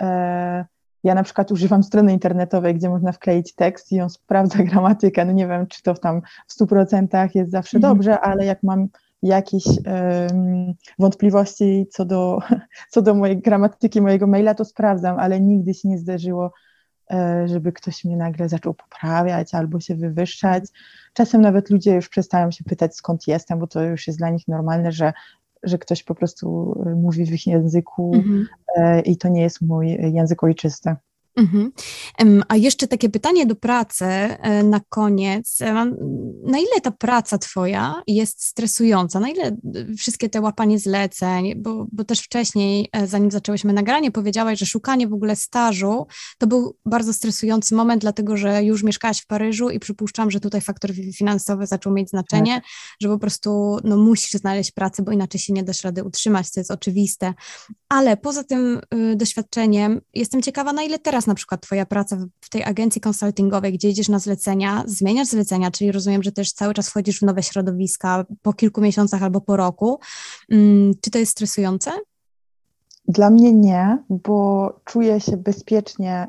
E, 0.00 0.64
ja 1.06 1.14
na 1.14 1.22
przykład 1.22 1.52
używam 1.52 1.82
strony 1.82 2.12
internetowej, 2.12 2.74
gdzie 2.74 2.88
można 2.88 3.12
wkleić 3.12 3.54
tekst 3.54 3.92
i 3.92 4.00
on 4.00 4.10
sprawdza 4.10 4.58
gramatykę. 4.72 5.24
No 5.24 5.32
nie 5.32 5.48
wiem, 5.48 5.66
czy 5.66 5.82
to 5.82 5.94
tam 5.94 6.22
w 6.48 6.60
100% 6.60 7.28
jest 7.34 7.50
zawsze 7.50 7.76
mhm. 7.76 7.94
dobrze, 7.94 8.20
ale 8.20 8.44
jak 8.46 8.62
mam 8.62 8.88
jakieś 9.22 9.64
um, 9.66 10.74
wątpliwości 10.98 11.86
co 11.90 12.04
do, 12.04 12.38
co 12.92 13.02
do 13.02 13.14
mojej 13.14 13.38
gramatyki, 13.38 14.00
mojego 14.00 14.26
maila, 14.26 14.54
to 14.54 14.64
sprawdzam, 14.64 15.18
ale 15.18 15.40
nigdy 15.40 15.74
się 15.74 15.88
nie 15.88 15.98
zdarzyło, 15.98 16.52
e, 17.10 17.48
żeby 17.48 17.72
ktoś 17.72 18.04
mnie 18.04 18.16
nagle 18.16 18.48
zaczął 18.48 18.74
poprawiać 18.74 19.54
albo 19.54 19.80
się 19.80 19.94
wywyższać. 19.94 20.64
Czasem 21.12 21.40
nawet 21.40 21.70
ludzie 21.70 21.94
już 21.94 22.08
przestają 22.08 22.50
się 22.50 22.64
pytać, 22.64 22.96
skąd 22.96 23.26
jestem, 23.26 23.58
bo 23.58 23.66
to 23.66 23.82
już 23.82 24.06
jest 24.06 24.18
dla 24.18 24.30
nich 24.30 24.48
normalne, 24.48 24.92
że 24.92 25.12
że 25.66 25.78
ktoś 25.78 26.02
po 26.02 26.14
prostu 26.14 26.76
y, 26.86 26.96
mówi 26.96 27.24
w 27.24 27.32
ich 27.32 27.46
języku 27.46 28.14
mhm. 28.14 28.46
E, 28.76 29.00
i 29.00 29.16
to 29.16 29.28
nie 29.28 29.42
jest 29.42 29.62
mój 29.62 29.98
język 30.12 30.44
ojczysty. 30.44 30.96
Mhm. 31.36 31.72
A 32.48 32.56
jeszcze 32.56 32.88
takie 32.88 33.08
pytanie 33.08 33.46
do 33.46 33.56
pracy 33.56 34.04
e, 34.04 34.62
na 34.62 34.80
koniec. 34.88 35.60
E, 35.60 35.74
na 36.44 36.58
ile 36.58 36.80
ta 36.82 36.90
praca 36.90 37.38
Twoja 37.38 38.02
jest 38.06 38.44
stresująca? 38.44 39.20
Na 39.20 39.28
ile 39.28 39.42
e, 39.44 39.56
wszystkie 39.98 40.28
te 40.28 40.40
łapanie 40.40 40.78
zleceń, 40.78 41.54
bo, 41.56 41.86
bo 41.92 42.04
też 42.04 42.20
wcześniej, 42.20 42.90
zanim 43.06 43.30
zaczęłyśmy 43.30 43.72
nagranie, 43.72 44.10
powiedziałaś, 44.10 44.58
że 44.58 44.66
szukanie 44.66 45.08
w 45.08 45.12
ogóle 45.12 45.36
stażu 45.36 46.06
to 46.38 46.46
był 46.46 46.76
bardzo 46.84 47.12
stresujący 47.12 47.74
moment, 47.74 48.00
dlatego 48.00 48.36
że 48.36 48.64
już 48.64 48.82
mieszkałaś 48.82 49.20
w 49.20 49.26
Paryżu 49.26 49.70
i 49.70 49.78
przypuszczam, 49.78 50.30
że 50.30 50.40
tutaj 50.40 50.60
faktor 50.60 50.90
finansowy 51.14 51.66
zaczął 51.66 51.92
mieć 51.92 52.10
znaczenie, 52.10 52.54
tak. 52.54 52.64
że 53.02 53.08
po 53.08 53.18
prostu 53.18 53.78
no, 53.84 53.96
musisz 53.96 54.30
znaleźć 54.30 54.72
pracę, 54.72 55.02
bo 55.02 55.12
inaczej 55.12 55.40
się 55.40 55.52
nie 55.52 55.62
dasz 55.62 55.84
rady 55.84 56.04
utrzymać, 56.04 56.52
to 56.52 56.60
jest 56.60 56.70
oczywiste. 56.70 57.34
Ale 57.88 58.16
poza 58.16 58.44
tym 58.44 58.80
y, 58.94 59.16
doświadczeniem 59.16 60.00
jestem 60.14 60.42
ciekawa, 60.42 60.72
na 60.72 60.82
ile 60.82 60.98
teraz 60.98 61.25
na 61.26 61.34
przykład 61.34 61.60
Twoja 61.60 61.86
praca 61.86 62.16
w 62.40 62.48
tej 62.50 62.64
agencji 62.64 63.00
konsultingowej, 63.00 63.72
gdzie 63.72 63.88
idziesz 63.88 64.08
na 64.08 64.18
zlecenia, 64.18 64.84
zmieniasz 64.86 65.28
zlecenia, 65.28 65.70
czyli 65.70 65.92
rozumiem, 65.92 66.22
że 66.22 66.32
też 66.32 66.52
cały 66.52 66.74
czas 66.74 66.88
wchodzisz 66.88 67.18
w 67.18 67.22
nowe 67.22 67.42
środowiska 67.42 68.24
po 68.42 68.52
kilku 68.52 68.80
miesiącach 68.80 69.22
albo 69.22 69.40
po 69.40 69.56
roku. 69.56 70.00
Mm, 70.50 70.94
czy 71.00 71.10
to 71.10 71.18
jest 71.18 71.32
stresujące? 71.32 71.90
Dla 73.08 73.30
mnie 73.30 73.52
nie, 73.52 73.98
bo 74.10 74.72
czuję 74.84 75.20
się 75.20 75.36
bezpiecznie 75.36 76.28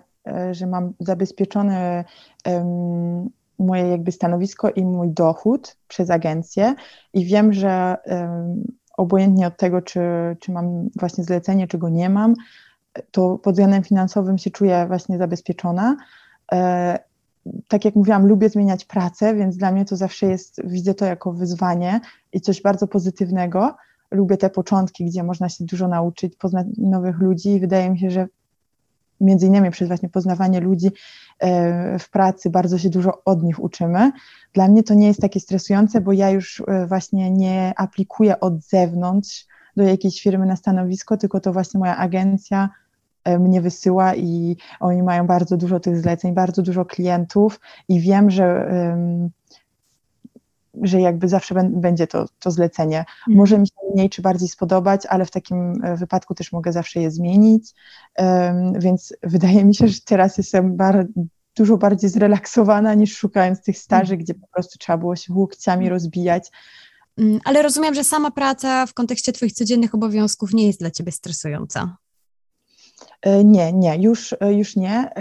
że 0.51 0.67
mam 0.67 0.93
zabezpieczone 0.99 2.03
moje 3.59 3.87
jakby 3.87 4.11
stanowisko 4.11 4.69
i 4.69 4.85
mój 4.85 5.09
dochód 5.09 5.77
przez 5.87 6.09
agencję 6.09 6.75
i 7.13 7.25
wiem, 7.25 7.53
że 7.53 7.97
obojętnie 8.97 9.47
od 9.47 9.57
tego, 9.57 9.81
czy, 9.81 9.99
czy 10.39 10.51
mam 10.51 10.89
właśnie 10.95 11.23
zlecenie, 11.23 11.67
czy 11.67 11.77
go 11.77 11.89
nie 11.89 12.09
mam, 12.09 12.33
to 13.11 13.37
pod 13.37 13.53
względem 13.53 13.83
finansowym 13.83 14.37
się 14.37 14.51
czuję 14.51 14.85
właśnie 14.87 15.17
zabezpieczona. 15.17 15.97
E, 16.51 16.99
tak 17.67 17.85
jak 17.85 17.95
mówiłam, 17.95 18.27
lubię 18.27 18.49
zmieniać 18.49 18.85
pracę, 18.85 19.35
więc 19.35 19.57
dla 19.57 19.71
mnie 19.71 19.85
to 19.85 19.95
zawsze 19.95 20.25
jest, 20.25 20.61
widzę 20.63 20.93
to 20.93 21.05
jako 21.05 21.33
wyzwanie 21.33 21.99
i 22.33 22.41
coś 22.41 22.61
bardzo 22.61 22.87
pozytywnego. 22.87 23.75
Lubię 24.11 24.37
te 24.37 24.49
początki, 24.49 25.05
gdzie 25.05 25.23
można 25.23 25.49
się 25.49 25.65
dużo 25.65 25.87
nauczyć, 25.87 26.35
poznać 26.35 26.67
nowych 26.77 27.19
ludzi 27.19 27.49
i 27.49 27.59
wydaje 27.59 27.89
mi 27.89 27.99
się, 27.99 28.09
że 28.09 28.27
między 29.21 29.47
innymi 29.47 29.71
przez 29.71 29.87
właśnie 29.87 30.09
poznawanie 30.09 30.59
ludzi 30.59 30.91
e, 31.39 31.99
w 31.99 32.09
pracy 32.09 32.49
bardzo 32.49 32.77
się 32.77 32.89
dużo 32.89 33.21
od 33.25 33.43
nich 33.43 33.63
uczymy. 33.63 34.11
Dla 34.53 34.67
mnie 34.67 34.83
to 34.83 34.93
nie 34.93 35.07
jest 35.07 35.21
takie 35.21 35.39
stresujące, 35.39 36.01
bo 36.01 36.13
ja 36.13 36.29
już 36.29 36.63
e, 36.67 36.87
właśnie 36.87 37.31
nie 37.31 37.73
aplikuję 37.77 38.39
od 38.39 38.63
zewnątrz 38.63 39.47
do 39.77 39.83
jakiejś 39.83 40.21
firmy 40.21 40.45
na 40.45 40.55
stanowisko, 40.55 41.17
tylko 41.17 41.39
to 41.39 41.53
właśnie 41.53 41.79
moja 41.79 41.97
agencja 41.97 42.69
e, 43.23 43.39
mnie 43.39 43.61
wysyła 43.61 44.15
i 44.15 44.57
oni 44.79 45.03
mają 45.03 45.27
bardzo 45.27 45.57
dużo 45.57 45.79
tych 45.79 45.97
zleceń, 45.97 46.33
bardzo 46.33 46.61
dużo 46.61 46.85
klientów 46.85 47.59
i 47.87 48.01
wiem, 48.01 48.31
że 48.31 48.71
że 50.81 51.01
jakby 51.01 51.27
zawsze 51.27 51.55
będzie 51.69 52.07
to, 52.07 52.25
to 52.39 52.51
zlecenie. 52.51 52.99
Mhm. 52.99 53.37
Może 53.37 53.59
mi 53.59 53.67
się 53.67 53.73
mniej 53.93 54.09
czy 54.09 54.21
bardziej 54.21 54.47
spodobać, 54.47 55.05
ale 55.05 55.25
w 55.25 55.31
takim 55.31 55.83
e, 55.83 55.95
wypadku 55.95 56.35
też 56.35 56.51
mogę 56.51 56.71
zawsze 56.71 57.01
je 57.01 57.11
zmienić. 57.11 57.73
Więc 58.79 59.13
wydaje 59.23 59.65
mi 59.65 59.75
się, 59.75 59.87
że 59.87 59.99
teraz 60.05 60.37
jestem 60.37 60.75
bar 60.75 61.07
dużo 61.55 61.77
bardziej 61.77 62.09
zrelaksowana 62.09 62.93
niż 62.93 63.17
szukając 63.17 63.61
tych 63.61 63.77
staży, 63.77 64.13
mhm. 64.13 64.19
gdzie 64.19 64.33
po 64.33 64.47
prostu 64.47 64.77
trzeba 64.77 64.97
było 64.97 65.15
się 65.15 65.33
łokciami 65.33 65.85
mhm. 65.85 65.93
rozbijać. 65.93 66.51
Mm, 67.17 67.39
ale 67.45 67.61
rozumiem, 67.61 67.93
że 67.93 68.03
sama 68.03 68.31
praca 68.31 68.85
w 68.85 68.93
kontekście 68.93 69.31
Twoich 69.31 69.53
codziennych 69.53 69.95
obowiązków 69.95 70.53
nie 70.53 70.67
jest 70.67 70.79
dla 70.79 70.91
Ciebie 70.91 71.11
stresująca. 71.11 71.97
E, 73.21 73.43
nie, 73.43 73.73
nie, 73.73 73.97
już, 73.97 74.35
e, 74.39 74.53
już 74.53 74.75
nie 74.75 75.11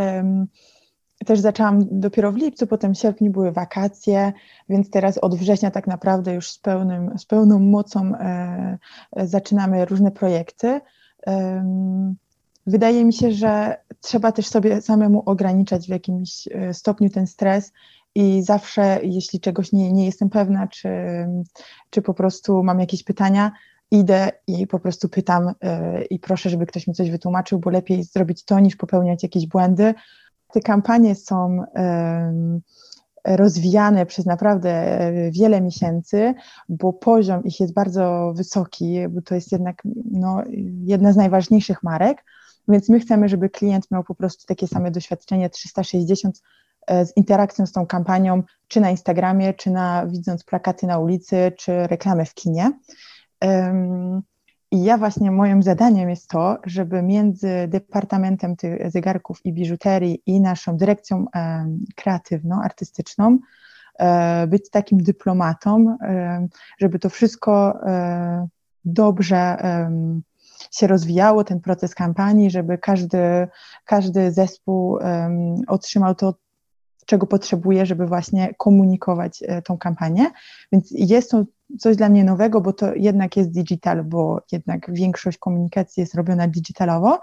też 1.27 1.41
zaczęłam 1.41 1.87
dopiero 1.91 2.33
w 2.33 2.37
lipcu, 2.37 2.67
potem 2.67 2.95
w 2.95 2.99
sierpniu 2.99 3.31
były 3.31 3.53
wakacje, 3.53 4.33
więc 4.69 4.91
teraz 4.91 5.19
od 5.19 5.35
września 5.35 5.71
tak 5.71 5.87
naprawdę 5.87 6.35
już 6.35 6.51
z, 6.51 6.59
pełnym, 6.59 7.19
z 7.19 7.27
pełną 7.27 7.59
mocą 7.59 8.15
e, 8.15 8.79
zaczynamy 9.17 9.85
różne 9.85 10.11
projekty. 10.11 10.81
Wydaje 12.67 13.05
mi 13.05 13.13
się, 13.13 13.33
że 13.33 13.77
trzeba 14.01 14.33
też 14.33 14.47
sobie 14.47 14.83
samemu 14.83 15.23
ograniczać 15.27 15.87
w 15.87 15.89
jakimś 15.89 16.49
stopniu 16.73 17.11
ten 17.11 17.27
stres 17.27 17.73
i 18.17 18.43
zawsze, 18.43 19.01
jeśli 19.03 19.41
czegoś 19.41 19.73
nie, 19.73 19.93
nie 19.93 20.07
jestem 20.07 20.31
pewna, 20.31 20.69
czy, 20.69 20.89
czy 21.91 22.03
po 22.03 22.15
prostu 22.15 22.63
mam 22.63 22.81
jakieś 22.81 23.05
pytania, 23.05 23.53
idę 23.91 24.31
i 24.47 24.67
po 24.67 24.79
prostu 24.79 25.09
pytam 25.09 25.53
e, 25.61 26.05
i 26.05 26.19
proszę, 26.19 26.51
żeby 26.51 26.67
ktoś 26.67 26.87
mi 26.87 26.95
coś 26.95 27.11
wytłumaczył, 27.11 27.59
bo 27.59 27.71
lepiej 27.71 28.05
zrobić 28.05 28.45
to, 28.45 28.61
niż 28.61 28.77
popełniać 28.77 29.23
jakieś 29.23 29.47
błędy, 29.47 29.95
te 30.53 30.61
kampanie 30.61 31.15
są 31.15 31.65
rozwijane 33.25 34.07
przez 34.07 34.27
naprawdę 34.27 34.71
e, 34.71 35.31
wiele 35.31 35.61
miesięcy, 35.61 36.35
bo 36.69 36.93
poziom 36.93 37.45
ich 37.45 37.61
jest 37.61 37.73
bardzo 37.73 38.33
wysoki, 38.37 39.09
bo 39.11 39.23
to 39.23 39.35
jest 39.35 39.53
jednak 39.53 39.83
no, 40.11 40.43
jedna 40.85 41.13
z 41.13 41.17
najważniejszych 41.17 41.83
marek, 41.83 42.25
więc 42.69 42.89
my 42.89 43.01
chcemy, 43.01 43.29
żeby 43.29 43.51
klient 43.51 43.91
miał 43.91 44.05
po 44.05 44.15
prostu 44.15 44.47
takie 44.47 44.67
same 44.67 44.91
doświadczenie 44.91 45.51
360 45.51 46.37
e, 46.37 46.41
z 46.89 47.17
interakcją 47.17 47.67
z 47.67 47.73
tą 47.73 47.87
kampanią, 47.87 48.43
czy 48.69 48.81
na 48.81 48.91
Instagramie, 48.91 49.55
czy 49.55 49.71
na 49.71 50.07
widząc 50.07 50.45
plakaty 50.45 50.87
na 50.87 50.99
ulicy, 50.99 51.53
czy 51.57 51.87
reklamy 51.87 52.25
w 52.25 52.35
kinie. 52.35 52.73
I 54.71 54.85
ja 54.85 54.99
właśnie 54.99 55.31
moim 55.31 55.63
zadaniem 55.63 56.11
jest 56.11 56.29
to, 56.29 56.59
żeby 56.65 57.03
między 57.03 57.69
Departamentem 57.69 58.57
tych 58.57 58.91
zegarków 58.91 59.47
i 59.47 59.53
biżuterii 59.53 60.23
i 60.27 60.41
naszą 60.41 60.77
dyrekcją 60.77 61.27
e, 61.35 61.67
kreatywną, 61.97 62.63
artystyczną 62.63 63.39
e, 63.99 64.47
być 64.47 64.71
takim 64.71 65.03
dyplomatą, 65.03 65.97
e, 66.03 66.49
żeby 66.79 66.99
to 66.99 67.11
wszystko 67.11 67.79
e, 67.87 68.49
dobrze 68.85 69.57
się 70.71 70.87
rozwijało, 70.87 71.45
ten 71.45 71.61
proces 71.61 71.95
kampanii, 71.95 72.51
żeby 72.51 72.79
każdy, 72.79 73.49
każdy 73.85 74.33
zespół 74.33 74.99
otrzymał 75.67 76.15
to, 76.15 76.35
czego 77.07 77.27
potrzebuje, 77.27 77.87
żeby 77.87 78.07
właśnie 78.07 78.55
komunikować 78.59 79.43
e, 79.43 79.63
tą 79.63 79.79
kampanię. 79.79 80.31
Więc 80.73 80.91
jest 80.91 81.31
to 81.31 81.45
coś 81.79 81.97
dla 81.97 82.09
mnie 82.09 82.25
nowego, 82.25 82.61
bo 82.61 82.73
to 82.73 82.95
jednak 82.95 83.37
jest 83.37 83.51
digital, 83.53 84.05
bo 84.05 84.43
jednak 84.53 84.93
większość 84.93 85.39
komunikacji 85.39 86.01
jest 86.01 86.15
robiona 86.15 86.49
digitalowo, 86.49 87.21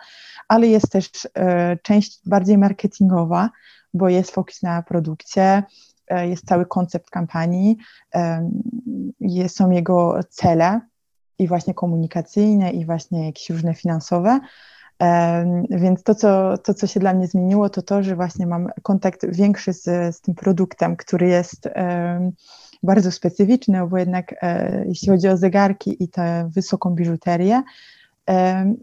ale 0.47 0.67
jest 0.67 0.91
też 0.91 1.09
e, 1.36 1.77
część 1.77 2.19
bardziej 2.25 2.57
marketingowa, 2.57 3.49
bo 3.93 4.09
jest 4.09 4.31
fokus 4.31 4.61
na 4.61 4.81
produkcję, 4.81 5.63
e, 6.07 6.27
jest 6.27 6.45
cały 6.45 6.65
koncept 6.65 7.09
kampanii, 7.09 7.77
są 9.47 9.71
jego 9.71 10.19
cele 10.29 10.81
i 11.39 11.47
właśnie 11.47 11.73
komunikacyjne 11.73 12.71
i 12.71 12.86
właśnie 12.86 13.25
jakieś 13.25 13.49
różne 13.49 13.73
finansowe. 13.73 14.39
Więc 15.70 16.04
to 16.04 16.16
co, 16.16 16.58
to, 16.58 16.74
co 16.74 16.88
się 16.88 16.99
dla 16.99 17.14
mnie 17.14 17.28
zmieniło, 17.28 17.70
to 17.70 17.82
to, 17.82 18.04
że 18.04 18.16
właśnie 18.16 18.47
mam 18.47 18.70
kontakt 18.84 19.26
większy 19.36 19.74
z, 19.74 20.16
z 20.16 20.22
tym 20.22 20.36
produktem, 20.36 20.95
który 20.95 21.28
jest 21.28 21.70
bardzo 22.84 23.12
specyficzny, 23.12 23.88
bo 23.88 23.97
jednak 23.97 24.36
e, 24.41 24.86
jeśli 24.88 25.10
chodzi 25.10 25.28
o 25.28 25.38
zegarki 25.38 26.04
i 26.04 26.08
tę 26.08 26.49
wysoką 26.54 26.89
biżuterię, 26.89 27.64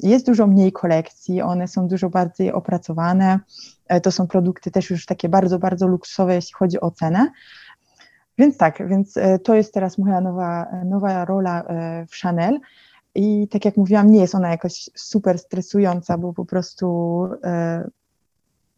jest 0.02 0.26
dużo 0.26 0.46
mniej 0.46 0.72
kolekcji, 0.72 1.42
one 1.42 1.68
są 1.68 1.88
dużo 1.88 2.10
bardziej 2.10 2.52
opracowane. 2.52 3.40
E, 3.88 4.00
to 4.00 4.12
są 4.12 4.26
produkty 4.26 4.70
też 4.70 4.90
już 4.90 5.06
takie 5.06 5.28
bardzo, 5.28 5.58
bardzo 5.58 5.86
luksusowe, 5.86 6.34
jeśli 6.34 6.52
chodzi 6.54 6.80
o 6.80 6.90
cenę. 6.90 7.30
Więc 8.38 8.56
tak, 8.56 8.88
więc 8.88 9.16
e, 9.16 9.38
to 9.38 9.54
jest 9.54 9.74
teraz 9.74 9.98
moja 9.98 10.20
nowa, 10.20 10.66
nowa 10.84 11.24
rola 11.24 11.64
w 12.10 12.16
Chanel. 12.22 12.60
I 13.14 13.48
tak 13.48 13.64
jak 13.64 13.76
mówiłam, 13.76 14.10
nie 14.10 14.20
jest 14.20 14.34
ona 14.34 14.50
jakoś 14.50 14.90
super 14.94 15.38
stresująca, 15.38 16.18
bo 16.18 16.32
po 16.32 16.44
prostu 16.44 17.26
e, 17.44 17.88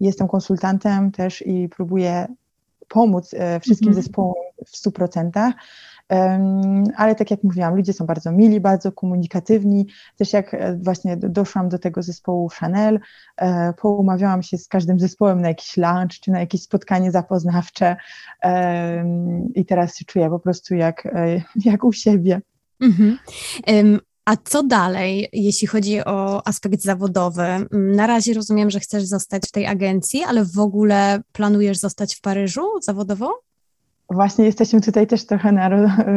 jestem 0.00 0.28
konsultantem 0.28 1.10
też 1.10 1.46
i 1.46 1.68
próbuję 1.68 2.26
pomóc 2.88 3.34
e, 3.34 3.60
wszystkim 3.60 3.92
-hmm. 3.92 3.94
zespołom 3.94 4.34
w 4.66 4.76
100%. 4.76 5.52
Um, 6.12 6.84
ale 6.96 7.14
tak 7.14 7.30
jak 7.30 7.42
mówiłam, 7.42 7.76
ludzie 7.76 7.92
są 7.92 8.06
bardzo 8.06 8.32
mili, 8.32 8.60
bardzo 8.60 8.92
komunikatywni. 8.92 9.86
Też 10.16 10.32
jak 10.32 10.54
e, 10.54 10.78
właśnie 10.82 11.16
doszłam 11.16 11.68
do 11.68 11.78
tego 11.78 12.02
zespołu 12.02 12.48
Chanel, 12.48 13.00
e, 13.36 13.72
poumawiałam 13.72 14.42
się 14.42 14.58
z 14.58 14.68
każdym 14.68 15.00
zespołem 15.00 15.40
na 15.40 15.48
jakiś 15.48 15.76
lunch 15.76 16.20
czy 16.20 16.30
na 16.30 16.40
jakieś 16.40 16.62
spotkanie 16.62 17.10
zapoznawcze 17.10 17.96
i 19.54 19.66
teraz 19.66 19.96
się 19.96 20.04
czuję 20.04 20.30
po 20.30 20.38
prostu 20.38 20.74
jak, 20.74 21.06
e, 21.06 21.42
jak 21.70 21.84
u 21.84 21.92
siebie. 21.92 22.40
Um, 23.66 24.00
a 24.24 24.36
co 24.44 24.62
dalej, 24.62 25.28
jeśli 25.32 25.66
chodzi 25.66 26.04
o 26.04 26.46
aspekt 26.46 26.80
zawodowy? 26.80 27.42
Mm, 27.42 27.68
na 27.72 28.06
razie 28.06 28.34
rozumiem, 28.34 28.70
że 28.70 28.80
chcesz 28.80 29.04
zostać 29.04 29.42
w 29.48 29.52
tej 29.52 29.66
agencji, 29.66 30.24
ale 30.24 30.44
w 30.44 30.58
ogóle 30.58 31.20
planujesz 31.32 31.78
zostać 31.78 32.14
w 32.14 32.20
Paryżu 32.20 32.62
zawodowo? 32.82 33.42
Właśnie 34.10 34.44
jesteśmy 34.44 34.80
tutaj 34.80 35.06
też 35.06 35.26
trochę 35.26 35.52
na 35.52 35.68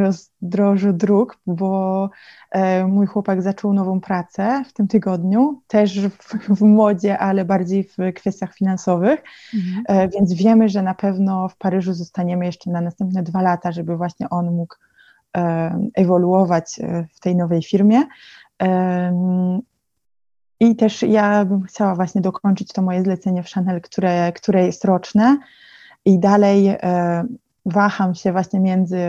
rozdrożu 0.04 0.94
dróg, 0.94 1.38
bo 1.48 2.10
e, 2.52 2.88
mój 2.88 3.08
chłopak 3.08 3.42
zaczął 3.42 3.74
nową 3.74 4.02
pracę 4.02 4.64
w 4.68 4.74
tym 4.74 4.88
tygodniu, 4.88 5.62
też 5.68 6.00
w, 6.00 6.58
w 6.58 6.62
modzie, 6.62 7.18
ale 7.18 7.46
bardziej 7.46 7.84
w 7.84 8.14
kwestiach 8.16 8.56
finansowych, 8.56 9.24
mhm. 9.54 9.84
E, 9.88 10.10
więc 10.10 10.34
wiemy, 10.34 10.70
że 10.70 10.82
na 10.82 10.94
pewno 10.94 11.50
w 11.50 11.58
Paryżu 11.58 11.94
zostaniemy 11.94 12.46
jeszcze 12.46 12.72
na 12.72 12.82
następne 12.82 13.24
dwa 13.24 13.42
lata, 13.42 13.72
żeby 13.72 13.98
właśnie 13.98 14.30
on 14.30 14.56
mógł 14.56 14.76
ewoluować 15.94 16.80
e, 16.80 17.08
w 17.14 17.20
tej 17.20 17.36
nowej 17.36 17.64
firmie. 17.64 18.04
I 20.60 20.76
też 20.76 21.02
ja 21.02 21.46
bym 21.46 21.64
chciała 21.64 21.96
właśnie 21.96 22.22
dokończyć 22.22 22.74
to 22.74 22.82
moje 22.82 23.04
zlecenie 23.04 23.44
w 23.44 23.50
Chanel, 23.50 23.82
które, 23.82 24.32
które 24.32 24.66
jest 24.66 24.86
roczne 24.86 25.38
i 26.06 26.20
dalej 26.20 26.68
e, 26.68 27.26
waham 27.66 28.16
się 28.16 28.32
właśnie 28.32 28.60
między, 28.60 29.00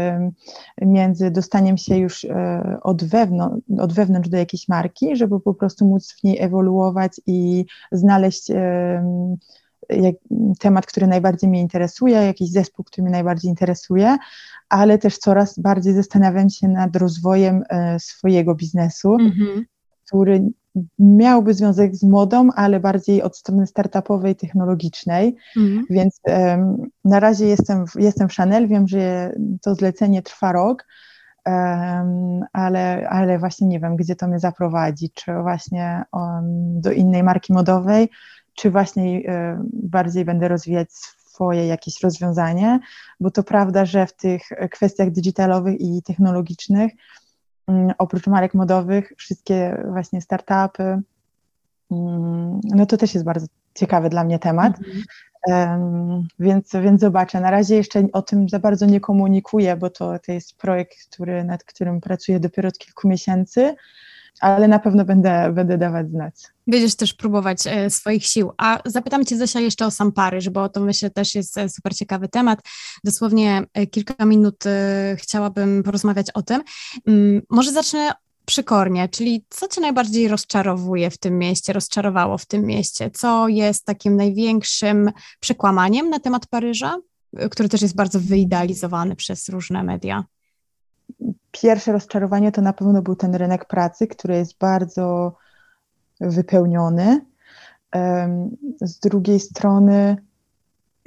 między 0.83 1.31
dostaniem 1.31 1.77
się 1.77 1.97
już 1.97 2.27
od, 2.83 3.05
wewnątrz, 3.05 3.67
od 3.79 3.93
wewnątrz 3.93 4.29
do 4.29 4.37
jakiejś 4.37 4.69
marki, 4.69 5.17
żeby 5.17 5.41
po 5.41 5.55
prostu 5.55 5.85
móc 5.85 6.13
w 6.13 6.25
niej 6.25 6.43
ewoluować 6.43 7.21
i 7.27 7.65
znaleźć 7.93 8.51
jak, 9.89 10.15
temat, 10.59 10.87
który 10.87 11.07
najbardziej 11.07 11.51
mnie 11.51 11.61
interesuje, 11.61 12.17
jakiś 12.17 12.51
zespół, 12.51 12.85
który 12.85 13.03
mnie 13.03 13.13
najbardziej 13.13 13.51
interesuje, 13.51 14.17
ale 14.69 14.99
też 14.99 15.19
coraz 15.19 15.59
bardziej 15.59 15.95
zastanawiam 15.95 16.51
się 16.51 16.69
nad 16.69 16.97
rozwojem 16.97 17.63
e, 17.69 18.01
swojego 18.01 18.55
biznesu, 18.55 19.15
mm 19.15 19.33
-hmm. 19.33 19.63
który 20.07 20.45
miałby 20.99 21.55
związek 21.55 21.97
z 21.97 22.03
modą, 22.03 22.49
ale 22.57 22.81
bardziej 22.81 23.23
od 23.23 23.37
strony 23.37 23.67
startupowej, 23.67 24.37
technologicznej, 24.37 25.37
mm. 25.57 25.85
więc 25.91 26.21
um, 26.27 26.77
na 27.05 27.21
razie 27.21 27.47
jestem 27.47 27.87
w, 27.87 27.95
jestem 27.95 28.29
w 28.29 28.35
Chanel, 28.35 28.69
wiem, 28.69 28.89
że 28.89 29.33
to 29.63 29.75
zlecenie 29.75 30.23
trwa 30.23 30.53
rok, 30.53 30.87
um, 31.47 32.41
ale, 32.53 33.09
ale 33.09 33.39
właśnie 33.39 33.67
nie 33.67 33.81
wiem, 33.81 33.97
gdzie 33.97 34.17
to 34.17 34.29
mnie 34.29 34.39
zaprowadzi, 34.39 35.11
czy 35.11 35.33
właśnie 35.43 36.05
um, 36.13 36.81
do 36.81 36.93
innej 36.93 37.23
marki 37.23 37.53
modowej, 37.53 38.09
czy 38.57 38.71
właśnie 38.71 39.21
um, 39.21 39.71
bardziej 39.73 40.25
będę 40.25 40.49
rozwijać 40.49 40.93
swoje 40.93 41.67
jakieś 41.67 42.03
rozwiązanie, 42.03 42.81
bo 43.21 43.31
to 43.31 43.43
prawda, 43.43 43.85
że 43.85 44.07
w 44.07 44.13
tych 44.13 44.43
kwestiach 44.71 45.11
digitalowych 45.11 45.81
i 45.81 46.03
technologicznych 46.03 46.93
Mm, 47.67 47.93
oprócz 47.99 48.27
marek 48.27 48.55
modowych, 48.55 49.13
wszystkie 49.17 49.85
właśnie 49.91 50.21
startupy. 50.21 50.83
Mm, 51.91 52.61
no 52.65 52.87
to 52.87 52.97
też 52.97 53.15
jest 53.15 53.27
bardzo 53.27 53.47
ciekawy 53.75 54.09
dla 54.09 54.25
mnie 54.25 54.39
temat. 54.39 54.79
Um, 55.47 56.29
więc, 56.39 56.73
więc 56.83 57.01
zobaczę. 57.01 57.41
Na 57.41 57.51
razie 57.51 57.77
jeszcze 57.77 58.07
o 58.13 58.23
tym 58.23 58.49
za 58.49 58.59
bardzo 58.59 58.87
nie 58.87 59.01
komunikuję, 59.01 59.77
bo 59.77 59.91
to, 59.91 60.19
to 60.19 60.33
jest 60.33 60.57
projekt, 60.57 60.97
który, 61.13 61.45
nad 61.45 61.65
którym 61.65 62.01
pracuję 62.01 62.41
dopiero 62.41 62.69
od 62.69 62.79
kilku 62.79 63.09
miesięcy, 63.09 63.75
ale 64.41 64.69
na 64.69 64.79
pewno 64.79 65.05
będę, 65.05 65.53
będę 65.53 65.79
dawać 65.79 66.11
znać. 66.11 66.35
Będziesz 66.67 66.95
też 66.95 67.15
próbować 67.15 67.67
e, 67.67 67.91
swoich 67.91 68.25
sił. 68.25 68.53
A 68.59 68.79
zapytam 68.85 69.25
Cię, 69.25 69.37
Zosia, 69.37 69.61
jeszcze 69.61 69.87
o 69.87 69.91
sam 69.91 70.13
Paryż, 70.13 70.51
bo 70.51 70.69
to 70.69 70.81
myślę 70.81 71.11
też 71.11 71.35
jest 71.35 71.59
e, 71.59 71.69
super 71.69 71.97
ciekawy 71.97 72.29
temat. 72.29 72.59
Dosłownie 73.05 73.63
e, 73.75 73.87
kilka 73.87 74.25
minut 74.25 74.65
chciałabym 75.17 75.83
porozmawiać 75.83 76.31
o 76.31 76.43
tym. 76.43 76.63
Mm, 77.07 77.43
może 77.51 77.73
zacznę 77.73 78.13
przykornie, 78.45 79.09
czyli 79.09 79.45
co 79.49 79.69
Cię 79.69 79.81
najbardziej 79.81 80.29
rozczarowuje 80.29 81.11
w 81.11 81.19
tym 81.19 81.39
mieście, 81.39 81.73
rozczarowało 81.73 82.39
w 82.39 82.47
tym 82.47 82.67
mieście? 82.67 83.11
Co 83.11 83.49
jest 83.49 83.85
takim 83.85 84.17
największym 84.17 85.11
przekłamaniem 85.41 86.11
na 86.11 86.21
temat 86.21 86.47
Paryża, 86.47 86.99
który 87.51 87.69
też 87.69 87.83
jest 87.83 87.97
bardzo 87.97 88.21
wyidealizowany 88.21 89.17
przez 89.17 89.49
różne 89.49 89.83
media? 89.83 90.25
Pierwsze 91.63 91.93
rozczarowanie 91.93 92.53
to 92.53 92.63
na 92.63 92.73
pewno 92.73 93.03
był 93.03 93.17
ten 93.17 93.35
rynek 93.35 93.65
pracy, 93.65 94.07
który 94.07 94.37
jest 94.37 94.59
bardzo 94.59 95.37
wypełniony. 96.21 97.21
Z 98.81 98.99
drugiej 98.99 99.41
strony, 99.41 100.17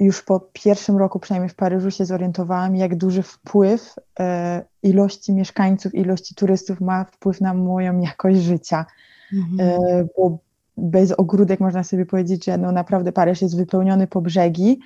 już 0.00 0.22
po 0.22 0.40
pierwszym 0.52 0.96
roku, 0.96 1.18
przynajmniej 1.18 1.50
w 1.50 1.54
Paryżu, 1.54 1.90
się 1.90 2.04
zorientowałam, 2.04 2.76
jak 2.76 2.96
duży 2.96 3.22
wpływ 3.22 3.94
e, 4.20 4.64
ilości 4.82 5.32
mieszkańców, 5.32 5.94
ilości 5.94 6.34
turystów 6.34 6.80
ma 6.80 7.04
wpływ 7.04 7.40
na 7.40 7.54
moją 7.54 8.00
jakość 8.00 8.38
życia. 8.38 8.86
Mhm. 9.32 9.70
E, 9.70 10.06
bo 10.16 10.38
bez 10.76 11.12
ogródek 11.12 11.60
można 11.60 11.84
sobie 11.84 12.06
powiedzieć, 12.06 12.44
że 12.44 12.58
no 12.58 12.72
naprawdę 12.72 13.12
Paryż 13.12 13.42
jest 13.42 13.56
wypełniony 13.56 14.06
po 14.06 14.20
brzegi. 14.20 14.80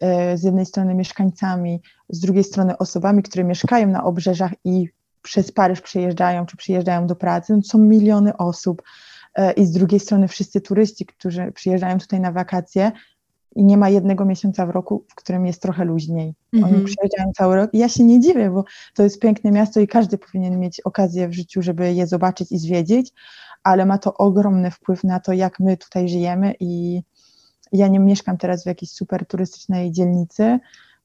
E, 0.00 0.38
z 0.38 0.42
jednej 0.42 0.66
strony 0.66 0.94
mieszkańcami, 0.94 1.82
z 2.08 2.20
drugiej 2.20 2.44
strony 2.44 2.78
osobami, 2.78 3.22
które 3.22 3.44
mieszkają 3.44 3.88
na 3.88 4.04
obrzeżach 4.04 4.52
i 4.64 4.88
przez 5.26 5.52
Paryż 5.52 5.80
przyjeżdżają 5.80 6.46
czy 6.46 6.56
przyjeżdżają 6.56 7.06
do 7.06 7.16
pracy. 7.16 7.52
No, 7.56 7.62
są 7.62 7.78
miliony 7.78 8.36
osób. 8.36 8.82
E, 9.34 9.52
i 9.52 9.66
z 9.66 9.72
drugiej 9.72 10.00
strony 10.00 10.28
wszyscy 10.28 10.60
turyści, 10.60 11.06
którzy 11.06 11.52
przyjeżdżają 11.52 11.98
tutaj 11.98 12.20
na 12.20 12.32
wakacje 12.32 12.92
i 13.56 13.64
nie 13.64 13.76
ma 13.76 13.88
jednego 13.88 14.24
miesiąca 14.24 14.66
w 14.66 14.70
roku, 14.70 15.04
w 15.08 15.14
którym 15.14 15.46
jest 15.46 15.62
trochę 15.62 15.84
luźniej. 15.84 16.24
Mm 16.24 16.34
-hmm. 16.52 16.68
Oni 16.68 16.76
mhm. 16.76 16.84
przyjeżdżają 16.84 17.32
cały 17.36 17.56
rok 17.56 17.74
i 17.74 17.78
ja 17.78 17.88
się 17.88 18.04
nie 18.04 18.20
dziwię, 18.20 18.50
bo 18.50 18.64
to 18.94 19.02
jest 19.02 19.20
piękne 19.20 19.50
miasto 19.50 19.80
i 19.80 19.86
każdy 19.86 20.18
powinien 20.18 20.60
mieć 20.60 20.80
okazję 20.80 21.28
w 21.28 21.32
życiu, 21.32 21.62
żeby 21.62 21.92
je 21.92 22.06
zobaczyć 22.06 22.52
i 22.52 22.58
zwiedzić, 22.58 23.12
ale 23.62 23.86
ma 23.86 23.98
to 23.98 24.14
ogromny 24.14 24.70
wpływ 24.70 25.04
na 25.04 25.20
to, 25.20 25.32
jak 25.32 25.60
my 25.60 25.76
tutaj 25.76 26.08
żyjemy 26.08 26.54
i 26.60 27.02
ja 27.72 27.88
nie 27.88 27.98
mieszkam 27.98 28.36
teraz 28.36 28.62
w 28.62 28.66
jakiejś 28.66 28.90
super 28.90 29.26
turystycznej 29.26 29.92
dzielnicy, 29.92 30.58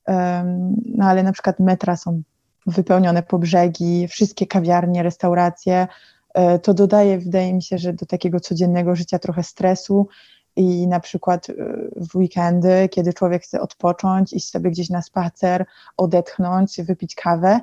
um, 0.07 0.75
no 0.85 1.05
ale 1.05 1.23
na 1.23 1.31
przykład 1.31 1.59
metra 1.59 1.97
są 1.97 2.21
wypełnione 2.67 3.23
po 3.23 3.39
brzegi, 3.39 4.07
wszystkie 4.07 4.47
kawiarnie, 4.47 5.03
restauracje, 5.03 5.87
E, 6.33 6.59
to 6.59 6.73
dodaje, 6.73 7.19
wydaje 7.19 7.53
mi 7.53 7.63
się, 7.63 7.77
że 7.77 7.93
do 7.93 8.05
takiego 8.05 8.39
codziennego 8.39 8.95
życia 8.95 9.19
trochę 9.19 9.43
stresu 9.43 10.07
i 10.55 10.87
na 10.87 10.99
przykład 10.99 11.49
e, 11.49 11.53
w 11.95 12.15
weekendy, 12.15 12.89
kiedy 12.91 13.13
człowiek 13.13 13.43
chce 13.43 13.61
odpocząć, 13.61 14.33
iść 14.33 14.49
sobie 14.49 14.71
gdzieś 14.71 14.89
na 14.89 15.01
spacer, 15.01 15.65
odetchnąć, 15.97 16.81
wypić 16.81 17.15
kawę, 17.15 17.59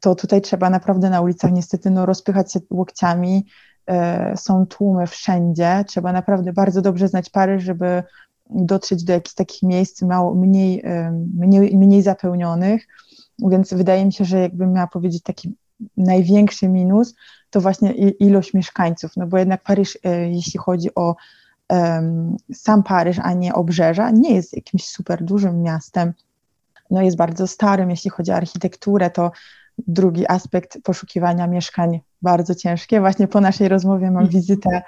to 0.00 0.14
tutaj 0.14 0.40
trzeba 0.40 0.70
naprawdę 0.70 1.10
na 1.10 1.20
ulicach 1.20 1.52
niestety 1.52 1.90
no, 1.90 2.06
rozpychać 2.06 2.52
się 2.52 2.60
łokciami, 2.70 3.46
e, 3.86 4.36
są 4.36 4.66
tłumy 4.66 5.06
wszędzie, 5.06 5.84
trzeba 5.86 6.12
naprawdę 6.12 6.52
bardzo 6.52 6.82
dobrze 6.82 7.08
znać 7.08 7.30
Paryż, 7.30 7.64
żeby 7.64 8.02
dotrzeć 8.54 9.04
do 9.04 9.12
jakichś 9.12 9.34
takich 9.34 9.62
miejsc 9.62 10.02
mało, 10.02 10.34
mniej, 10.34 10.84
mniej, 11.34 11.76
mniej 11.76 12.02
zapełnionych, 12.02 12.86
więc 13.38 13.74
wydaje 13.74 14.06
mi 14.06 14.12
się, 14.12 14.24
że 14.24 14.40
jakbym 14.40 14.72
miała 14.72 14.86
powiedzieć 14.86 15.22
taki 15.22 15.54
największy 15.96 16.68
minus, 16.68 17.14
to 17.50 17.60
właśnie 17.60 17.92
ilość 17.94 18.54
mieszkańców, 18.54 19.12
no 19.16 19.26
bo 19.26 19.38
jednak 19.38 19.62
Paryż, 19.62 19.98
e, 20.04 20.30
jeśli 20.30 20.58
chodzi 20.58 20.94
o 20.94 21.16
sam 22.52 22.82
Paryż, 22.82 23.18
a 23.22 23.32
nie 23.32 23.54
obrzeża, 23.54 24.10
nie 24.10 24.34
jest 24.34 24.56
jakimś 24.56 24.84
super 24.84 25.24
dużym 25.24 25.62
miastem. 25.62 26.12
No 26.90 27.02
jest 27.02 27.16
bardzo 27.16 27.46
starym, 27.46 27.90
jeśli 27.90 28.10
chodzi 28.10 28.30
o 28.30 28.34
architekturę, 28.34 29.10
to 29.10 29.30
drugi 29.78 30.28
aspekt 30.28 30.78
poszukiwania 30.84 31.46
mieszkań 31.46 32.00
bardzo 32.22 32.54
ciężkie. 32.54 33.00
Właśnie 33.00 33.28
po 33.28 33.40
naszej 33.40 33.68
rozmowie 33.68 34.10
mam 34.10 34.24
mhm. 34.24 34.28
wizytę, 34.28 34.82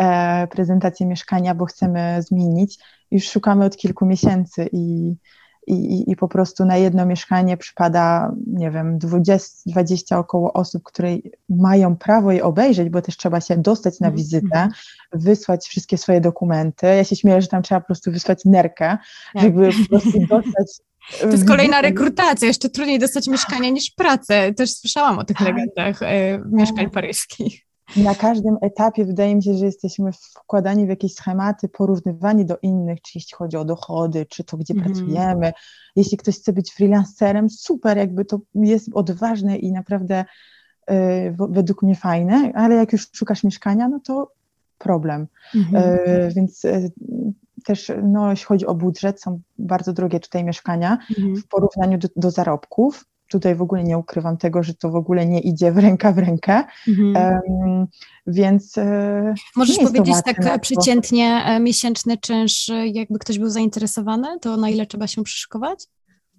e, 0.00 0.46
prezentację 0.46 1.06
mieszkania, 1.06 1.54
bo 1.54 1.64
chcemy 1.64 2.22
zmienić. 2.22 2.78
Już 3.10 3.28
szukamy 3.30 3.64
od 3.64 3.76
kilku 3.76 4.06
miesięcy 4.06 4.68
i 4.72 5.14
i, 5.66 6.10
i 6.10 6.16
po 6.16 6.28
prostu 6.28 6.64
na 6.64 6.76
jedno 6.76 7.06
mieszkanie 7.06 7.56
przypada, 7.56 8.32
nie 8.46 8.70
wiem, 8.70 8.98
20, 8.98 9.62
20 9.66 10.18
około 10.18 10.52
osób, 10.52 10.82
które 10.82 11.16
mają 11.48 11.96
prawo 11.96 12.32
je 12.32 12.44
obejrzeć, 12.44 12.88
bo 12.88 13.02
też 13.02 13.16
trzeba 13.16 13.40
się 13.40 13.56
dostać 13.56 14.00
na 14.00 14.06
mhm, 14.06 14.16
wizytę, 14.16 14.68
wysłać 15.12 15.66
wszystkie 15.66 15.98
swoje 15.98 16.20
dokumenty. 16.20 16.86
Ja 16.86 17.04
się 17.04 17.16
śmieję, 17.16 17.42
że 17.42 17.48
tam 17.48 17.62
trzeba 17.62 17.80
po 17.80 17.86
prostu 17.86 18.12
wysłać 18.12 18.44
nerkę, 18.44 18.98
tak. 19.34 19.42
żeby 19.42 19.70
po 19.82 19.88
prostu 19.88 20.18
dostać 20.28 20.66
to 21.20 21.26
jest 21.28 21.48
kolejna 21.48 21.80
rekrutacja, 21.80 22.48
jeszcze 22.48 22.68
trudniej 22.68 22.98
dostać 22.98 23.28
mieszkanie 23.28 23.72
niż 23.72 23.90
pracę. 23.90 24.54
Też 24.54 24.74
słyszałam 24.74 25.18
o 25.18 25.24
tych 25.24 25.36
tak. 25.36 25.46
legendach 25.46 26.02
e, 26.02 26.38
mieszkań 26.52 26.84
tak. 26.84 26.94
paryskich 26.94 27.65
na 27.96 28.14
każdym 28.14 28.56
etapie 28.62 29.04
wydaje 29.04 29.36
mi 29.36 29.42
się, 29.42 29.54
że 29.54 29.66
jesteśmy 29.66 30.10
wkładani 30.12 30.86
w 30.86 30.88
jakieś 30.88 31.14
schematy, 31.14 31.68
porównywani 31.68 32.44
do 32.44 32.58
innych, 32.62 33.02
czy 33.02 33.12
jeśli 33.14 33.36
chodzi 33.36 33.56
o 33.56 33.64
dochody, 33.64 34.26
czy 34.26 34.44
to, 34.44 34.56
gdzie 34.56 34.74
mm. 34.74 34.84
pracujemy. 34.84 35.52
Jeśli 35.96 36.16
ktoś 36.16 36.36
chce 36.36 36.52
być 36.52 36.72
freelancerem, 36.72 37.50
super, 37.50 37.96
jakby 37.96 38.24
to 38.24 38.40
jest 38.54 38.88
odważne 38.94 39.56
i 39.56 39.72
naprawdę 39.72 40.24
y, 40.90 40.94
według 41.48 41.82
mnie 41.82 41.94
fajne, 41.94 42.52
ale 42.54 42.74
jak 42.74 42.92
już 42.92 43.08
szukasz 43.12 43.44
mieszkania, 43.44 43.88
no 43.88 44.00
to 44.00 44.32
problem. 44.78 45.26
-hmm. 45.54 45.76
y, 45.76 46.30
więc 46.34 46.64
y, 46.64 46.92
też, 47.64 47.92
no, 48.02 48.30
jeśli 48.30 48.46
chodzi 48.46 48.66
o 48.66 48.74
budżet, 48.74 49.22
są 49.22 49.40
bardzo 49.58 49.92
drogie 49.92 50.20
tutaj 50.20 50.44
mieszkania 50.44 50.98
-hmm. 51.10 51.36
w 51.36 51.48
porównaniu 51.48 51.98
do, 51.98 52.08
do 52.16 52.30
zarobków 52.30 53.04
tutaj 53.28 53.54
w 53.54 53.62
ogóle 53.62 53.84
nie 53.84 53.98
ukrywam 53.98 54.36
tego, 54.36 54.62
że 54.62 54.74
to 54.74 54.90
w 54.90 54.96
ogóle 54.96 55.26
nie 55.26 55.40
idzie 55.40 55.72
w 55.72 55.78
ręka 55.78 56.12
w 56.12 56.18
rękę. 56.18 56.64
Mhm. 56.88 57.40
Um, 57.48 57.86
więc. 58.26 58.78
E, 58.78 59.34
Możesz 59.56 59.78
powiedzieć 59.78 60.16
tak 60.24 60.60
przeciętnie 60.60 61.42
e, 61.46 61.60
miesięczny 61.60 62.16
czynsz, 62.18 62.68
e, 62.68 62.86
jakby 62.88 63.18
ktoś 63.18 63.38
był 63.38 63.50
zainteresowany, 63.50 64.40
to 64.40 64.56
na 64.56 64.68
ile 64.68 64.86
trzeba 64.86 65.06
się 65.06 65.22
przyszykować? 65.22 65.86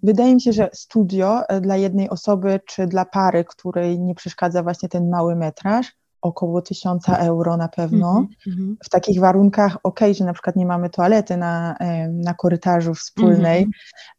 Wydaje 0.02 0.34
mi 0.34 0.40
się, 0.40 0.52
że 0.52 0.70
studio 0.72 1.40
dla 1.60 1.76
jednej 1.76 2.10
osoby 2.10 2.60
czy 2.66 2.86
dla 2.86 3.04
pary, 3.04 3.44
której 3.44 4.00
nie 4.00 4.14
przeszkadza 4.14 4.62
właśnie 4.62 4.88
ten 4.88 5.10
mały 5.10 5.36
metraż, 5.36 5.92
około 6.22 6.62
tysiąca 6.62 7.16
euro 7.16 7.56
na 7.56 7.68
pewno. 7.68 8.26
Mm-hmm. 8.46 8.74
W 8.84 8.88
takich 8.88 9.20
warunkach, 9.20 9.78
ok, 9.82 10.00
że 10.12 10.24
na 10.24 10.32
przykład 10.32 10.56
nie 10.56 10.66
mamy 10.66 10.90
toalety 10.90 11.36
na, 11.36 11.76
na 12.12 12.34
korytarzu 12.34 12.94
wspólnej, 12.94 13.66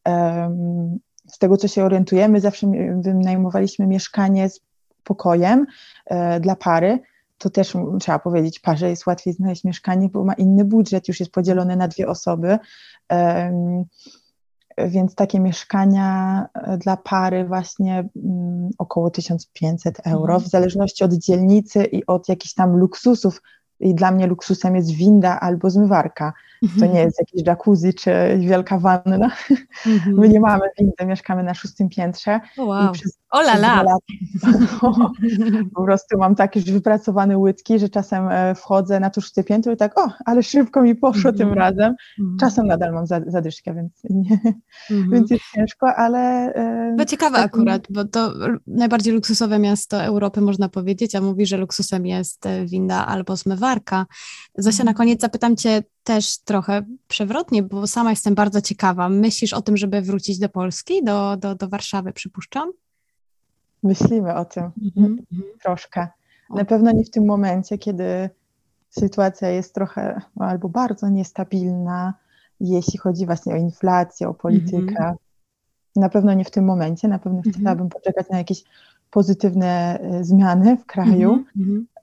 mm-hmm. 0.07 0.43
um, 0.45 0.99
z 1.31 1.37
tego, 1.37 1.57
co 1.57 1.67
się 1.67 1.83
orientujemy, 1.83 2.39
zawsze 2.39 2.67
wynajmowaliśmy 3.01 3.87
mieszkanie 3.87 4.49
z 4.49 4.59
pokojem 5.03 5.65
e, 6.05 6.39
dla 6.39 6.55
pary. 6.55 6.99
To 7.37 7.49
też 7.49 7.73
trzeba 7.99 8.19
powiedzieć, 8.19 8.59
parze 8.59 8.89
jest 8.89 9.05
łatwiej 9.07 9.33
znaleźć 9.33 9.63
mieszkanie, 9.63 10.09
bo 10.09 10.23
ma 10.23 10.33
inny 10.33 10.65
budżet, 10.65 11.07
już 11.07 11.19
jest 11.19 11.31
podzielony 11.31 11.75
na 11.75 11.87
dwie 11.87 12.07
osoby. 12.07 12.57
Więc 14.87 15.15
takie 15.15 15.39
mieszkania 15.39 16.45
e, 16.53 16.77
dla 16.77 16.97
pary 16.97 17.45
właśnie 17.45 18.09
mm, 18.15 18.69
około 18.77 19.09
1500 19.09 19.99
euro, 20.05 20.33
mhm. 20.33 20.41
w 20.41 20.47
zależności 20.47 21.03
od 21.03 21.13
dzielnicy 21.13 21.83
i 21.83 22.05
od 22.05 22.29
jakichś 22.29 22.53
tam 22.53 22.77
luksusów. 22.77 23.41
I 23.79 23.95
dla 23.95 24.11
mnie 24.11 24.27
luksusem 24.27 24.75
jest 24.75 24.91
winda 24.91 25.39
albo 25.39 25.69
zmywarka 25.69 26.33
To 26.79 26.85
nie 26.85 26.99
jest 26.99 27.19
jakiś 27.19 27.47
jacuzzi 27.47 27.93
czy 27.93 28.11
wielka 28.39 28.79
wanna. 28.79 29.31
My 30.05 30.29
nie 30.29 30.39
mamy 30.39 30.61
windy, 30.79 31.05
mieszkamy 31.05 31.43
na 31.43 31.53
szóstym 31.53 31.89
piętrze. 31.89 32.39
wow. 32.57 32.89
I 32.89 32.91
przez, 32.91 33.19
o 33.31 33.39
la 33.39 33.53
la. 33.53 33.95
po 35.75 35.83
prostu 35.83 36.17
mam 36.17 36.35
takie 36.35 36.59
już 36.59 36.71
wypracowane 36.71 37.37
łydki, 37.37 37.79
że 37.79 37.89
czasem 37.89 38.27
e, 38.27 38.55
wchodzę 38.55 38.99
na 38.99 39.09
to 39.09 39.21
szóste 39.21 39.43
piętro 39.43 39.73
i 39.73 39.77
tak, 39.77 39.99
o, 39.99 40.11
ale 40.25 40.43
szybko 40.43 40.81
mi 40.81 40.95
poszło 40.95 41.33
tym 41.33 41.53
razem. 41.53 41.95
Czasem 42.39 42.67
nadal 42.67 42.93
mam 42.93 43.05
zadyszkę, 43.07 43.73
więc, 43.73 43.91
nie, 44.09 44.39
więc 45.11 45.31
jest 45.31 45.43
ciężko, 45.55 45.95
ale... 45.95 46.19
E, 46.53 46.95
to 46.97 47.05
ciekawe 47.05 47.37
tak, 47.37 47.45
akurat, 47.45 47.87
bo 47.89 48.05
to 48.05 48.33
najbardziej 48.67 49.13
luksusowe 49.13 49.59
miasto 49.59 50.03
Europy 50.03 50.41
można 50.41 50.69
powiedzieć, 50.69 51.15
a 51.15 51.21
mówi, 51.21 51.45
że 51.45 51.57
luksusem 51.57 52.05
jest 52.05 52.45
e, 52.45 52.65
winda 52.65 53.05
albo 53.05 53.35
zmywarka. 53.35 54.05
Zosia, 54.57 54.83
na 54.83 54.93
koniec 54.93 55.21
zapytam 55.21 55.55
Cię 55.55 55.83
też 56.03 56.37
trochę 56.37 56.81
przewrotnie, 57.07 57.63
bo 57.63 57.87
sama 57.87 58.09
jestem 58.09 58.35
bardzo 58.35 58.61
ciekawa. 58.61 59.09
Myślisz 59.09 59.53
o 59.53 59.61
tym, 59.61 59.77
żeby 59.77 60.01
wrócić 60.01 60.39
do 60.39 60.49
Polski, 60.49 61.03
do, 61.03 61.37
do, 61.37 61.55
do 61.55 61.69
Warszawy, 61.69 62.13
przypuszczam? 62.13 62.71
Myślimy 63.83 64.35
o 64.35 64.45
tym 64.45 64.63
mm-hmm. 64.63 65.15
troszkę. 65.63 66.07
Na 66.49 66.65
pewno 66.65 66.91
nie 66.91 67.03
w 67.03 67.09
tym 67.09 67.25
momencie, 67.25 67.77
kiedy 67.77 68.29
sytuacja 68.89 69.49
jest 69.49 69.75
trochę 69.75 70.21
albo 70.39 70.69
bardzo 70.69 71.09
niestabilna, 71.09 72.13
jeśli 72.59 72.99
chodzi 72.99 73.25
właśnie 73.25 73.53
o 73.53 73.57
inflację, 73.57 74.29
o 74.29 74.33
politykę. 74.33 75.03
Mm-hmm. 75.03 75.15
Na 75.95 76.09
pewno 76.09 76.33
nie 76.33 76.45
w 76.45 76.51
tym 76.51 76.65
momencie, 76.65 77.07
na 77.07 77.19
pewno 77.19 77.41
mm-hmm. 77.41 77.59
chciałabym 77.59 77.89
poczekać 77.89 78.29
na 78.29 78.37
jakieś 78.37 78.63
pozytywne 79.11 79.99
e, 79.99 80.23
zmiany 80.23 80.77
w 80.77 80.85
kraju, 80.85 81.45
mm-hmm. 81.57 81.81
E, 81.95 81.98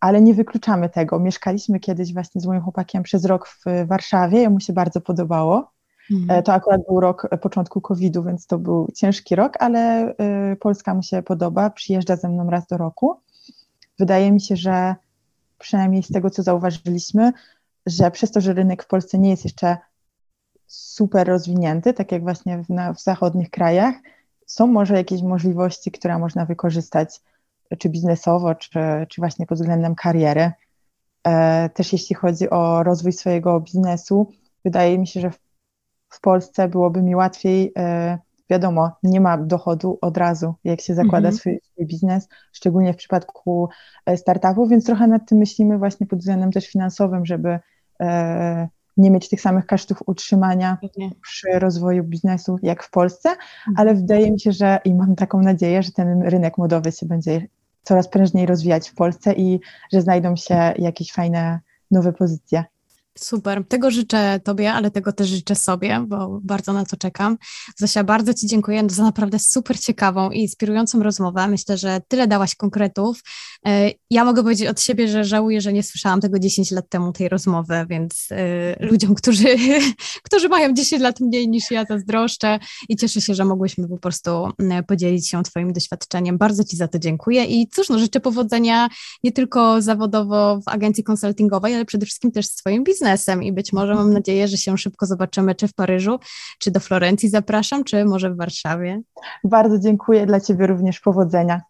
ale 0.00 0.20
nie 0.20 0.34
wykluczamy 0.34 0.88
tego. 0.88 1.18
Mieszkaliśmy 1.18 1.80
kiedyś 1.80 2.14
właśnie 2.14 2.40
z 2.40 2.46
moim 2.46 2.60
chłopakiem 2.60 3.02
przez 3.02 3.24
rok 3.24 3.48
w 3.48 3.86
Warszawie, 3.86 4.40
jemu 4.40 4.60
się 4.60 4.72
bardzo 4.72 5.00
podobało. 5.00 5.72
Mhm. 6.10 6.38
E, 6.38 6.42
to 6.42 6.52
akurat 6.52 6.80
był 6.88 7.00
rok 7.00 7.28
początku 7.40 7.80
COVID-u, 7.80 8.22
więc 8.22 8.46
to 8.46 8.58
był 8.58 8.88
ciężki 8.94 9.34
rok, 9.36 9.56
ale 9.58 10.14
Polska 10.60 10.94
mu 10.94 11.02
się 11.02 11.22
podoba, 11.22 11.70
przyjeżdża 11.70 12.16
ze 12.16 12.28
mną 12.28 12.50
raz 12.50 12.66
do 12.66 12.76
roku. 12.76 13.20
Wydaje 13.98 14.32
mi 14.32 14.40
się, 14.40 14.56
że 14.56 14.94
przynajmniej 15.58 16.02
z 16.02 16.08
tego, 16.12 16.30
co 16.30 16.42
zauważyliśmy, 16.42 17.32
że 17.86 18.10
przez 18.10 18.30
to, 18.30 18.40
że 18.40 18.52
rynek 18.52 18.82
w 18.82 18.86
Polsce 18.86 19.18
nie 19.18 19.30
jest 19.30 19.44
jeszcze 19.44 19.76
super 20.66 21.28
rozwinięty, 21.28 21.92
tak 21.92 22.12
jak 22.12 22.22
właśnie 22.22 22.64
w, 22.64 22.68
na, 22.68 22.92
w 22.92 23.00
zachodnich 23.00 23.50
krajach, 23.50 23.94
są 24.46 24.66
może 24.66 24.94
jakieś 24.94 25.22
możliwości, 25.22 25.90
które 25.90 26.18
można 26.18 26.44
wykorzystać, 26.44 27.20
czy 27.78 27.88
biznesowo, 27.88 28.54
czy, 28.54 28.80
czy 29.08 29.20
właśnie 29.20 29.46
pod 29.46 29.58
względem 29.58 29.94
kariery. 29.94 30.52
E, 31.26 31.68
też 31.68 31.92
jeśli 31.92 32.16
chodzi 32.16 32.50
o 32.50 32.82
rozwój 32.82 33.12
swojego 33.12 33.60
biznesu, 33.60 34.28
wydaje 34.64 34.98
mi 34.98 35.06
się, 35.06 35.20
że 35.20 35.30
w, 36.10 36.20
Polsce 36.20 36.68
byłoby 36.68 37.02
mi 37.02 37.16
łatwiej, 37.16 37.72
e, 37.78 38.18
wiadomo, 38.50 38.90
nie 39.02 39.20
ma 39.20 39.38
dochodu 39.38 39.98
od 40.00 40.16
razu, 40.16 40.54
jak 40.64 40.80
się 40.80 40.94
zakłada 40.94 41.28
mhm. 41.28 41.34
swój, 41.34 41.60
swój, 41.62 41.86
biznes, 41.86 42.28
szczególnie 42.52 42.92
w 42.92 42.96
przypadku 42.96 43.68
e, 44.06 44.16
startupów, 44.16 44.70
więc 44.70 44.86
trochę 44.86 45.06
nad 45.06 45.28
tym 45.28 45.38
myślimy 45.38 45.78
właśnie 45.78 46.06
pod 46.06 46.18
względem 46.18 46.52
też 46.52 46.66
finansowym, 46.66 47.26
żeby 47.26 47.58
nie 48.96 49.10
mieć 49.10 49.28
tych 49.28 49.40
samych 49.40 49.66
kosztów 49.66 50.02
utrzymania 50.06 50.78
przy 51.22 51.58
rozwoju 51.58 52.04
biznesu 52.04 52.58
jak 52.62 52.82
w 52.82 52.90
Polsce, 52.90 53.28
mhm. 53.30 53.74
ale 53.76 53.94
wydaje 53.94 54.32
mi 54.32 54.40
się, 54.40 54.52
że 54.52 54.80
i 54.84 54.94
mam 54.94 55.16
taką 55.16 55.40
nadzieję, 55.40 55.82
że 55.82 55.92
ten 55.92 56.22
rynek 56.22 56.58
modowy 56.58 56.92
się 56.92 57.06
będzie 57.06 57.46
coraz 57.82 58.08
prężniej 58.08 58.46
rozwijać 58.46 58.90
w 58.90 58.94
Polsce 58.94 59.32
i 59.32 59.60
że 59.92 60.00
znajdą 60.00 60.36
się 60.36 60.74
jakieś 60.78 61.12
fajne 61.12 61.60
nowe 61.90 62.12
pozycje. 62.12 62.64
Super, 63.18 63.64
tego 63.68 63.90
życzę 63.90 64.40
Tobie, 64.44 64.72
ale 64.72 64.90
tego 64.90 65.12
też 65.12 65.28
życzę 65.28 65.54
sobie, 65.54 66.04
bo 66.08 66.40
bardzo 66.42 66.72
na 66.72 66.84
to 66.84 66.96
czekam. 66.96 67.38
Zosia, 67.76 68.04
bardzo 68.04 68.34
Ci 68.34 68.46
dziękuję 68.46 68.82
za 68.90 69.02
naprawdę 69.02 69.38
super 69.38 69.80
ciekawą 69.80 70.30
i 70.30 70.40
inspirującą 70.40 71.02
rozmowę. 71.02 71.48
Myślę, 71.48 71.78
że 71.78 72.00
tyle 72.08 72.26
dałaś 72.26 72.54
konkretów. 72.54 73.22
E, 73.66 73.90
ja 74.10 74.24
mogę 74.24 74.42
powiedzieć 74.42 74.68
od 74.68 74.80
siebie, 74.80 75.08
że 75.08 75.24
żałuję, 75.24 75.60
że 75.60 75.72
nie 75.72 75.82
słyszałam 75.82 76.20
tego 76.20 76.38
10 76.38 76.70
lat 76.70 76.88
temu, 76.88 77.12
tej 77.12 77.28
rozmowy, 77.28 77.86
więc 77.88 78.28
e, 78.30 78.86
ludziom, 78.86 79.14
którzy, 79.14 79.56
którzy 80.26 80.48
mają 80.48 80.74
10 80.74 81.02
lat 81.02 81.20
mniej 81.20 81.48
niż 81.48 81.70
ja, 81.70 81.84
zazdroszczę 81.84 82.58
i 82.88 82.96
cieszę 82.96 83.20
się, 83.20 83.34
że 83.34 83.44
mogłyśmy 83.44 83.88
po 83.88 83.98
prostu 83.98 84.48
podzielić 84.86 85.28
się 85.30 85.42
Twoim 85.42 85.72
doświadczeniem. 85.72 86.38
Bardzo 86.38 86.64
Ci 86.64 86.76
za 86.76 86.88
to 86.88 86.98
dziękuję 86.98 87.44
i 87.44 87.68
cóż, 87.68 87.88
no 87.88 87.98
życzę 87.98 88.20
powodzenia 88.20 88.88
nie 89.24 89.32
tylko 89.32 89.82
zawodowo 89.82 90.60
w 90.60 90.68
agencji 90.68 91.04
konsultingowej, 91.04 91.74
ale 91.74 91.84
przede 91.84 92.06
wszystkim 92.06 92.32
też 92.32 92.46
z 92.46 92.54
Twoim 92.54 92.84
biznesem 92.84 93.01
biznesem 93.02 93.42
i 93.42 93.52
być 93.52 93.72
może 93.72 93.94
mam 93.94 94.12
nadzieję, 94.12 94.48
że 94.48 94.56
się 94.56 94.78
szybko 94.78 95.06
zobaczymy, 95.06 95.54
czy 95.54 95.68
w 95.68 95.74
Paryżu, 95.74 96.18
czy 96.58 96.70
do 96.70 96.80
Florencji 96.80 97.28
zapraszam, 97.28 97.84
czy 97.84 98.04
może 98.04 98.30
w 98.30 98.36
Warszawie. 98.36 99.02
Bardzo 99.44 99.78
dziękuję 99.78 100.26
dla 100.26 100.40
Ciebie 100.40 100.66
również 100.66 101.00
powodzenia. 101.00 101.62